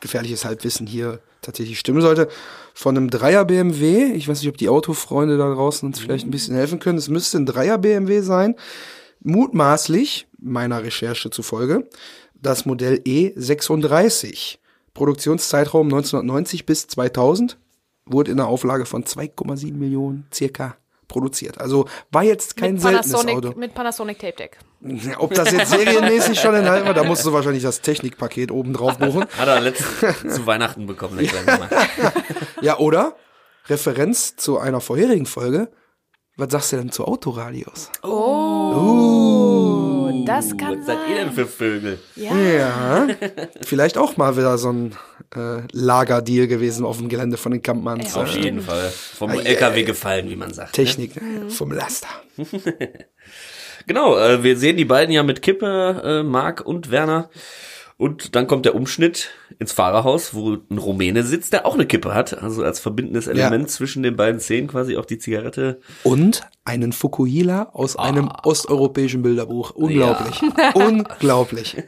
gefährliches 0.00 0.44
Halbwissen 0.44 0.86
hier 0.86 1.20
tatsächlich 1.42 1.78
stimmen 1.78 2.00
sollte, 2.00 2.28
von 2.74 2.96
einem 2.96 3.10
Dreier 3.10 3.44
BMW. 3.44 4.06
Ich 4.14 4.26
weiß 4.28 4.40
nicht, 4.40 4.48
ob 4.48 4.56
die 4.56 4.68
Autofreunde 4.68 5.38
da 5.38 5.54
draußen 5.54 5.86
uns 5.86 6.00
vielleicht 6.00 6.26
ein 6.26 6.30
bisschen 6.32 6.56
helfen 6.56 6.78
können. 6.80 6.98
Es 6.98 7.08
müsste 7.08 7.38
ein 7.38 7.46
Dreier 7.46 7.78
BMW 7.78 8.20
sein. 8.22 8.56
Mutmaßlich, 9.20 10.26
meiner 10.46 10.82
Recherche 10.82 11.30
zufolge, 11.30 11.88
das 12.34 12.66
Modell 12.66 13.02
E36. 13.06 14.58
Produktionszeitraum 14.94 15.86
1990 15.88 16.64
bis 16.64 16.86
2000 16.88 17.58
wurde 18.06 18.30
in 18.30 18.40
einer 18.40 18.48
Auflage 18.48 18.86
von 18.86 19.04
2,7 19.04 19.74
Millionen 19.74 20.26
circa 20.32 20.76
produziert. 21.08 21.58
Also 21.58 21.86
war 22.10 22.22
jetzt 22.22 22.56
kein 22.56 22.74
mit 22.74 22.82
seltenes 22.82 23.12
Panasonic, 23.12 23.36
Auto. 23.36 23.58
mit 23.58 23.74
Panasonic 23.74 24.18
Tape 24.18 24.36
Deck. 24.36 24.58
Ja, 24.80 25.14
Ob 25.20 25.34
das 25.34 25.52
jetzt 25.52 25.70
serienmäßig 25.70 26.40
schon 26.40 26.54
enthalten 26.54 26.86
war, 26.86 26.94
da 26.94 27.04
musst 27.04 27.24
du 27.24 27.32
wahrscheinlich 27.32 27.62
das 27.62 27.80
Technikpaket 27.80 28.50
oben 28.50 28.72
drauf 28.72 28.98
buchen. 28.98 29.24
Hat 29.36 29.48
er 29.48 29.60
letztens 29.60 30.34
zu 30.34 30.46
Weihnachten 30.46 30.86
bekommen, 30.86 31.16
Mann. 31.16 31.68
Ja, 32.62 32.78
oder? 32.78 33.16
Referenz 33.68 34.36
zu 34.36 34.58
einer 34.58 34.80
vorherigen 34.80 35.26
Folge. 35.26 35.70
Was 36.36 36.50
sagst 36.52 36.72
du 36.72 36.76
denn 36.76 36.92
zu 36.92 37.04
Autoradios? 37.04 37.90
Oh, 38.02 38.08
das 40.26 40.56
kann 40.56 40.78
Was 40.80 40.86
seid 40.86 40.98
ihr 41.08 41.16
denn 41.16 41.32
für 41.32 41.46
Vögel? 41.46 41.98
Ja. 42.16 42.36
Ja, 42.36 43.06
vielleicht 43.62 43.96
auch 43.98 44.16
mal 44.16 44.36
wieder 44.36 44.58
so 44.58 44.70
ein 44.72 44.92
äh, 45.34 45.62
Lagerdeal 45.72 46.46
gewesen 46.46 46.84
auf 46.84 46.98
dem 46.98 47.08
Gelände 47.08 47.36
von 47.36 47.52
den 47.52 47.62
Kampmanns. 47.62 48.14
Auf 48.16 48.34
Äh, 48.36 48.40
jeden 48.40 48.60
Fall. 48.60 48.90
Vom 48.90 49.30
Ei, 49.30 49.38
LKW 49.42 49.82
gefallen, 49.84 50.28
wie 50.28 50.36
man 50.36 50.52
sagt. 50.52 50.74
Technik 50.74 51.20
Mhm. 51.20 51.44
ne? 51.44 51.50
vom 51.50 51.72
Laster. 51.72 52.08
Genau, 53.86 54.18
äh, 54.18 54.42
wir 54.42 54.56
sehen 54.56 54.76
die 54.76 54.84
beiden 54.84 55.12
ja 55.12 55.22
mit 55.22 55.42
Kippe, 55.42 56.02
äh, 56.04 56.22
Marc 56.24 56.60
und 56.60 56.90
Werner. 56.90 57.30
Und 57.96 58.34
dann 58.34 58.46
kommt 58.48 58.66
der 58.66 58.74
Umschnitt 58.74 59.30
ins 59.58 59.72
Fahrerhaus, 59.72 60.34
wo 60.34 60.58
ein 60.70 60.78
Rumäne 60.78 61.22
sitzt, 61.22 61.52
der 61.52 61.66
auch 61.66 61.74
eine 61.74 61.86
Kippe 61.86 62.14
hat. 62.14 62.42
Also 62.42 62.62
als 62.62 62.80
verbindendes 62.80 63.26
Element 63.26 63.70
zwischen 63.70 64.02
den 64.02 64.16
beiden 64.16 64.40
Szenen 64.40 64.68
quasi 64.68 64.96
auch 64.96 65.06
die 65.06 65.18
Zigarette. 65.18 65.80
Und 66.02 66.42
einen 66.64 66.92
Fukuhila 66.92 67.70
aus 67.72 67.96
einem 67.96 68.28
osteuropäischen 68.42 69.22
Bilderbuch. 69.22 69.70
Unglaublich. 69.70 70.40
Unglaublich. 70.74 71.76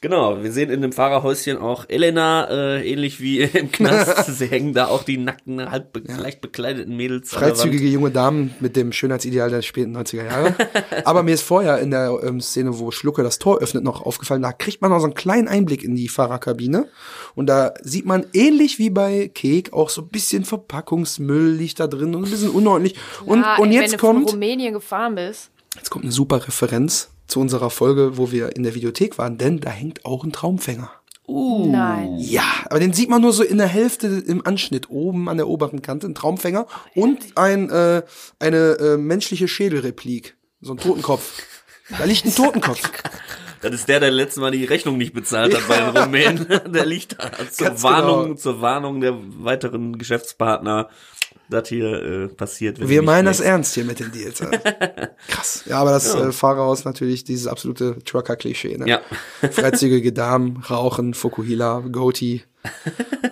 Genau, 0.00 0.42
wir 0.42 0.52
sehen 0.52 0.70
in 0.70 0.80
dem 0.80 0.92
Fahrerhäuschen 0.92 1.56
auch 1.58 1.84
Elena, 1.88 2.48
äh, 2.48 2.88
ähnlich 2.88 3.20
wie 3.20 3.40
im 3.42 3.72
Knast. 3.72 4.26
Sie 4.38 4.46
hängen 4.46 4.72
da 4.72 4.86
auch 4.86 5.02
die 5.02 5.18
nackten, 5.18 5.70
halb 5.70 5.92
be 5.92 6.02
leicht 6.06 6.40
bekleideten 6.40 6.96
Mädels. 6.96 7.30
Freizügige 7.30 7.88
junge 7.88 8.10
Damen 8.10 8.54
mit 8.60 8.76
dem 8.76 8.92
Schönheitsideal 8.92 9.50
der 9.50 9.62
späten 9.62 9.96
90er 9.96 10.24
Jahre. 10.24 10.54
Aber 11.04 11.22
mir 11.22 11.34
ist 11.34 11.42
vorher 11.42 11.78
in 11.78 11.90
der 11.90 12.18
ähm, 12.22 12.40
Szene, 12.40 12.78
wo 12.78 12.90
Schlucke 12.90 13.22
das 13.22 13.38
Tor 13.38 13.58
öffnet, 13.58 13.82
noch 13.82 14.02
aufgefallen, 14.02 14.42
da 14.42 14.52
kriegt 14.52 14.82
man 14.82 14.90
noch 14.90 15.00
so 15.00 15.06
einen 15.06 15.14
kleinen 15.14 15.48
Einblick 15.48 15.82
in 15.82 15.96
die 15.96 16.08
Fahrerkabine. 16.08 16.86
Und 17.34 17.46
da 17.46 17.74
sieht 17.82 18.06
man 18.06 18.24
ähnlich 18.32 18.78
wie 18.78 18.90
bei 18.90 19.28
Kek 19.34 19.72
auch 19.72 19.90
so 19.90 20.02
ein 20.02 20.08
bisschen 20.08 20.44
Verpackungsmüll 20.44 21.50
liegt 21.50 21.80
da 21.80 21.86
drin 21.88 22.14
und 22.14 22.24
ein 22.24 22.30
bisschen 22.30 22.50
unordentlich. 22.50 22.96
Und, 23.24 23.40
Ja, 23.40 23.56
und 23.56 23.70
ey, 23.70 23.74
jetzt 23.74 23.92
wenn 23.92 23.98
du 23.98 23.98
von 23.98 24.16
kommt, 24.16 24.32
Rumänien 24.32 24.74
gefahren 24.74 25.14
bist. 25.16 25.50
jetzt 25.74 25.90
kommt 25.90 26.04
eine 26.04 26.12
super 26.12 26.46
Referenz 26.46 27.10
zu 27.28 27.40
unserer 27.40 27.70
Folge, 27.70 28.16
wo 28.16 28.32
wir 28.32 28.56
in 28.56 28.64
der 28.64 28.74
Videothek 28.74 29.18
waren, 29.18 29.38
denn 29.38 29.60
da 29.60 29.70
hängt 29.70 30.04
auch 30.04 30.24
ein 30.24 30.32
Traumfänger. 30.32 30.90
Nein. 31.28 32.16
Ja, 32.18 32.44
aber 32.70 32.80
den 32.80 32.94
sieht 32.94 33.10
man 33.10 33.20
nur 33.20 33.34
so 33.34 33.42
in 33.42 33.58
der 33.58 33.66
Hälfte 33.66 34.06
im 34.06 34.44
Anschnitt, 34.46 34.88
oben 34.88 35.28
an 35.28 35.36
der 35.36 35.46
oberen 35.46 35.82
Kante, 35.82 36.06
ein 36.06 36.14
Traumfänger 36.14 36.66
und 36.94 37.36
ein, 37.36 37.68
äh, 37.68 38.02
eine 38.38 38.56
äh, 38.56 38.96
menschliche 38.96 39.46
Schädelreplik, 39.46 40.36
so 40.62 40.72
ein 40.72 40.78
Totenkopf. 40.78 41.42
Da 41.96 42.04
liegt 42.04 42.24
ein 42.24 42.34
Totenkopf. 42.34 42.90
Das 43.60 43.74
ist 43.74 43.88
der, 43.88 43.98
der 43.98 44.12
letztes 44.12 44.40
Mal 44.40 44.52
die 44.52 44.64
Rechnung 44.64 44.98
nicht 44.98 45.12
bezahlt 45.12 45.52
hat 45.52 45.66
bei 45.66 45.78
den 45.78 45.96
Rumänen. 45.96 46.46
Der 46.72 46.86
liegt 46.86 47.18
da 47.18 47.30
zur 47.50 47.66
Ganz 47.66 47.82
Warnung, 47.82 48.22
genau. 48.22 48.36
zur 48.36 48.60
Warnung 48.60 49.00
der 49.00 49.16
weiteren 49.18 49.98
Geschäftspartner, 49.98 50.88
dass 51.48 51.68
hier 51.68 52.02
äh, 52.02 52.28
passiert. 52.28 52.80
wenn 52.80 52.88
Wir 52.88 53.02
meinen 53.02 53.26
das 53.26 53.40
ernst 53.40 53.74
hier 53.74 53.84
mit 53.84 54.00
den 54.00 54.12
Deals. 54.12 54.40
Also. 54.40 54.58
Krass. 55.28 55.64
Ja, 55.66 55.78
aber 55.78 55.90
das 55.90 56.14
Äh, 56.14 56.32
Fahrerhaus 56.32 56.84
natürlich 56.84 57.24
dieses 57.24 57.46
absolute 57.46 57.98
Trucker-Klischee. 58.04 58.76
Ne? 58.76 58.88
Ja. 58.88 59.00
Freizügige 59.50 60.12
Damen, 60.12 60.58
Rauchen, 60.68 61.14
Fukuhila, 61.14 61.80
Goatee. 61.90 62.42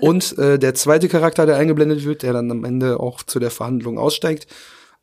Und 0.01 0.37
äh, 0.39 0.59
der 0.59 0.75
zweite 0.75 1.09
Charakter, 1.09 1.47
der 1.47 1.57
eingeblendet 1.57 2.05
wird, 2.05 2.23
der 2.23 2.33
dann 2.33 2.51
am 2.51 2.64
Ende 2.64 3.01
auch 3.01 3.23
zu 3.23 3.39
der 3.39 3.51
Verhandlung 3.51 3.99
aussteigt, 3.99 4.47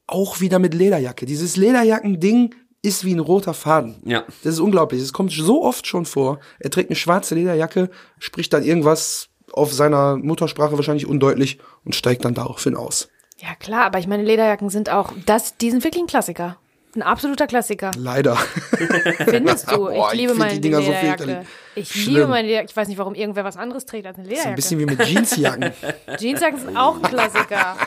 auch 0.07 0.39
wieder 0.39 0.59
mit 0.59 0.73
Lederjacke. 0.73 1.25
Dieses 1.25 1.55
Lederjacken-Ding 1.55 2.55
ist 2.81 3.05
wie 3.05 3.13
ein 3.13 3.19
roter 3.19 3.53
Faden. 3.53 3.95
Ja. 4.05 4.25
Das 4.43 4.55
ist 4.55 4.59
unglaublich. 4.59 5.01
Es 5.01 5.13
kommt 5.13 5.31
so 5.31 5.63
oft 5.63 5.87
schon 5.87 6.05
vor. 6.05 6.39
Er 6.59 6.69
trägt 6.69 6.89
eine 6.89 6.97
schwarze 6.97 7.33
Lederjacke, 7.33 7.89
spricht 8.19 8.51
dann 8.51 8.63
irgendwas 8.63 9.29
auf 9.53 9.71
seiner 9.73 10.17
Muttersprache 10.17 10.75
wahrscheinlich 10.75 11.07
undeutlich 11.07 11.59
und 11.85 11.95
steigt 11.95 12.25
dann 12.25 12.33
daraufhin 12.33 12.75
aus. 12.75 13.09
Ja, 13.37 13.55
klar, 13.59 13.85
aber 13.85 13.99
ich 13.99 14.07
meine, 14.07 14.23
Lederjacken 14.23 14.69
sind 14.69 14.89
auch, 14.89 15.11
das, 15.25 15.57
die 15.57 15.71
sind 15.71 15.83
wirklich 15.83 16.03
ein 16.03 16.07
Klassiker. 16.07 16.57
Ein 16.95 17.01
absoluter 17.01 17.47
Klassiker. 17.47 17.89
Leider. 17.97 18.35
Findest 19.27 19.71
du? 19.71 19.77
Boah, 19.77 19.91
ich 19.91 20.13
ich 20.13 20.19
liebe 20.19 20.35
find 20.35 20.39
meine 20.39 20.53
so 20.55 20.61
Lederjacke. 20.61 20.99
fürchterlich. 21.23 21.47
ich 21.73 21.91
Schlimm. 21.91 22.13
liebe 22.13 22.27
meine 22.27 22.47
Lederjacke. 22.47 22.69
Ich 22.69 22.77
weiß 22.77 22.87
nicht, 22.87 22.97
warum 22.99 23.15
irgendwer 23.15 23.43
was 23.43 23.57
anderes 23.57 23.85
trägt 23.87 24.05
als 24.05 24.17
eine 24.17 24.25
So 24.25 24.29
Lederjacke. 24.29 24.49
ein 24.53 24.55
bisschen 24.55 24.79
wie 24.79 24.85
mit 24.85 25.03
Jeansjacken. 25.03 25.71
Jeansjacken 26.19 26.59
sind 26.59 26.77
auch 26.77 26.97
ein 26.97 27.01
Klassiker. 27.01 27.77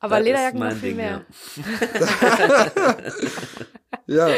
Aber 0.00 0.16
Das 0.16 0.18
ist 0.18 0.24
Lederjacken 0.24 0.58
noch 0.58 0.70
viel 0.72 0.80
Ding, 0.80 0.96
mehr. 0.96 1.20
Ja, 4.08 4.28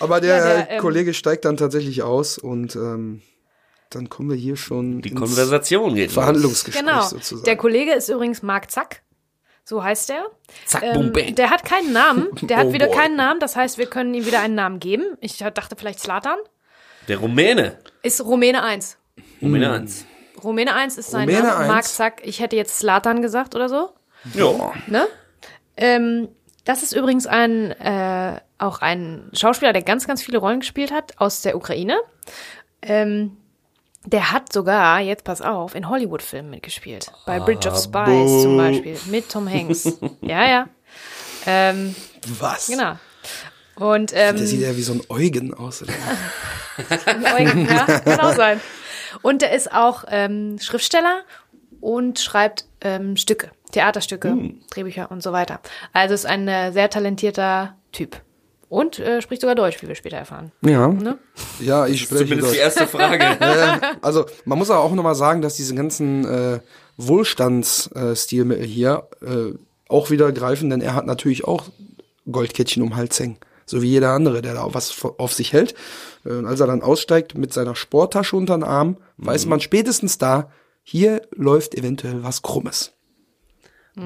aber 0.00 0.20
der, 0.20 0.36
Ja, 0.36 0.44
der, 0.44 0.70
ähm, 0.72 0.80
Kollege 0.80 1.12
steigt 1.12 1.44
dann 1.44 1.56
tatsächlich 1.56 2.02
aus 2.02 2.38
und 2.38 2.76
ähm, 2.76 3.20
dann 3.90 4.08
kommen 4.08 4.30
wir 4.30 4.36
hier 4.36 4.56
schon 4.56 5.00
Die 5.02 5.10
ins 5.10 5.18
Konversation 5.20 5.94
geht. 5.94 6.12
Verhandlungsgespräch 6.12 6.84
Genau. 6.84 7.02
sozusagen. 7.02 7.44
Der 7.44 7.56
Kollege 7.56 7.92
ist 7.92 8.08
übrigens 8.08 8.42
Mark 8.42 8.70
Zack. 8.70 9.02
So 9.64 9.82
heißt 9.84 10.10
er. 10.10 10.26
Zack, 10.64 10.82
Ähm, 10.82 10.94
boom, 10.94 11.12
bang. 11.12 11.34
der 11.34 11.50
hat 11.50 11.64
keinen 11.64 11.92
Namen. 11.92 12.28
Der 12.42 12.56
hat 12.58 12.66
Oh 12.68 12.72
wieder 12.72 12.86
boy. 12.86 12.96
keinen 12.96 13.16
Namen. 13.16 13.38
Das 13.40 13.54
heißt, 13.56 13.76
wir 13.78 13.86
können 13.86 14.14
ihm 14.14 14.24
wieder 14.26 14.40
einen 14.40 14.54
Namen 14.54 14.80
geben. 14.80 15.04
Ich 15.20 15.36
dachte 15.38 15.76
vielleicht 15.76 16.00
Slatan. 16.00 16.38
Der 17.06 17.18
Rumäne. 17.18 17.78
Ist 18.02 18.24
Rumäne 18.24 18.62
1. 18.62 18.96
Rumäne 19.42 19.70
1. 19.72 20.04
Rumäne 20.42 20.74
1 20.74 20.96
ist 20.98 21.10
sein 21.10 21.28
Rumäne 21.28 21.46
Name. 21.48 21.58
1. 21.64 21.68
Mark 21.68 21.84
Zack. 21.84 22.20
Ich 22.24 22.40
hätte 22.40 22.56
jetzt 22.56 22.78
Slatan 22.78 23.20
gesagt 23.22 23.54
oder 23.54 23.68
so. 23.68 23.90
Ja. 24.34 24.72
Ne? 24.86 25.06
Ähm, 25.76 26.28
das 26.64 26.82
ist 26.82 26.92
übrigens 26.92 27.26
ein 27.26 27.70
äh, 27.72 28.40
auch 28.58 28.80
ein 28.80 29.30
Schauspieler, 29.34 29.72
der 29.72 29.82
ganz, 29.82 30.06
ganz 30.06 30.22
viele 30.22 30.38
Rollen 30.38 30.60
gespielt 30.60 30.90
hat 30.92 31.14
aus 31.18 31.42
der 31.42 31.56
Ukraine. 31.56 31.98
Ähm, 32.82 33.36
der 34.10 34.32
hat 34.32 34.52
sogar, 34.52 35.00
jetzt 35.00 35.24
pass 35.24 35.42
auf, 35.42 35.74
in 35.74 35.88
Hollywood-Filmen 35.88 36.50
mitgespielt. 36.50 37.12
Bei 37.26 37.40
Bridge 37.40 37.68
of 37.68 37.76
Spies 37.76 38.42
zum 38.42 38.56
Beispiel. 38.56 38.98
Mit 39.06 39.28
Tom 39.28 39.48
Hanks. 39.48 39.84
ja, 40.20 40.46
ja. 40.46 40.68
Ähm, 41.46 41.94
Was? 42.38 42.68
genau. 42.68 42.94
Und 43.76 44.12
ähm, 44.14 44.36
Der 44.36 44.46
sieht 44.46 44.60
ja 44.60 44.76
wie 44.76 44.82
so 44.82 44.94
ein 44.94 45.02
Eugen 45.08 45.54
aus. 45.54 45.82
Oder? 45.82 45.92
Eugen, 47.36 47.66
ja, 47.66 47.84
kann 48.00 48.20
auch 48.20 48.34
sein. 48.34 48.60
Und 49.22 49.42
er 49.42 49.52
ist 49.52 49.72
auch 49.72 50.04
ähm, 50.08 50.58
Schriftsteller 50.60 51.22
und 51.80 52.18
schreibt 52.18 52.66
ähm, 52.80 53.16
Stücke, 53.16 53.50
Theaterstücke, 53.72 54.36
Drehbücher 54.70 55.10
und 55.10 55.22
so 55.22 55.32
weiter. 55.32 55.60
Also 55.92 56.14
ist 56.14 56.26
ein 56.26 56.48
äh, 56.48 56.72
sehr 56.72 56.90
talentierter 56.90 57.76
Typ. 57.92 58.20
Und 58.68 58.98
äh, 58.98 59.22
spricht 59.22 59.40
sogar 59.40 59.54
Deutsch, 59.54 59.80
wie 59.82 59.88
wir 59.88 59.94
später 59.94 60.18
erfahren. 60.18 60.52
Ja. 60.62 60.88
Ne? 60.88 61.18
Ja, 61.60 61.86
ich 61.86 62.02
spreche 62.02 62.24
Zumindest 62.24 62.52
die 62.52 62.56
Deutsch. 62.56 62.64
erste 62.64 62.86
Frage. 62.86 63.24
Äh, 63.40 63.78
also 64.02 64.26
man 64.44 64.58
muss 64.58 64.70
aber 64.70 64.80
auch 64.80 64.92
nochmal 64.94 65.14
sagen, 65.14 65.40
dass 65.42 65.54
diese 65.56 65.74
ganzen 65.74 66.24
äh, 66.26 66.60
Wohlstandsstilmittel 66.98 68.64
hier 68.66 69.08
äh, 69.22 69.54
auch 69.88 70.10
wieder 70.10 70.32
greifen, 70.32 70.70
denn 70.70 70.80
er 70.80 70.94
hat 70.94 71.06
natürlich 71.06 71.44
auch 71.46 71.64
Goldkettchen 72.30 72.82
um 72.82 72.96
Hals 72.96 73.18
hängen. 73.18 73.38
So 73.64 73.82
wie 73.82 73.88
jeder 73.88 74.10
andere, 74.12 74.42
der 74.42 74.54
da 74.54 74.66
was 74.72 75.02
auf 75.18 75.32
sich 75.32 75.52
hält. 75.52 75.74
Äh, 76.24 76.30
Und 76.30 76.46
als 76.46 76.60
er 76.60 76.66
dann 76.66 76.82
aussteigt 76.82 77.36
mit 77.36 77.52
seiner 77.52 77.74
Sporttasche 77.76 78.36
unter 78.36 78.56
den 78.56 78.64
Arm, 78.64 78.96
weiß 79.18 79.46
man 79.46 79.60
spätestens 79.60 80.18
da, 80.18 80.50
hier 80.82 81.22
läuft 81.34 81.74
eventuell 81.74 82.22
was 82.22 82.42
Krummes. 82.42 82.92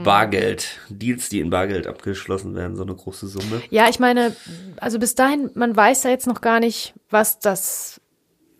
Bargeld. 0.04 0.78
Deals, 0.88 1.28
die 1.28 1.40
in 1.40 1.50
Bargeld 1.50 1.86
abgeschlossen 1.86 2.54
werden, 2.54 2.76
so 2.76 2.82
eine 2.82 2.94
große 2.94 3.26
Summe. 3.28 3.62
Ja, 3.70 3.88
ich 3.88 3.98
meine, 4.00 4.34
also 4.80 4.98
bis 4.98 5.14
dahin, 5.14 5.50
man 5.54 5.76
weiß 5.76 6.02
ja 6.04 6.10
jetzt 6.10 6.26
noch 6.26 6.40
gar 6.40 6.60
nicht, 6.60 6.94
was 7.10 7.38
das, 7.40 8.00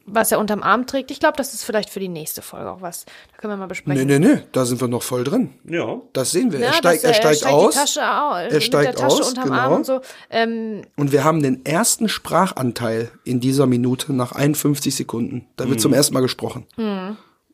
was 0.04 0.32
er 0.32 0.38
unterm 0.40 0.62
Arm 0.62 0.86
trägt. 0.86 1.10
Ich 1.10 1.20
glaube, 1.20 1.36
das 1.36 1.54
ist 1.54 1.62
vielleicht 1.64 1.88
für 1.88 2.00
die 2.00 2.08
nächste 2.08 2.42
Folge 2.42 2.70
auch 2.70 2.82
was. 2.82 3.04
Da 3.30 3.38
können 3.38 3.52
wir 3.52 3.56
mal 3.56 3.64
Nee, 3.64 3.68
besprechen. 3.68 4.06
nee, 4.06 4.18
nee, 4.18 4.38
da 4.52 4.64
sind 4.64 4.80
wir 4.80 4.88
noch 4.88 5.02
voll 5.02 5.24
drin. 5.24 5.54
Ja. 5.64 6.00
Das 6.12 6.32
sehen 6.32 6.52
wir. 6.52 6.58
Ja, 6.58 6.66
er 6.66 6.72
steigt, 6.74 7.04
dass, 7.04 7.10
er 7.10 7.14
steigt 7.34 7.46
aus. 7.46 7.74
Die 7.74 7.80
Tasche 7.80 8.00
au, 8.02 8.34
Er 8.36 8.52
mit 8.52 8.62
steigt 8.62 8.88
der 8.88 8.94
Tasche 8.96 9.22
aus, 9.22 9.28
unterm 9.30 9.52
Arm 9.52 9.64
genau. 9.68 9.76
und 9.76 9.86
so. 9.86 10.00
Ähm, 10.28 10.82
Und 10.96 11.12
wir 11.12 11.24
haben 11.24 11.42
den 11.42 11.64
ersten 11.64 12.08
Sprachanteil 12.08 13.10
in 13.24 13.40
dieser 13.40 13.66
Minute 13.66 14.12
nach 14.12 14.32
51 14.32 14.94
Sekunden. 14.94 15.46
Da 15.56 15.68
wird 15.68 15.80
zum 15.80 15.92
ersten 15.94 16.14
Mal 16.14 16.20
gesprochen. 16.20 16.66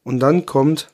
Und 0.03 0.21
dann 0.21 0.47
kommt 0.47 0.89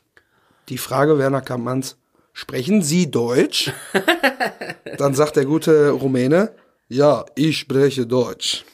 die 0.68 0.78
Frage 0.78 1.18
Werner 1.18 1.40
Kampmanns, 1.40 1.96
sprechen 2.34 2.82
Sie 2.82 3.10
Deutsch? 3.10 3.72
dann 4.98 5.14
sagt 5.14 5.36
der 5.36 5.46
gute 5.46 5.90
Rumäne, 5.90 6.52
ja, 6.88 7.24
ich 7.34 7.58
spreche 7.58 8.06
Deutsch. 8.06 8.64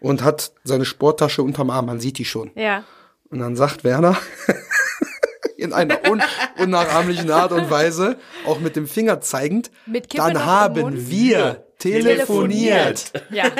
Und 0.00 0.22
hat 0.22 0.52
seine 0.64 0.84
Sporttasche 0.84 1.42
unterm 1.42 1.70
Arm, 1.70 1.86
man 1.86 2.00
sieht 2.00 2.18
die 2.18 2.26
schon. 2.26 2.50
ja. 2.54 2.84
Und 3.30 3.40
dann 3.40 3.56
sagt 3.56 3.82
Werner 3.82 4.16
in 5.56 5.72
einer 5.72 6.08
un 6.08 6.22
unnachahmlichen 6.58 7.32
Art 7.32 7.50
und 7.50 7.68
Weise, 7.68 8.16
auch 8.46 8.60
mit 8.60 8.76
dem 8.76 8.86
Finger 8.86 9.20
zeigend, 9.22 9.72
dann 10.14 10.44
haben 10.44 11.08
wir 11.10 11.64
telefoniert. 11.78 13.12
Ja. 13.30 13.46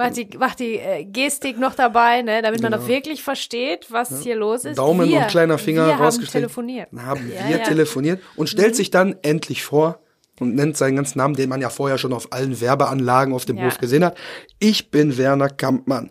Macht 0.00 0.16
die, 0.16 0.38
macht 0.38 0.58
die 0.60 0.76
äh, 0.78 1.04
Gestik 1.04 1.58
noch 1.58 1.74
dabei, 1.74 2.22
ne, 2.22 2.42
damit 2.42 2.62
man 2.62 2.74
auch 2.74 2.86
wirklich 2.88 3.22
versteht, 3.22 3.86
was 3.90 4.22
hier 4.22 4.36
los 4.36 4.64
ist. 4.64 4.76
Genau. 4.76 4.88
Daumen 4.88 5.08
wir, 5.08 5.18
und 5.18 5.28
kleiner 5.28 5.58
Finger 5.58 5.86
wir 5.86 5.94
rausgestreckt. 5.94 6.34
Haben 6.34 6.40
telefoniert. 6.42 6.88
Dann 6.92 7.06
haben 7.06 7.30
Ja, 7.32 7.48
wir 7.48 7.58
ja. 7.58 7.64
telefoniert 7.64 8.20
und 8.36 8.48
stellt 8.48 8.74
sich 8.76 8.90
dann 8.90 9.16
endlich 9.22 9.62
vor 9.62 10.00
und 10.40 10.54
nennt 10.54 10.76
seinen 10.76 10.96
ganzen 10.96 11.18
Namen, 11.18 11.34
den 11.34 11.48
man 11.48 11.60
ja 11.60 11.68
vorher 11.70 11.98
schon 11.98 12.12
auf 12.12 12.32
allen 12.32 12.60
Werbeanlagen 12.60 13.34
auf 13.34 13.44
dem 13.44 13.58
Ja. 13.58 13.66
Hof 13.66 13.78
gesehen 13.78 14.04
hat. 14.04 14.16
Ich 14.58 14.90
bin 14.90 15.16
Werner 15.18 15.48
Kampmann. 15.50 16.10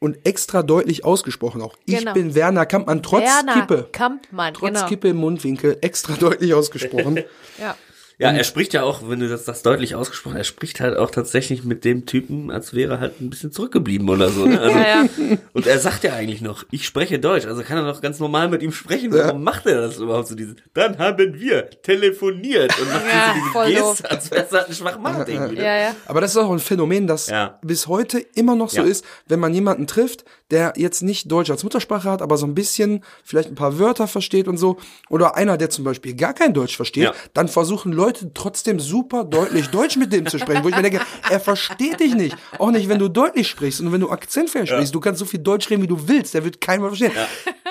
Und 0.00 0.24
extra 0.24 0.62
deutlich 0.62 1.04
ausgesprochen 1.04 1.60
auch. 1.60 1.74
Ich 1.84 1.98
Genau. 1.98 2.12
bin 2.14 2.36
Werner 2.36 2.66
Kampmann, 2.66 3.02
trotz 3.02 3.22
Werner 3.24 3.54
Kippe. 3.54 3.88
Kampmann, 3.90 4.54
Trotz 4.54 4.68
genau. 4.74 4.86
Kippe 4.86 5.08
im 5.08 5.16
Mundwinkel, 5.16 5.76
extra 5.80 6.12
deutlich 6.20 6.54
ausgesprochen. 6.54 7.24
Ja. 7.58 7.76
Ja, 8.20 8.30
er 8.32 8.42
spricht 8.42 8.72
ja 8.74 8.82
auch, 8.82 9.08
wenn 9.08 9.20
du 9.20 9.28
das, 9.28 9.44
das 9.44 9.62
deutlich 9.62 9.94
ausgesprochen 9.94 10.32
hast, 10.34 10.40
er 10.40 10.44
spricht 10.44 10.80
halt 10.80 10.96
auch 10.96 11.10
tatsächlich 11.12 11.62
mit 11.62 11.84
dem 11.84 12.04
Typen, 12.04 12.50
als 12.50 12.74
wäre 12.74 12.94
er 12.94 13.00
halt 13.00 13.20
ein 13.20 13.30
bisschen 13.30 13.52
zurückgeblieben 13.52 14.08
oder 14.10 14.28
so. 14.30 14.44
Ne? 14.44 14.58
Also, 14.60 14.76
Ja, 14.78 14.86
ja. 15.04 15.36
Und 15.52 15.66
er 15.68 15.78
sagt 15.78 16.02
ja 16.02 16.14
eigentlich 16.14 16.40
noch, 16.40 16.64
ich 16.72 16.84
spreche 16.84 17.20
Deutsch, 17.20 17.46
also 17.46 17.62
kann 17.62 17.78
er 17.78 17.84
doch 17.92 18.00
ganz 18.00 18.18
normal 18.18 18.48
mit 18.48 18.60
ihm 18.62 18.72
sprechen. 18.72 19.12
Warum 19.12 19.44
macht 19.44 19.66
er 19.66 19.80
das 19.82 19.98
überhaupt 19.98 20.26
so 20.26 20.34
dieses? 20.34 20.56
Dann 20.74 20.98
haben 20.98 21.32
wir 21.34 21.70
telefoniert 21.82 22.76
und 22.80 22.92
macht 22.92 23.04
Ja, 23.12 23.34
diese, 23.34 23.46
voll 23.52 23.66
diese 23.68 23.80
doof. 23.80 23.98
Geste, 24.02 24.10
als 24.10 24.30
wäre 24.32 24.44
es 24.46 24.52
halt 24.52 24.68
ein 24.68 24.74
Schwachmat 24.74 25.28
irgendwie. 25.28 25.54
ne? 25.56 25.62
ja, 25.62 25.76
ja. 25.76 25.94
Aber 26.06 26.20
das 26.20 26.32
ist 26.32 26.36
auch 26.38 26.50
ein 26.50 26.58
Phänomen, 26.58 27.06
das 27.06 27.28
Ja. 27.28 27.58
bis 27.62 27.86
heute 27.86 28.18
immer 28.34 28.56
noch 28.56 28.70
so 28.70 28.78
Ja. 28.82 28.84
ist, 28.88 29.04
wenn 29.28 29.38
man 29.40 29.54
jemanden 29.54 29.86
trifft, 29.86 30.24
der 30.50 30.72
jetzt 30.76 31.02
nicht 31.02 31.30
Deutsch 31.30 31.50
als 31.50 31.62
Muttersprache 31.62 32.10
hat, 32.10 32.22
aber 32.22 32.36
so 32.36 32.46
ein 32.46 32.54
bisschen 32.54 33.04
vielleicht 33.22 33.48
ein 33.48 33.54
paar 33.54 33.78
Wörter 33.78 34.08
versteht 34.08 34.48
und 34.48 34.56
so, 34.56 34.78
oder 35.08 35.36
einer, 35.36 35.56
der 35.56 35.70
zum 35.70 35.84
Beispiel 35.84 36.14
gar 36.14 36.34
kein 36.34 36.52
Deutsch 36.54 36.74
versteht, 36.76 37.04
Ja. 37.04 37.12
dann 37.34 37.46
versuchen 37.48 37.92
Leute 37.92 38.07
Leute 38.08 38.30
trotzdem 38.32 38.80
super 38.80 39.22
deutlich 39.24 39.68
Deutsch 39.68 39.98
mit 39.98 40.14
dem 40.14 40.24
zu 40.26 40.38
sprechen, 40.38 40.64
wo 40.64 40.70
ich 40.70 40.76
mir 40.76 40.80
denke, 40.80 41.00
er 41.28 41.40
versteht 41.40 42.00
dich 42.00 42.14
nicht. 42.14 42.34
Auch 42.58 42.70
nicht, 42.70 42.88
wenn 42.88 42.98
du 42.98 43.08
deutlich 43.08 43.48
sprichst 43.48 43.82
und 43.82 43.92
wenn 43.92 44.00
du 44.00 44.08
akzentfrei 44.10 44.64
sprichst. 44.64 44.94
Du 44.94 45.00
kannst 45.00 45.18
so 45.18 45.26
viel 45.26 45.40
Deutsch 45.40 45.68
reden, 45.68 45.82
wie 45.82 45.88
du 45.88 46.08
willst, 46.08 46.32
der 46.32 46.42
wird 46.42 46.58
keiner 46.58 46.86
verstehen. 46.86 47.12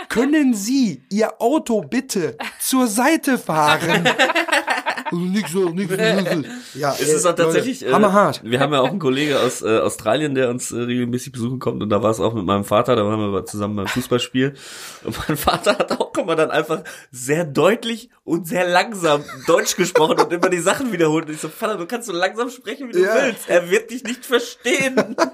Können 0.09 0.53
Sie 0.53 1.01
Ihr 1.09 1.41
Auto 1.41 1.81
bitte 1.81 2.37
zur 2.59 2.85
Seite 2.87 3.39
fahren? 3.39 4.07
Nicht 5.11 5.49
so, 5.49 5.69
nicht 5.69 5.89
so. 5.89 5.95
Ja, 6.77 6.93
Es 6.99 7.13
ist 7.13 7.25
auch 7.25 7.35
tatsächlich. 7.35 7.85
Äh, 7.85 7.91
hammerhart. 7.91 8.41
Wir 8.43 8.59
haben 8.59 8.73
ja 8.73 8.81
auch 8.81 8.89
einen 8.89 8.99
Kollege 8.99 9.39
aus 9.39 9.61
äh, 9.61 9.79
Australien, 9.79 10.35
der 10.35 10.49
uns 10.49 10.71
äh, 10.71 10.79
regelmäßig 10.79 11.31
besuchen 11.31 11.59
kommt 11.59 11.81
und 11.81 11.89
da 11.89 12.03
war 12.03 12.11
es 12.11 12.19
auch 12.19 12.33
mit 12.33 12.45
meinem 12.45 12.63
Vater, 12.63 12.95
da 12.95 13.05
waren 13.05 13.31
wir 13.31 13.45
zusammen 13.45 13.77
beim 13.77 13.87
Fußballspiel 13.87 14.55
und 15.03 15.27
mein 15.27 15.37
Vater 15.37 15.77
hat 15.77 15.91
auch 15.99 16.11
immer 16.17 16.35
dann 16.35 16.51
einfach 16.51 16.83
sehr 17.11 17.45
deutlich 17.45 18.09
und 18.23 18.47
sehr 18.47 18.67
langsam 18.67 19.23
Deutsch 19.45 19.75
gesprochen 19.75 20.17
und 20.27 20.33
immer 20.33 20.49
die 20.49 20.59
Sachen 20.59 20.91
wiederholt 20.91 21.25
und 21.27 21.33
ich 21.33 21.41
so, 21.41 21.49
Vater, 21.49 21.77
du 21.77 21.85
kannst 21.85 22.07
so 22.07 22.13
langsam 22.13 22.49
sprechen, 22.49 22.89
wie 22.89 22.93
du 22.93 22.99
Ja. 23.03 23.15
willst, 23.25 23.49
er 23.49 23.69
wird 23.69 23.89
dich 23.91 24.03
nicht 24.03 24.25
verstehen. 24.25 25.15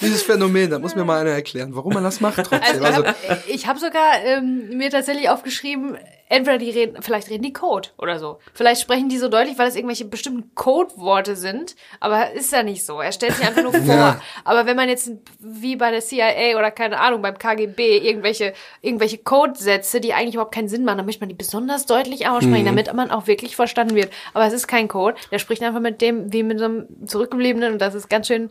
Dieses 0.00 0.22
Phänomen, 0.22 0.70
da 0.70 0.78
muss 0.78 0.94
mir 0.94 1.04
mal 1.04 1.20
einer 1.20 1.30
erklären, 1.30 1.74
warum 1.74 1.94
man 1.94 2.04
das 2.04 2.20
macht 2.20 2.36
trotzdem. 2.44 2.84
Also, 2.84 3.04
hab, 3.04 3.16
ich 3.48 3.66
habe 3.66 3.78
sogar 3.78 4.22
ähm, 4.24 4.76
mir 4.76 4.90
tatsächlich 4.90 5.28
aufgeschrieben, 5.28 5.98
entweder 6.30 6.58
die 6.58 6.70
reden, 6.70 7.02
vielleicht 7.02 7.28
reden 7.28 7.42
die 7.42 7.52
Code 7.52 7.90
oder 7.98 8.18
so. 8.18 8.38
Vielleicht 8.54 8.80
sprechen 8.80 9.08
die 9.08 9.18
so 9.18 9.28
deutlich, 9.28 9.58
weil 9.58 9.68
es 9.68 9.74
irgendwelche 9.74 10.04
bestimmten 10.04 10.54
Codeworte 10.54 11.34
sind, 11.34 11.74
aber 11.98 12.32
ist 12.32 12.52
ja 12.52 12.62
nicht 12.62 12.86
so. 12.86 13.00
Er 13.00 13.12
stellt 13.12 13.34
sich 13.34 13.46
einfach 13.46 13.62
nur 13.62 13.72
vor. 13.84 13.84
Ja. 13.84 14.20
Aber 14.44 14.64
wenn 14.64 14.76
man 14.76 14.88
jetzt 14.88 15.10
wie 15.40 15.76
bei 15.76 15.90
der 15.90 16.00
CIA 16.00 16.56
oder 16.56 16.70
keine 16.70 17.00
Ahnung 17.00 17.20
beim 17.20 17.36
KGB 17.36 17.98
irgendwelche 17.98 18.54
irgendwelche 18.80 19.18
Codesätze, 19.18 20.00
die 20.00 20.14
eigentlich 20.14 20.34
überhaupt 20.34 20.54
keinen 20.54 20.68
Sinn 20.68 20.84
machen, 20.84 20.98
dann 20.98 21.06
möchte 21.06 21.20
man 21.20 21.28
die 21.28 21.34
besonders 21.34 21.86
deutlich 21.86 22.28
aussprechen, 22.28 22.64
damit 22.64 22.92
man 22.94 23.10
auch 23.10 23.26
wirklich 23.26 23.56
verstanden 23.56 23.96
wird. 23.96 24.10
Aber 24.32 24.46
es 24.46 24.52
ist 24.52 24.68
kein 24.68 24.86
Code. 24.86 25.16
Der 25.32 25.40
spricht 25.40 25.62
einfach 25.62 25.80
mit 25.80 26.00
dem 26.00 26.32
wie 26.32 26.44
mit 26.44 26.60
so 26.60 26.66
einem 26.66 26.86
zurückgebliebenen 27.06 27.72
und 27.72 27.78
das 27.80 27.94
ist 27.94 28.08
ganz 28.08 28.28
schön, 28.28 28.50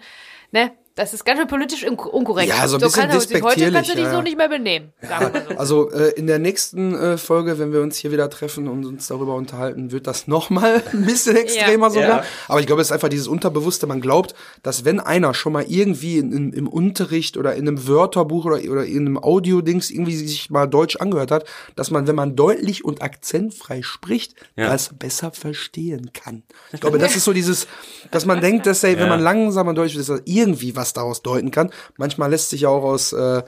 ne? 0.54 0.78
Das 1.00 1.14
ist 1.14 1.24
ganz 1.24 1.39
schön 1.39 1.47
politisch 1.47 1.86
un- 1.86 1.97
unkorrekt. 1.97 2.50
Ja, 2.50 2.68
so 2.68 2.76
ein 2.76 2.82
bisschen 2.82 3.04
kann 3.04 3.10
er 3.10 3.22
sich- 3.22 3.41
Heute 3.41 3.72
kannst 3.72 3.89
du 3.89 3.95
dich 3.95 4.04
ja. 4.04 4.12
so 4.12 4.22
nicht 4.22 4.36
mehr 4.36 4.50
benehmen. 4.50 4.91
Sagen 5.02 5.34
wir 5.34 5.39
mal 5.41 5.45
so. 5.50 5.58
Also 5.58 5.91
äh, 5.91 6.10
in 6.20 6.28
der 6.28 6.39
nächsten 6.39 6.93
äh, 6.93 7.18
Folge, 7.18 7.58
wenn 7.58 7.72
wir 7.72 7.82
uns 7.82 7.95
hier 7.95 8.12
wieder 8.12 8.30
treffen 8.30 8.68
und 8.68 8.86
uns 8.86 9.08
darüber 9.08 9.36
unterhalten, 9.36 9.93
wird 9.93 10.08
das 10.08 10.28
nochmal 10.28 10.84
ein 10.91 11.06
bisschen 11.06 11.38
extremer 11.38 11.89
sogar. 11.89 12.10
Ja. 12.20 12.24
Aber 12.50 12.60
ich 12.60 12.68
glaube, 12.68 12.82
es 12.82 12.89
ist 12.89 12.91
einfach 12.91 13.08
dieses 13.08 13.28
Unterbewusste. 13.30 13.88
Man 13.88 14.02
glaubt, 14.02 14.36
dass 14.62 14.84
wenn 14.84 15.00
einer 15.00 15.34
schon 15.34 15.54
mal 15.54 15.64
irgendwie 15.70 16.18
in, 16.18 16.34
in, 16.34 16.52
im 16.52 16.68
Unterricht 16.68 17.38
oder 17.38 17.56
in 17.56 17.66
einem 17.68 17.88
Wörterbuch 17.88 18.43
oder, 18.43 18.60
oder 18.70 18.86
in 18.86 19.06
einem 19.08 19.18
Audio-Dings 19.18 19.91
irgendwie 19.91 20.18
sich 20.18 20.50
mal 20.50 20.68
Deutsch 20.68 20.97
angehört 20.97 21.32
hat, 21.32 21.45
dass 21.78 21.91
man, 21.91 22.08
wenn 22.08 22.16
man 22.16 22.36
deutlich 22.36 22.84
und 22.84 23.02
akzentfrei 23.02 23.84
spricht, 23.84 24.36
Ja. 24.58 24.68
das 24.70 24.89
besser 25.00 25.32
verstehen 25.32 26.12
kann. 26.14 26.43
Ich 26.74 26.82
glaube, 26.82 26.97
das 26.97 27.16
ist 27.16 27.24
so 27.24 27.32
dieses, 27.32 27.68
dass 28.12 28.26
man 28.26 28.41
denkt, 28.41 28.66
dass 28.66 28.84
ey, 28.84 28.95
wenn 28.97 29.04
Ja. 29.04 29.10
man 29.10 29.22
langsamer 29.22 29.74
Deutsch 29.74 29.95
ist, 29.95 30.10
dass 30.10 30.22
irgendwie 30.26 30.76
was 30.76 30.88
daraus 30.93 31.21
deuten 31.21 31.51
kann. 31.51 31.71
Manchmal 31.97 32.29
lässt 32.29 32.49
sich 32.49 32.61
ja 32.61 32.69
auch 32.69 32.83
aus 32.83 33.13
äh, 33.13 33.43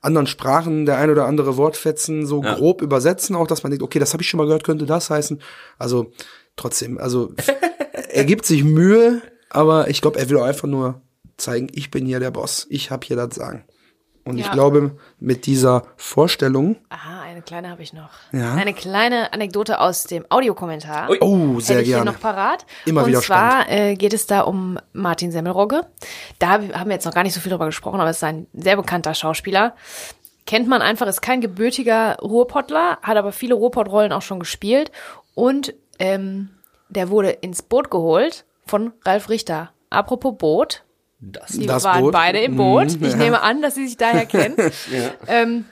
anderen 0.00 0.26
Sprachen 0.26 0.86
der 0.86 0.98
ein 0.98 1.10
oder 1.10 1.26
andere 1.26 1.56
Wortfetzen 1.56 2.26
so 2.26 2.42
Ja. 2.42 2.54
grob 2.54 2.82
übersetzen, 2.82 3.34
auch 3.34 3.46
dass 3.46 3.62
man 3.62 3.70
denkt, 3.70 3.82
okay, 3.82 3.98
das 3.98 4.12
habe 4.12 4.22
ich 4.22 4.28
schon 4.28 4.38
mal 4.38 4.44
gehört, 4.46 4.64
könnte 4.64 4.86
das 4.86 5.10
heißen. 5.10 5.40
Also 5.78 6.12
trotzdem, 6.56 6.98
also 6.98 7.32
er 8.10 8.24
gibt 8.24 8.46
sich 8.46 8.62
Mühe, 8.64 9.20
aber 9.50 9.88
ich 9.88 10.00
glaube, 10.02 10.18
er 10.18 10.28
will 10.30 10.38
auch 10.38 10.44
einfach 10.44 10.68
nur 10.68 11.00
zeigen, 11.36 11.68
ich 11.72 11.90
bin 11.90 12.06
hier 12.06 12.20
der 12.20 12.30
Boss, 12.30 12.66
ich 12.70 12.90
habe 12.90 13.06
hier 13.06 13.16
das 13.16 13.34
Sagen. 13.34 13.64
Und 14.26 14.38
ich 14.38 14.46
Ja. 14.46 14.52
glaube, 14.52 14.96
mit 15.20 15.46
dieser 15.46 15.84
Vorstellung, 15.96 16.76
Aha, 16.88 17.22
eine 17.22 17.42
kleine 17.42 17.70
habe 17.70 17.82
ich 17.82 17.92
noch. 17.92 18.10
Ja. 18.32 18.54
Eine 18.54 18.74
kleine 18.74 19.32
Anekdote 19.32 19.80
aus 19.80 20.04
dem 20.04 20.24
Audiokommentar. 20.30 21.08
Oh, 21.20 21.60
sehr 21.60 21.80
ich 21.80 21.86
hier 21.86 21.96
gerne. 21.96 22.10
noch 22.10 22.20
parat. 22.20 22.66
Immer 22.84 23.02
Und 23.02 23.08
wieder 23.08 23.20
zwar 23.20 23.70
äh, 23.70 23.94
geht 23.94 24.12
es 24.12 24.26
da 24.26 24.40
um 24.40 24.78
Martin 24.92 25.30
Semmelrogge. 25.30 25.82
Da 26.40 26.48
hab- 26.50 26.74
haben 26.74 26.88
wir 26.90 26.94
jetzt 26.94 27.04
noch 27.06 27.14
gar 27.14 27.22
nicht 27.22 27.34
so 27.34 27.40
viel 27.40 27.50
drüber 27.50 27.66
gesprochen, 27.66 28.00
aber 28.00 28.10
es 28.10 28.16
ist 28.16 28.24
ein 28.24 28.46
sehr 28.52 28.76
bekannter 28.76 29.14
Schauspieler. 29.14 29.74
Kennt 30.44 30.68
man 30.68 30.82
einfach, 30.82 31.06
ist 31.06 31.22
kein 31.22 31.40
gebürtiger 31.40 32.16
Ruhrpottler, 32.20 32.98
hat 33.02 33.16
aber 33.16 33.32
viele 33.32 33.54
Ruhrpott-Rollen 33.54 34.12
auch 34.12 34.22
schon 34.22 34.40
gespielt. 34.40 34.90
Und 35.34 35.74
ähm, 35.98 36.50
der 36.88 37.10
wurde 37.10 37.30
ins 37.30 37.62
Boot 37.62 37.90
geholt 37.90 38.44
von 38.66 38.92
Ralf 39.04 39.28
Richter. 39.28 39.70
Apropos 39.90 40.34
Boot, 40.38 40.82
Das. 41.18 41.52
die 41.52 41.66
Das 41.66 41.84
waren 41.84 42.02
Boot. 42.02 42.12
beide 42.12 42.40
im 42.40 42.56
Boot. 42.56 42.98
Mhm, 42.98 43.04
ich 43.04 43.12
ja. 43.12 43.16
nehme 43.16 43.42
an, 43.42 43.62
dass 43.62 43.74
sie 43.74 43.86
sich 43.86 43.96
daher 43.96 44.26
kennen. 44.26 44.56
ähm, 45.28 45.64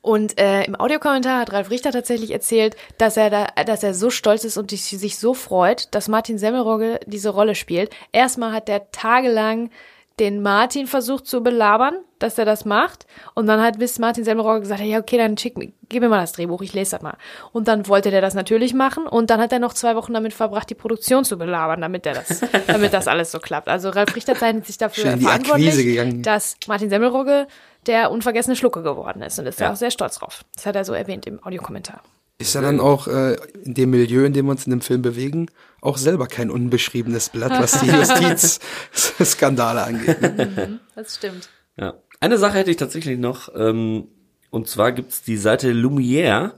und 0.00 0.38
äh, 0.40 0.64
im 0.64 0.74
Audiokommentar 0.74 1.40
hat 1.40 1.52
Ralf 1.52 1.70
Richter 1.70 1.92
tatsächlich 1.92 2.32
erzählt, 2.32 2.76
dass 2.98 3.16
er 3.16 3.30
da, 3.30 3.46
dass 3.64 3.84
er 3.84 3.94
so 3.94 4.10
stolz 4.10 4.44
ist 4.44 4.56
und 4.56 4.70
sich, 4.70 4.82
sich 4.82 5.18
so 5.18 5.32
freut, 5.32 5.94
dass 5.94 6.08
Martin 6.08 6.38
Semmelrogge 6.38 6.98
diese 7.06 7.28
Rolle 7.30 7.54
spielt. 7.54 7.94
Erstmal 8.10 8.52
hat 8.52 8.68
er 8.68 8.90
tagelang 8.90 9.70
den 10.18 10.42
Martin 10.42 10.86
versucht 10.86 11.26
zu 11.26 11.42
belabern, 11.42 11.94
dass 12.18 12.38
er 12.38 12.44
das 12.44 12.64
macht. 12.64 13.06
Und 13.34 13.46
dann 13.46 13.60
hat 13.62 13.78
bis 13.78 13.98
Martin 13.98 14.24
Semmelrogge 14.24 14.60
gesagt, 14.60 14.80
ja, 14.82 14.98
okay, 14.98 15.16
dann 15.16 15.36
schick, 15.38 15.56
mir- 15.58 15.72
gib 15.88 16.02
mir 16.02 16.08
mal 16.08 16.20
das 16.20 16.32
Drehbuch, 16.32 16.60
ich 16.62 16.72
lese 16.74 16.92
das 16.92 17.02
mal. 17.02 17.16
Und 17.52 17.66
dann 17.68 17.88
wollte 17.88 18.10
der 18.10 18.20
das 18.20 18.34
natürlich 18.34 18.74
machen. 18.74 19.06
Und 19.06 19.30
dann 19.30 19.40
hat 19.40 19.52
er 19.52 19.58
noch 19.58 19.72
zwei 19.74 19.96
Wochen 19.96 20.12
damit 20.12 20.32
verbracht, 20.34 20.68
die 20.70 20.74
Produktion 20.74 21.24
zu 21.24 21.38
belabern, 21.38 21.80
damit 21.80 22.06
er 22.06 22.14
das, 22.14 22.40
damit 22.66 22.92
das 22.92 23.08
alles 23.08 23.32
so 23.32 23.38
klappt. 23.40 23.68
Also 23.68 23.88
Ralf 23.90 24.14
Richter 24.14 24.34
zeichnet 24.36 24.66
sich 24.66 24.78
dafür 24.78 25.10
Schön 25.12 25.20
verantwortlich, 25.20 26.22
dass 26.22 26.56
Martin 26.68 26.90
Semmelrogge 26.90 27.46
der 27.86 28.10
unvergessene 28.12 28.54
Schlucke 28.54 28.82
geworden 28.82 29.22
ist. 29.22 29.38
Und 29.38 29.46
ist 29.46 29.58
Ja. 29.58 29.66
ja 29.66 29.72
auch 29.72 29.76
sehr 29.76 29.90
stolz 29.90 30.16
drauf. 30.18 30.44
Das 30.54 30.66
hat 30.66 30.76
er 30.76 30.84
so 30.84 30.92
erwähnt 30.92 31.26
im 31.26 31.42
Audiokommentar. 31.44 32.00
Ist 32.38 32.54
er 32.54 32.62
dann 32.62 32.80
auch 32.80 33.06
äh, 33.08 33.36
in 33.64 33.74
dem 33.74 33.90
Milieu, 33.90 34.24
in 34.24 34.32
dem 34.32 34.46
wir 34.46 34.50
uns 34.52 34.66
in 34.66 34.70
dem 34.70 34.80
Film 34.80 35.02
bewegen, 35.02 35.46
auch 35.82 35.98
selber 35.98 36.28
kein 36.28 36.50
unbeschriebenes 36.50 37.28
Blatt, 37.28 37.50
was 37.60 37.80
die 37.80 37.86
Justizskandale 37.90 39.82
angeht. 39.82 40.22
Ne? 40.22 40.80
Das 40.94 41.16
stimmt. 41.16 41.50
Ja. 41.76 41.94
Eine 42.20 42.38
Sache 42.38 42.58
hätte 42.58 42.70
ich 42.70 42.76
tatsächlich 42.76 43.18
noch, 43.18 43.50
ähm, 43.54 44.06
und 44.50 44.68
zwar 44.68 44.92
gibt's 44.92 45.22
die 45.22 45.36
Seite 45.36 45.72
Lumière. 45.72 46.52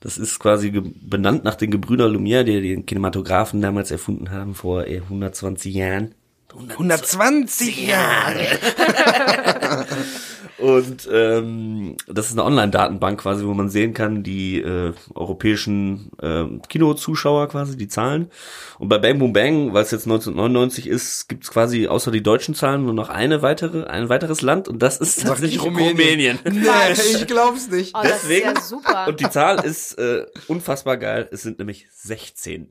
Das 0.00 0.16
ist 0.16 0.38
quasi 0.38 0.70
benannt 0.70 1.44
nach 1.44 1.56
den 1.56 1.70
Gebrüder 1.70 2.06
Lumière, 2.06 2.42
die 2.42 2.62
den 2.62 2.86
Kinematographen 2.86 3.60
damals 3.60 3.90
erfunden 3.90 4.30
haben, 4.30 4.54
vor 4.54 4.86
eh 4.86 5.00
120 5.00 5.74
Jahren. 5.74 6.14
120 6.48 7.86
Jahre. 7.86 8.46
Und 10.60 11.08
ähm, 11.12 11.96
das 12.06 12.26
ist 12.26 12.32
eine 12.32 12.44
Online-Datenbank 12.44 13.20
quasi, 13.20 13.44
wo 13.46 13.54
man 13.54 13.68
sehen 13.70 13.94
kann, 13.94 14.22
die 14.22 14.60
äh, 14.60 14.92
europäischen 15.14 16.10
äh, 16.20 16.44
Kinozuschauer 16.68 17.48
quasi, 17.48 17.76
die 17.76 17.88
Zahlen. 17.88 18.30
Und 18.78 18.88
bei 18.88 18.98
Bang 18.98 19.18
Boom 19.18 19.32
Bang, 19.32 19.72
weil 19.72 19.82
es 19.82 19.90
jetzt 19.90 20.06
1999 20.06 20.86
ist, 20.86 21.28
gibt's 21.28 21.50
quasi 21.50 21.86
außer 21.88 22.10
die 22.10 22.22
deutschen 22.22 22.54
Zahlen 22.54 22.84
nur 22.84 22.94
noch 22.94 23.08
eine 23.08 23.42
weitere, 23.42 23.84
ein 23.84 24.08
weiteres 24.08 24.42
Land 24.42 24.68
und 24.68 24.80
das 24.82 24.98
ist 24.98 25.16
Sag 25.20 25.40
nicht 25.40 25.58
tatsächlich 25.58 25.62
Rumänien. 25.62 26.38
Nee, 26.50 26.66
ich 26.92 27.26
glaub's 27.26 27.68
nicht. 27.70 27.94
Oh, 27.94 28.00
das 28.02 28.22
Deswegen- 28.22 28.48
ist 28.50 28.54
ja 28.56 28.60
super. 28.62 29.06
Und 29.08 29.20
die 29.20 29.30
Zahl 29.30 29.64
ist 29.64 29.98
äh, 29.98 30.26
unfassbar 30.48 30.96
geil. 30.96 31.28
Es 31.32 31.42
sind 31.42 31.58
nämlich 31.58 31.86
16. 31.92 32.70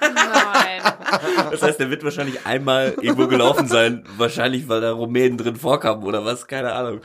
Nein. 0.00 0.82
Das 1.50 1.62
heißt, 1.62 1.78
der 1.78 1.90
wird 1.90 2.04
wahrscheinlich 2.04 2.44
einmal 2.46 2.94
irgendwo 3.00 3.28
gelaufen 3.28 3.68
sein. 3.68 4.04
Wahrscheinlich, 4.16 4.68
weil 4.68 4.80
da 4.80 4.92
Rumänen 4.92 5.38
drin 5.38 5.56
vorkamen 5.56 6.02
oder 6.04 6.24
was, 6.24 6.46
keine 6.46 6.72
Ahnung. 6.72 7.00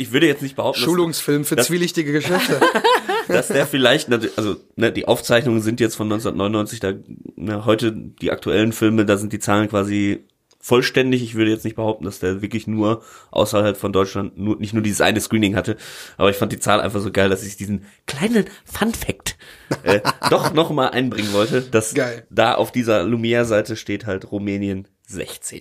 Ich 0.00 0.12
würde 0.12 0.28
jetzt 0.28 0.42
nicht 0.42 0.54
behaupten, 0.54 0.80
dass, 0.80 0.84
Schulungsfilm 0.88 1.44
für 1.44 1.56
das- 1.56 1.66
zwielichtige 1.66 2.12
Geschäfte. 2.12 2.60
dass 3.28 3.48
der 3.48 3.66
vielleicht, 3.66 4.08
also 4.36 4.56
ne, 4.76 4.92
die 4.92 5.08
Aufzeichnungen 5.08 5.60
sind 5.60 5.80
jetzt 5.80 5.96
von 5.96 6.06
1999, 6.06 6.78
da 6.80 6.92
ne, 7.34 7.64
heute 7.64 7.92
die 7.92 8.30
aktuellen 8.30 8.72
Filme, 8.72 9.04
da 9.04 9.16
sind 9.16 9.32
die 9.32 9.40
Zahlen 9.40 9.68
quasi 9.68 10.24
vollständig. 10.60 11.22
Ich 11.22 11.34
würde 11.34 11.50
jetzt 11.50 11.64
nicht 11.64 11.76
behaupten, 11.76 12.04
dass 12.04 12.20
der 12.20 12.42
wirklich 12.42 12.66
nur 12.68 13.02
außerhalb 13.32 13.76
von 13.76 13.92
Deutschland 13.92 14.38
nur, 14.38 14.56
nicht 14.56 14.72
nur 14.72 14.82
dieses 14.82 15.00
eine 15.00 15.20
Screening 15.20 15.56
hatte, 15.56 15.76
aber 16.16 16.30
ich 16.30 16.36
fand 16.36 16.52
die 16.52 16.60
Zahl 16.60 16.80
einfach 16.80 17.00
so 17.00 17.10
geil, 17.10 17.28
dass 17.28 17.44
ich 17.44 17.56
diesen 17.56 17.84
kleinen 18.06 18.44
Fun 18.64 18.94
Fact 18.94 19.36
äh, 19.82 20.00
doch 20.30 20.52
noch 20.54 20.70
mal 20.70 20.88
einbringen 20.88 21.32
wollte, 21.32 21.62
dass 21.62 21.94
Geil. 21.94 22.26
da 22.30 22.54
auf 22.54 22.70
dieser 22.70 23.02
Lumière-Seite 23.02 23.76
steht 23.76 24.06
halt 24.06 24.30
Rumänien 24.30 24.86
16. 25.08 25.60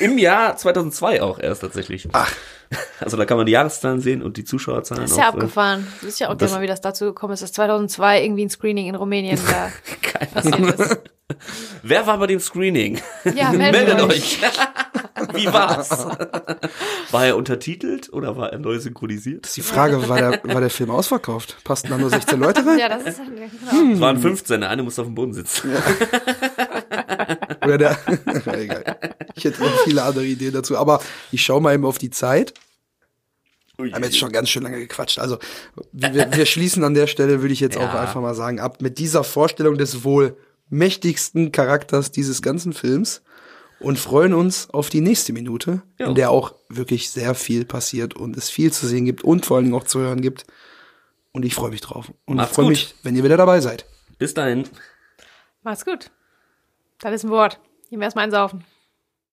Im 0.00 0.18
Jahr 0.18 0.56
2002 0.56 1.22
auch 1.22 1.38
erst 1.38 1.62
tatsächlich. 1.62 2.08
Ach. 2.12 2.30
Also 3.00 3.16
da 3.16 3.24
kann 3.26 3.36
man 3.36 3.44
die 3.46 3.52
Jahreszahlen 3.52 4.00
sehen 4.00 4.22
und 4.22 4.36
die 4.36 4.44
Zuschauerzahlen 4.44 5.02
Das 5.02 5.10
ist 5.12 5.16
ja 5.18 5.24
auch, 5.24 5.34
äh, 5.34 5.38
abgefahren. 5.38 5.86
Du 6.00 6.06
wisst 6.06 6.20
ja 6.20 6.28
auch 6.28 6.34
das- 6.34 6.50
gerne 6.50 6.60
mal, 6.60 6.62
wie 6.62 6.68
das 6.68 6.80
dazu 6.80 7.04
gekommen 7.06 7.34
ist, 7.34 7.42
dass 7.42 7.52
2002 7.52 8.22
irgendwie 8.24 8.44
ein 8.46 8.50
Screening 8.50 8.86
in 8.86 8.94
Rumänien 8.94 9.38
da 9.46 9.70
passiert 10.34 10.80
ist. 10.80 11.00
Wer 11.82 12.06
war 12.06 12.18
bei 12.18 12.26
dem 12.28 12.40
Screening? 12.40 13.00
Ja, 13.34 13.50
meldet, 13.50 13.86
Meldet 13.98 14.00
euch. 14.02 14.38
euch. 14.42 15.34
Wie 15.34 15.46
war's? 15.52 15.90
War 17.10 17.26
er 17.26 17.36
untertitelt 17.36 18.12
oder 18.12 18.36
war 18.36 18.52
er 18.52 18.58
neu 18.58 18.78
synchronisiert? 18.78 19.48
Die 19.56 19.62
Frage, 19.62 20.08
war 20.08 20.18
der, 20.18 20.40
war 20.44 20.60
der 20.60 20.70
Film 20.70 20.90
ausverkauft? 20.90 21.56
Passten 21.64 21.90
da 21.90 21.98
nur 21.98 22.10
16 22.10 22.38
Leute 22.38 22.64
rein? 22.66 22.78
Ja, 22.78 22.88
das 22.88 23.02
ist 23.04 23.18
genau. 23.18 23.92
Es 23.94 24.00
waren 24.00 24.18
15, 24.18 24.60
der 24.60 24.70
eine 24.70 24.82
musste 24.82 25.00
auf 25.02 25.08
dem 25.08 25.14
Boden 25.14 25.32
sitzen. 25.32 25.70
Oder 27.64 27.78
der, 27.78 27.98
egal. 28.58 28.98
Ich 29.34 29.44
hätte 29.44 29.62
noch 29.62 29.78
viele 29.84 30.02
andere 30.02 30.24
Ideen 30.24 30.52
dazu. 30.52 30.76
Aber 30.76 31.00
ich 31.32 31.42
schaue 31.44 31.60
mal 31.60 31.74
eben 31.74 31.84
auf 31.84 31.98
die 31.98 32.10
Zeit. 32.10 32.54
Wir 33.76 33.92
haben 33.92 34.04
jetzt 34.04 34.18
schon 34.18 34.30
ganz 34.30 34.48
schön 34.50 34.62
lange 34.62 34.78
gequatscht. 34.78 35.18
Also 35.18 35.38
wir, 35.92 36.30
wir 36.32 36.46
schließen 36.46 36.84
an 36.84 36.94
der 36.94 37.06
Stelle, 37.08 37.40
würde 37.42 37.52
ich 37.52 37.60
jetzt 37.60 37.76
Ja. 37.76 37.88
auch 37.90 37.94
einfach 37.94 38.20
mal 38.20 38.34
sagen, 38.34 38.60
ab 38.60 38.80
mit 38.80 38.98
dieser 38.98 39.24
Vorstellung 39.24 39.76
des 39.78 40.04
wohl 40.04 40.36
mächtigsten 40.70 41.50
Charakters 41.52 42.10
dieses 42.12 42.40
ganzen 42.40 42.72
Films 42.72 43.22
und 43.80 43.98
freuen 43.98 44.32
uns 44.32 44.70
auf 44.70 44.90
die 44.90 45.00
nächste 45.00 45.32
Minute, 45.32 45.82
Ja. 45.98 46.06
in 46.06 46.14
der 46.14 46.30
auch 46.30 46.54
wirklich 46.68 47.10
sehr 47.10 47.34
viel 47.34 47.64
passiert 47.64 48.14
und 48.14 48.36
es 48.36 48.48
viel 48.48 48.72
zu 48.72 48.86
sehen 48.86 49.04
gibt 49.06 49.24
und 49.24 49.44
vor 49.44 49.56
allen 49.56 49.66
Dingen 49.66 49.76
auch 49.76 49.84
zu 49.84 49.98
hören 49.98 50.20
gibt. 50.20 50.44
Und 51.32 51.44
ich 51.44 51.56
freue 51.56 51.70
mich 51.70 51.80
drauf. 51.80 52.12
Und 52.26 52.36
Macht's 52.36 52.52
ich 52.52 52.54
freue 52.54 52.68
mich, 52.68 52.94
wenn 53.02 53.16
ihr 53.16 53.24
wieder 53.24 53.36
dabei 53.36 53.60
seid. 53.60 53.86
Bis 54.18 54.34
dahin. 54.34 54.68
Mach's 55.64 55.84
gut. 55.84 56.10
Das 57.04 57.12
ist 57.12 57.24
ein 57.24 57.30
Wort. 57.30 57.60
Gehen 57.90 58.00
wir 58.00 58.04
erstmal 58.04 58.24
einsaufen. 58.24 58.64